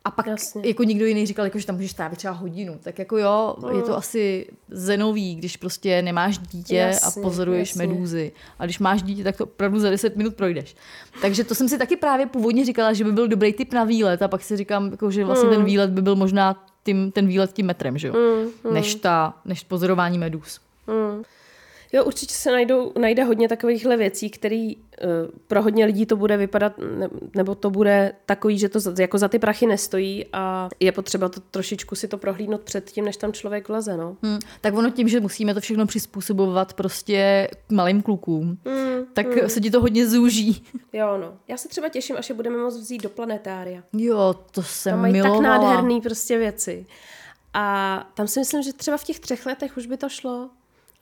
A 0.04 0.10
pak 0.10 0.26
Jasně. 0.26 0.62
jako 0.64 0.82
někdo 0.82 1.06
jiný 1.06 1.26
říkal, 1.26 1.44
jako, 1.44 1.58
že 1.58 1.66
tam 1.66 1.76
můžeš 1.76 1.92
trávit 1.92 2.18
třeba 2.18 2.34
hodinu. 2.34 2.78
Tak 2.82 2.98
jako 2.98 3.18
jo, 3.18 3.56
mm. 3.58 3.76
je 3.76 3.82
to 3.82 3.96
asi 3.96 4.46
zenový, 4.70 5.34
když 5.34 5.56
prostě 5.56 6.02
nemáš 6.02 6.38
dítě 6.38 6.76
jasně, 6.76 7.20
a 7.20 7.22
pozoruješ 7.22 7.68
jasně. 7.68 7.86
medúzy. 7.86 8.32
A 8.58 8.64
když 8.64 8.78
máš 8.78 9.02
dítě, 9.02 9.24
tak 9.24 9.36
to 9.36 9.44
opravdu 9.44 9.80
za 9.80 9.90
10 9.90 10.16
minut 10.16 10.34
projdeš. 10.34 10.76
Takže 11.20 11.44
to 11.44 11.54
jsem 11.54 11.68
si 11.68 11.78
taky 11.78 11.96
právě 11.96 12.26
původně 12.26 12.64
říkala, 12.64 12.92
že 12.92 13.04
by 13.04 13.12
byl 13.12 13.28
dobrý 13.28 13.52
typ 13.52 13.72
na 13.72 13.84
výlet. 13.84 14.22
A 14.22 14.28
pak 14.28 14.42
si 14.42 14.56
říkám, 14.56 14.90
jako, 14.90 15.10
že 15.10 15.24
vlastně 15.24 15.48
mm. 15.48 15.56
ten 15.56 15.64
výlet 15.64 15.90
by 15.90 16.02
byl 16.02 16.16
možná 16.16 16.64
tím, 16.84 17.12
ten 17.12 17.26
výlet 17.26 17.52
tím 17.52 17.66
metrem, 17.66 17.98
že 17.98 18.08
jo? 18.08 18.14
Mm. 18.14 18.74
Než, 18.74 18.94
ta, 18.94 19.34
než 19.44 19.64
pozorování 19.64 20.18
medúz. 20.18 20.60
Mm. 20.86 21.22
Jo, 21.92 22.04
určitě 22.04 22.34
se 22.34 22.52
najdou, 22.52 22.92
najde 22.98 23.24
hodně 23.24 23.48
takovýchhle 23.48 23.96
věcí, 23.96 24.30
které 24.30 24.70
uh, 24.76 25.10
pro 25.46 25.62
hodně 25.62 25.84
lidí 25.84 26.06
to 26.06 26.16
bude 26.16 26.36
vypadat, 26.36 26.72
ne, 26.78 27.08
nebo 27.36 27.54
to 27.54 27.70
bude 27.70 28.12
takový, 28.26 28.58
že 28.58 28.68
to 28.68 28.80
za, 28.80 28.94
jako 28.98 29.18
za 29.18 29.28
ty 29.28 29.38
prachy 29.38 29.66
nestojí 29.66 30.26
a 30.32 30.68
je 30.80 30.92
potřeba 30.92 31.28
to 31.28 31.40
trošičku 31.40 31.94
si 31.94 32.08
to 32.08 32.18
prohlídnout 32.18 32.60
před 32.60 32.90
tím, 32.90 33.04
než 33.04 33.16
tam 33.16 33.32
člověk 33.32 33.68
vleze, 33.68 33.96
no. 33.96 34.16
Hmm, 34.22 34.38
tak 34.60 34.74
ono 34.74 34.90
tím, 34.90 35.08
že 35.08 35.20
musíme 35.20 35.54
to 35.54 35.60
všechno 35.60 35.86
přizpůsobovat 35.86 36.74
prostě 36.74 37.48
k 37.66 37.72
malým 37.72 38.02
klukům, 38.02 38.58
hmm, 38.64 39.04
tak 39.12 39.26
hmm. 39.26 39.48
se 39.48 39.60
ti 39.60 39.70
to 39.70 39.80
hodně 39.80 40.08
zúží. 40.08 40.64
Jo, 40.92 41.18
no. 41.20 41.34
Já 41.48 41.56
se 41.56 41.68
třeba 41.68 41.88
těším, 41.88 42.16
až 42.16 42.28
je 42.28 42.34
budeme 42.34 42.56
moct 42.56 42.76
vzít 42.76 43.02
do 43.02 43.08
planetária. 43.08 43.82
Jo, 43.92 44.34
to 44.50 44.62
jsem 44.62 44.92
tam 44.92 45.00
mají 45.00 45.12
milovala. 45.12 45.42
tak 45.42 45.42
nádherný 45.42 46.00
prostě 46.00 46.38
věci. 46.38 46.86
A 47.54 48.06
tam 48.14 48.28
si 48.28 48.40
myslím, 48.40 48.62
že 48.62 48.72
třeba 48.72 48.96
v 48.96 49.04
těch 49.04 49.20
třech 49.20 49.46
letech 49.46 49.76
už 49.76 49.86
by 49.86 49.96
to 49.96 50.08
šlo. 50.08 50.50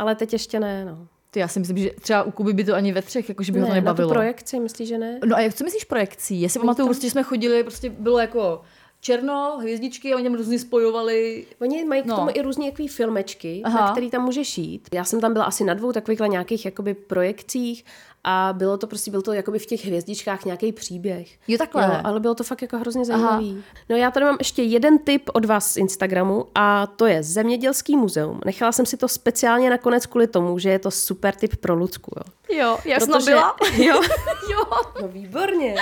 Ale 0.01 0.15
teď 0.15 0.33
ještě 0.33 0.61
ne, 0.61 0.85
no. 0.85 1.07
Ty 1.31 1.41
já 1.41 1.49
si 1.49 1.61
myslím, 1.61 1.79
že 1.79 1.91
třeba 2.01 2.23
u 2.23 2.31
Kuby 2.31 2.53
by 2.53 2.65
to 2.65 2.75
ani 2.75 2.93
ve 2.93 3.03
třech, 3.03 3.29
jakože 3.29 3.53
by 3.53 3.59
ne, 3.59 3.65
ho 3.65 3.69
to 3.69 3.75
nebavilo. 3.75 4.09
Tu 4.09 4.15
projekci, 4.15 4.61
myslíš, 4.61 4.89
že 4.89 4.99
ne? 4.99 5.19
No 5.27 5.37
a 5.37 5.41
jak 5.41 5.55
co 5.55 5.65
myslíš 5.65 5.85
projekcí? 5.85 6.41
Já 6.41 6.49
si 6.49 6.59
pamatuju, 6.59 6.89
prostě, 6.89 7.07
že 7.07 7.11
jsme 7.11 7.23
chodili, 7.23 7.63
prostě 7.63 7.91
bylo 7.91 8.19
jako 8.19 8.63
černo, 9.01 9.59
hvězdičky 9.61 10.13
a 10.13 10.17
oni 10.17 10.25
tam 10.25 10.35
různě 10.35 10.59
spojovali. 10.59 11.47
Oni 11.61 11.85
mají 11.85 12.03
k 12.03 12.07
no. 12.07 12.17
tomu 12.17 12.31
i 12.35 12.43
různé 12.43 12.67
jaký 12.67 12.89
filmečky, 12.89 13.63
Aha. 13.65 13.81
na 13.81 13.93
který 13.93 14.11
tam 14.11 14.25
můžeš 14.25 14.59
jít. 14.59 14.89
Já 14.93 15.05
jsem 15.05 15.21
tam 15.21 15.33
byla 15.33 15.45
asi 15.45 15.65
na 15.65 15.75
dvou 15.75 15.93
takových 15.93 16.21
nějakých 16.21 16.65
jakoby 16.65 16.95
projekcích 16.95 17.85
a 18.25 18.55
bylo 18.57 18.79
to 18.79 18.87
prostě, 18.87 19.11
byl 19.11 19.23
to 19.23 19.33
jakoby 19.33 19.59
v 19.59 19.67
těch 19.67 19.85
hvězdičkách 19.87 20.45
nějaký 20.45 20.73
příběh. 20.73 21.29
Jo, 21.49 21.59
takhle. 21.59 21.85
Jo, 21.85 22.01
ale 22.05 22.21
bylo 22.21 22.35
to 22.35 22.45
fakt 22.45 22.63
jako 22.63 22.79
hrozně 22.79 23.05
zajímavý. 23.05 23.51
Aha. 23.53 23.63
No 23.89 23.97
já 23.97 24.11
tady 24.11 24.27
mám 24.27 24.37
ještě 24.39 24.63
jeden 24.63 24.99
tip 24.99 25.31
od 25.33 25.45
vás 25.45 25.73
z 25.73 25.77
Instagramu 25.77 26.47
a 26.55 26.87
to 26.87 27.07
je 27.07 27.23
Zemědělský 27.23 27.97
muzeum. 27.97 28.41
Nechala 28.45 28.73
jsem 28.73 28.87
si 28.87 28.97
to 28.97 29.09
speciálně 29.09 29.71
nakonec 29.71 30.07
kvůli 30.07 30.27
tomu, 30.27 30.59
že 30.59 30.71
je 30.71 30.79
to 30.79 30.91
super 30.91 31.35
tip 31.35 31.57
pro 31.57 31.75
Lucku. 31.75 32.11
Jo, 32.17 32.57
jo 32.59 32.79
já 32.85 33.01
jsem 33.01 33.25
byla. 33.25 33.57
Jo? 33.77 34.01
jo. 34.53 34.65
No 35.03 35.09
výborně. 35.09 35.75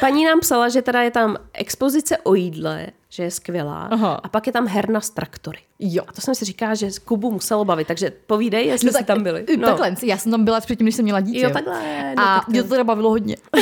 Paní 0.00 0.24
nám 0.24 0.40
psala, 0.40 0.68
že 0.68 0.82
teda 0.82 1.02
je 1.02 1.10
tam 1.10 1.36
expozice 1.52 2.18
o 2.18 2.34
jídle, 2.34 2.86
že 3.16 3.22
je 3.22 3.30
skvělá. 3.30 3.88
Aha. 3.90 4.20
A 4.22 4.28
pak 4.28 4.46
je 4.46 4.52
tam 4.52 4.66
herna 4.66 5.00
z 5.00 5.10
traktory. 5.10 5.58
Jo. 5.78 6.02
A 6.08 6.12
to 6.12 6.20
jsem 6.20 6.34
si 6.34 6.44
říká, 6.44 6.74
že 6.74 6.88
Kubu 7.04 7.32
muselo 7.32 7.64
bavit, 7.64 7.88
takže 7.88 8.12
povídej, 8.26 8.66
jestli 8.66 8.86
no, 8.86 8.92
tak, 8.92 9.06
tam 9.06 9.22
byli. 9.22 9.46
No. 9.58 9.68
Takhle, 9.68 9.96
já 10.02 10.18
jsem 10.18 10.32
tam 10.32 10.44
byla 10.44 10.60
předtím, 10.60 10.84
než 10.84 10.94
jsem 10.94 11.02
měla 11.02 11.20
dítě. 11.20 11.40
Jo, 11.40 11.50
takhle. 11.50 12.14
No, 12.16 12.22
a 12.22 12.44
mě 12.48 12.62
to 12.62 12.68
teda 12.68 12.84
bavilo 12.84 13.10
hodně. 13.10 13.36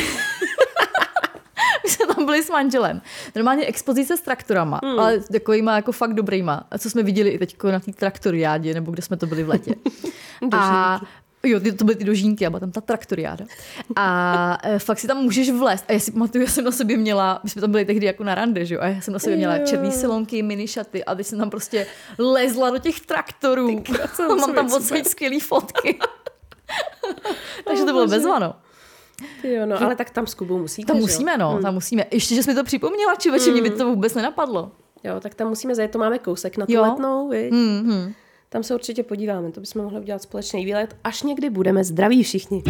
My 1.84 1.90
jsme 1.90 2.06
tam 2.06 2.26
byli 2.26 2.42
s 2.42 2.50
manželem. 2.50 3.02
Normálně 3.34 3.66
expozice 3.66 4.16
s 4.16 4.20
traktorama, 4.20 4.80
hmm. 4.84 5.00
ale 5.00 5.20
takovýma 5.20 5.76
jako 5.76 5.92
fakt 5.92 6.14
dobrýma. 6.14 6.64
Co 6.78 6.90
jsme 6.90 7.02
viděli 7.02 7.30
i 7.30 7.38
teď 7.38 7.56
na 7.72 7.80
té 7.80 7.92
traktoriádě, 7.92 8.74
nebo 8.74 8.92
kde 8.92 9.02
jsme 9.02 9.16
to 9.16 9.26
byli 9.26 9.44
v 9.44 9.48
letě. 9.48 9.74
a 10.52 11.00
Jo, 11.44 11.60
ty, 11.60 11.72
to 11.72 11.84
byly 11.84 11.96
ty 11.96 12.04
dožínky 12.04 12.46
a 12.46 12.50
byla 12.50 12.60
tam 12.60 12.70
ta 12.70 12.80
traktoriáda. 12.80 13.44
A 13.96 14.58
e, 14.62 14.78
fakt 14.78 14.98
si 14.98 15.06
tam 15.06 15.16
můžeš 15.16 15.50
vlézt. 15.50 15.84
A 15.88 15.92
já 15.92 15.98
si 15.98 16.12
pamatuju, 16.12 16.44
já 16.44 16.50
jsem 16.50 16.64
na 16.64 16.72
sobě 16.72 16.96
měla, 16.96 17.40
my 17.44 17.50
jsme 17.50 17.60
tam 17.60 17.70
byli 17.70 17.84
tehdy 17.84 18.06
jako 18.06 18.24
na 18.24 18.34
rande, 18.34 18.64
že 18.64 18.74
jo? 18.74 18.80
A 18.80 18.86
já 18.86 19.00
jsem 19.00 19.12
na 19.12 19.18
sobě 19.18 19.36
měla 19.36 19.58
černý 19.58 19.92
silonky, 19.92 20.42
mini 20.42 20.68
šaty 20.68 21.04
a 21.04 21.14
teď 21.14 21.26
jsem 21.26 21.38
tam 21.38 21.50
prostě 21.50 21.86
lezla 22.18 22.70
do 22.70 22.78
těch 22.78 23.00
traktorů. 23.00 23.82
a 24.30 24.34
mám 24.34 24.54
tam 24.54 24.72
odsaď 24.72 25.06
skvělý 25.06 25.40
fotky. 25.40 25.98
Takže 27.64 27.84
to 27.84 27.92
bylo 27.92 28.06
bezvano. 28.06 28.54
Jo, 29.42 29.66
no, 29.66 29.82
ale 29.82 29.96
tak 29.96 30.10
tam 30.10 30.26
s 30.26 30.34
Kubou 30.34 30.58
musíte, 30.58 30.92
Tam 30.92 31.00
musíme, 31.00 31.38
no, 31.38 31.50
hmm. 31.50 31.62
tam 31.62 31.74
musíme. 31.74 32.04
Ještě, 32.10 32.34
že 32.34 32.42
jsi 32.42 32.50
mi 32.50 32.54
to 32.54 32.64
připomněla, 32.64 33.14
či 33.14 33.30
hmm. 33.30 33.52
mě 33.52 33.62
by 33.62 33.70
to 33.70 33.86
vůbec 33.86 34.14
nenapadlo. 34.14 34.72
Jo, 35.04 35.20
tak 35.20 35.34
tam 35.34 35.48
musíme 35.48 35.74
zajet, 35.74 35.90
to 35.90 35.98
máme 35.98 36.18
kousek 36.18 36.56
na 36.56 36.66
tu 36.66 36.72
jo. 36.72 36.82
letnou, 36.82 37.28
viď? 37.28 37.52
Hmm, 37.52 37.90
hmm. 37.90 38.14
Tam 38.48 38.62
se 38.62 38.74
určitě 38.74 39.02
podíváme, 39.02 39.52
to 39.52 39.60
bychom 39.60 39.82
mohli 39.82 40.00
udělat 40.00 40.22
společný 40.22 40.64
výlet, 40.64 40.96
až 41.04 41.22
někdy 41.22 41.50
budeme 41.50 41.84
zdraví 41.84 42.22
všichni. 42.22 42.62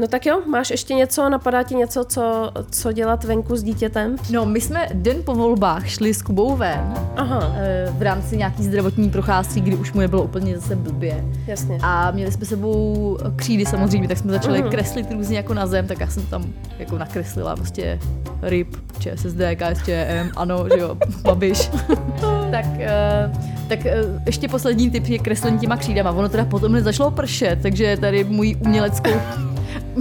No 0.00 0.08
tak 0.08 0.26
jo, 0.26 0.40
máš 0.46 0.70
ještě 0.70 0.94
něco, 0.94 1.28
napadá 1.28 1.62
ti 1.62 1.74
něco, 1.74 2.04
co, 2.04 2.50
co 2.70 2.92
dělat 2.92 3.24
venku 3.24 3.56
s 3.56 3.62
dítětem? 3.62 4.16
No, 4.30 4.46
my 4.46 4.60
jsme 4.60 4.88
den 4.94 5.16
po 5.24 5.34
volbách 5.34 5.88
šli 5.88 6.14
s 6.14 6.22
Kubou 6.22 6.56
ven 6.56 6.94
Aha. 7.16 7.52
Eh, 7.56 7.88
v 7.98 8.02
rámci 8.02 8.36
nějaký 8.36 8.64
zdravotní 8.64 9.10
procházky, 9.10 9.60
kdy 9.60 9.76
už 9.76 9.92
mu 9.92 10.00
nebylo 10.00 10.22
úplně 10.22 10.58
zase 10.58 10.76
blbě. 10.76 11.24
Jasně. 11.46 11.78
A 11.82 12.10
měli 12.10 12.32
jsme 12.32 12.46
sebou 12.46 13.18
křídy 13.36 13.66
samozřejmě, 13.66 14.08
tak 14.08 14.18
jsme 14.18 14.32
začali 14.32 14.62
uh-huh. 14.62 14.70
kreslit 14.70 15.12
různě 15.12 15.36
jako 15.36 15.54
na 15.54 15.66
zem, 15.66 15.86
tak 15.86 16.00
já 16.00 16.06
jsem 16.06 16.26
tam 16.26 16.44
jako 16.78 16.98
nakreslila 16.98 17.56
prostě 17.56 17.98
ryb, 18.42 18.76
ČSSD, 18.98 19.40
KSČM, 19.56 20.30
ano, 20.36 20.64
že 20.74 20.80
jo, 20.80 20.96
Babiš. 21.22 21.68
tak, 22.50 22.66
uh, 22.66 23.36
tak 23.68 23.78
uh, 23.78 24.22
ještě 24.26 24.48
poslední 24.48 24.90
typ 24.90 25.06
je 25.06 25.18
kreslení 25.18 25.58
těma 25.58 25.76
křídama. 25.76 26.10
Ono 26.10 26.28
teda 26.28 26.44
potom 26.44 26.80
začalo 26.80 27.10
pršet, 27.10 27.58
takže 27.62 27.96
tady 28.00 28.24
můj 28.24 28.56
uměleckou 28.60 29.10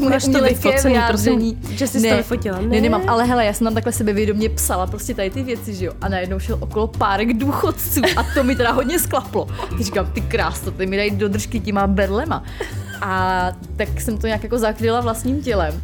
Máš 0.10 0.24
to 0.24 0.42
vyfocený, 0.44 0.96
prosím, 1.08 1.62
že 1.70 1.88
jsi 1.88 2.00
ne, 2.00 2.10
to 2.10 2.18
vyfotila. 2.18 2.62
Ne. 2.62 2.68
ne, 2.68 2.82
nemám, 2.82 3.04
ale 3.08 3.26
hele, 3.26 3.46
já 3.46 3.54
jsem 3.54 3.66
tam 3.66 3.74
takhle 3.74 3.94
sebevědomě 3.94 4.50
psala 4.50 4.88
prostě 4.88 5.14
tady 5.14 5.30
ty 5.30 5.44
věci, 5.44 5.76
že 5.76 5.86
jo. 5.86 5.94
A 6.02 6.10
najednou 6.10 6.40
šel 6.40 6.58
okolo 6.60 6.88
párek 6.88 7.34
důchodců 7.34 8.02
a 8.16 8.24
to 8.34 8.44
mi 8.44 8.56
teda 8.56 8.72
hodně 8.72 9.00
sklaplo. 9.00 9.48
Ty 9.78 9.84
říkám, 9.84 10.12
ty 10.12 10.22
krásno, 10.22 10.72
ty 10.72 10.86
mi 10.86 10.98
dají 10.98 11.12
do 11.12 11.30
držky 11.30 11.60
těma 11.60 11.88
berlema. 11.88 12.44
A 13.02 13.52
tak 13.76 14.02
jsem 14.02 14.18
to 14.18 14.28
nějak 14.28 14.44
jako 14.44 14.58
zakryla 14.58 15.02
vlastním 15.02 15.42
tělem. 15.42 15.82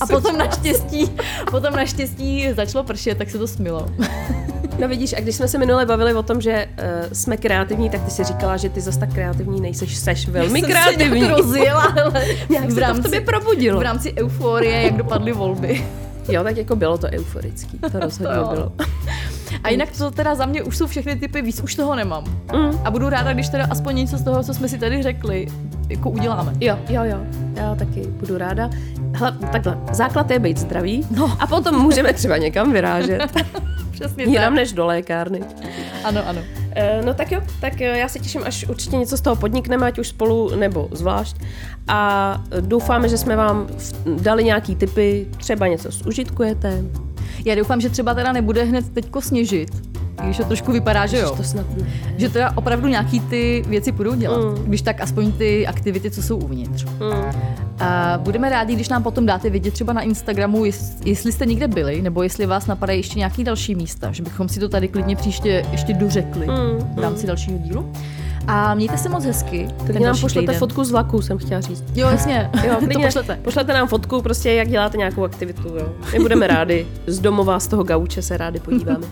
a 0.00 0.06
potom 0.06 0.38
naštěstí, 0.38 1.10
potom 1.50 1.74
naštěstí 1.74 2.48
začalo 2.56 2.84
pršet, 2.84 3.18
tak 3.18 3.30
se 3.30 3.38
to 3.38 3.48
smilo. 3.48 3.88
No 4.80 4.88
vidíš, 4.88 5.14
a 5.16 5.20
když 5.20 5.36
jsme 5.36 5.48
se 5.48 5.58
minule 5.58 5.86
bavili 5.86 6.14
o 6.14 6.22
tom, 6.22 6.40
že 6.40 6.66
uh, 6.68 7.12
jsme 7.12 7.36
kreativní, 7.36 7.90
tak 7.90 8.04
ty 8.04 8.10
si 8.10 8.24
říkala, 8.24 8.56
že 8.56 8.68
ty 8.68 8.80
zase 8.80 8.98
tak 8.98 9.12
kreativní 9.12 9.60
nejseš, 9.60 9.96
seš 9.96 10.28
velmi 10.28 10.60
Já 10.60 10.66
kreativní. 10.66 11.20
Jsem 11.20 11.30
se 11.30 11.36
rozjela, 11.36 11.94
ale 12.04 12.24
nějak 12.48 12.70
v 12.70 12.78
rámci, 12.78 13.02
to 13.02 13.08
v 13.08 13.10
tobě 13.10 13.20
probudilo. 13.20 13.80
V 13.80 13.82
rámci 13.82 14.14
euforie, 14.16 14.82
jak 14.82 14.96
dopadly 14.96 15.32
volby. 15.32 15.86
Jo, 16.28 16.44
tak 16.44 16.56
jako 16.56 16.76
bylo 16.76 16.98
to 16.98 17.06
euforický, 17.06 17.78
to 17.92 17.98
rozhodně 18.00 18.34
to 18.34 18.48
bylo. 18.54 18.72
A 19.64 19.68
jinak 19.68 19.88
to 19.98 20.10
teda 20.10 20.34
za 20.34 20.46
mě 20.46 20.62
už 20.62 20.76
jsou 20.76 20.86
všechny 20.86 21.16
typy, 21.16 21.42
víc 21.42 21.60
už 21.60 21.74
toho 21.74 21.94
nemám. 21.94 22.24
Mm. 22.52 22.78
A 22.84 22.90
budu 22.90 23.08
ráda, 23.08 23.32
když 23.32 23.48
teda 23.48 23.66
aspoň 23.70 23.96
něco 23.96 24.16
z 24.16 24.24
toho, 24.24 24.42
co 24.42 24.54
jsme 24.54 24.68
si 24.68 24.78
tady 24.78 25.02
řekli, 25.02 25.46
jako 25.88 26.10
uděláme. 26.10 26.52
Jo, 26.60 26.78
jo, 26.88 27.04
jo. 27.04 27.18
Já 27.54 27.74
taky 27.74 28.00
budu 28.00 28.38
ráda. 28.38 28.70
Hele, 29.12 29.36
takhle, 29.52 29.78
základ 29.92 30.30
je 30.30 30.38
být 30.38 30.58
zdravý 30.58 31.06
no. 31.10 31.36
a 31.40 31.46
potom 31.46 31.82
můžeme 31.82 32.12
třeba 32.12 32.36
někam 32.36 32.72
vyrážet. 32.72 33.32
Přesně 34.00 34.24
Jinam 34.24 34.52
tak. 34.52 34.54
než 34.54 34.72
do 34.72 34.86
lékárny. 34.86 35.40
Ano, 36.04 36.28
ano. 36.28 36.40
E, 36.76 37.02
no 37.02 37.14
tak 37.14 37.32
jo, 37.32 37.40
tak 37.60 37.80
já 37.80 38.08
se 38.08 38.18
těším, 38.18 38.42
až 38.44 38.64
určitě 38.68 38.96
něco 38.96 39.16
z 39.16 39.20
toho 39.20 39.36
podnikneme, 39.36 39.86
ať 39.86 39.98
už 39.98 40.08
spolu 40.08 40.56
nebo 40.56 40.88
zvlášť. 40.92 41.36
A 41.88 42.42
doufáme, 42.60 43.08
že 43.08 43.18
jsme 43.18 43.36
vám 43.36 43.66
dali 44.16 44.44
nějaký 44.44 44.76
tipy, 44.76 45.26
třeba 45.36 45.66
něco 45.66 45.90
zužitkujete. 45.90 46.82
Já 47.44 47.54
doufám, 47.54 47.80
že 47.80 47.90
třeba 47.90 48.14
teda 48.14 48.32
nebude 48.32 48.64
hned 48.64 48.88
teďko 48.94 49.20
sněžit, 49.20 49.70
když 50.24 50.36
to 50.36 50.44
trošku 50.44 50.72
vypadá, 50.72 51.06
že 51.06 51.18
jo. 51.18 51.34
To 51.36 51.42
snad 51.42 51.66
ne. 51.76 51.86
Že 52.16 52.28
teda 52.28 52.52
opravdu 52.56 52.88
nějaký 52.88 53.20
ty 53.20 53.64
věci 53.68 53.92
budou 53.92 54.14
dělat, 54.14 54.40
mm. 54.40 54.64
když 54.64 54.82
tak 54.82 55.00
aspoň 55.00 55.32
ty 55.32 55.66
aktivity, 55.66 56.10
co 56.10 56.22
jsou 56.22 56.36
uvnitř. 56.36 56.84
Mm. 56.84 57.40
A 57.80 58.18
budeme 58.18 58.50
rádi, 58.50 58.74
když 58.74 58.88
nám 58.88 59.02
potom 59.02 59.26
dáte 59.26 59.50
vědět 59.50 59.74
třeba 59.74 59.92
na 59.92 60.00
Instagramu, 60.00 60.64
jestli 61.04 61.32
jste 61.32 61.46
někde 61.46 61.68
byli, 61.68 62.02
nebo 62.02 62.22
jestli 62.22 62.46
vás 62.46 62.66
napadají 62.66 62.98
ještě 62.98 63.18
nějaký 63.18 63.44
další 63.44 63.74
místa, 63.74 64.12
že 64.12 64.22
bychom 64.22 64.48
si 64.48 64.60
to 64.60 64.68
tady 64.68 64.88
klidně 64.88 65.16
příště 65.16 65.64
ještě 65.72 65.94
dořekli 65.94 66.46
mm, 66.46 66.94
v 66.96 66.98
rámci 66.98 67.26
dalšího 67.26 67.58
dílu. 67.58 67.92
A 68.46 68.74
mějte 68.74 68.98
se 68.98 69.08
moc 69.08 69.24
hezky. 69.24 69.68
Tak 69.86 69.96
nám 69.96 70.20
pošlete 70.20 70.40
týden. 70.40 70.58
fotku 70.58 70.84
z 70.84 70.90
vlaku, 70.90 71.22
jsem 71.22 71.38
chtěla 71.38 71.60
říct. 71.60 71.84
Jo, 71.94 72.08
jasně. 72.08 72.50
Jo, 72.66 72.76
to 72.92 73.00
pošlete. 73.00 73.38
Pošlete 73.42 73.72
nám 73.72 73.88
fotku, 73.88 74.22
prostě 74.22 74.52
jak 74.52 74.68
děláte 74.68 74.96
nějakou 74.96 75.24
aktivitu. 75.24 75.68
Jo. 75.68 75.92
My 76.12 76.18
budeme 76.18 76.46
rádi. 76.46 76.86
Z 77.06 77.18
domova, 77.18 77.60
z 77.60 77.66
toho 77.66 77.84
gauče 77.84 78.22
se 78.22 78.36
rádi 78.36 78.60
podíváme. 78.60 79.06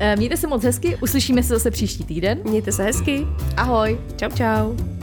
Eh, 0.00 0.16
mějte 0.16 0.36
se 0.36 0.46
moc 0.46 0.62
hezky, 0.64 0.96
uslyšíme 0.96 1.42
se 1.42 1.54
zase 1.54 1.70
příští 1.70 2.04
týden. 2.04 2.38
Mějte 2.44 2.72
se 2.72 2.82
hezky. 2.82 3.26
Ahoj. 3.56 3.98
Čau, 4.16 4.30
čau. 4.30 4.95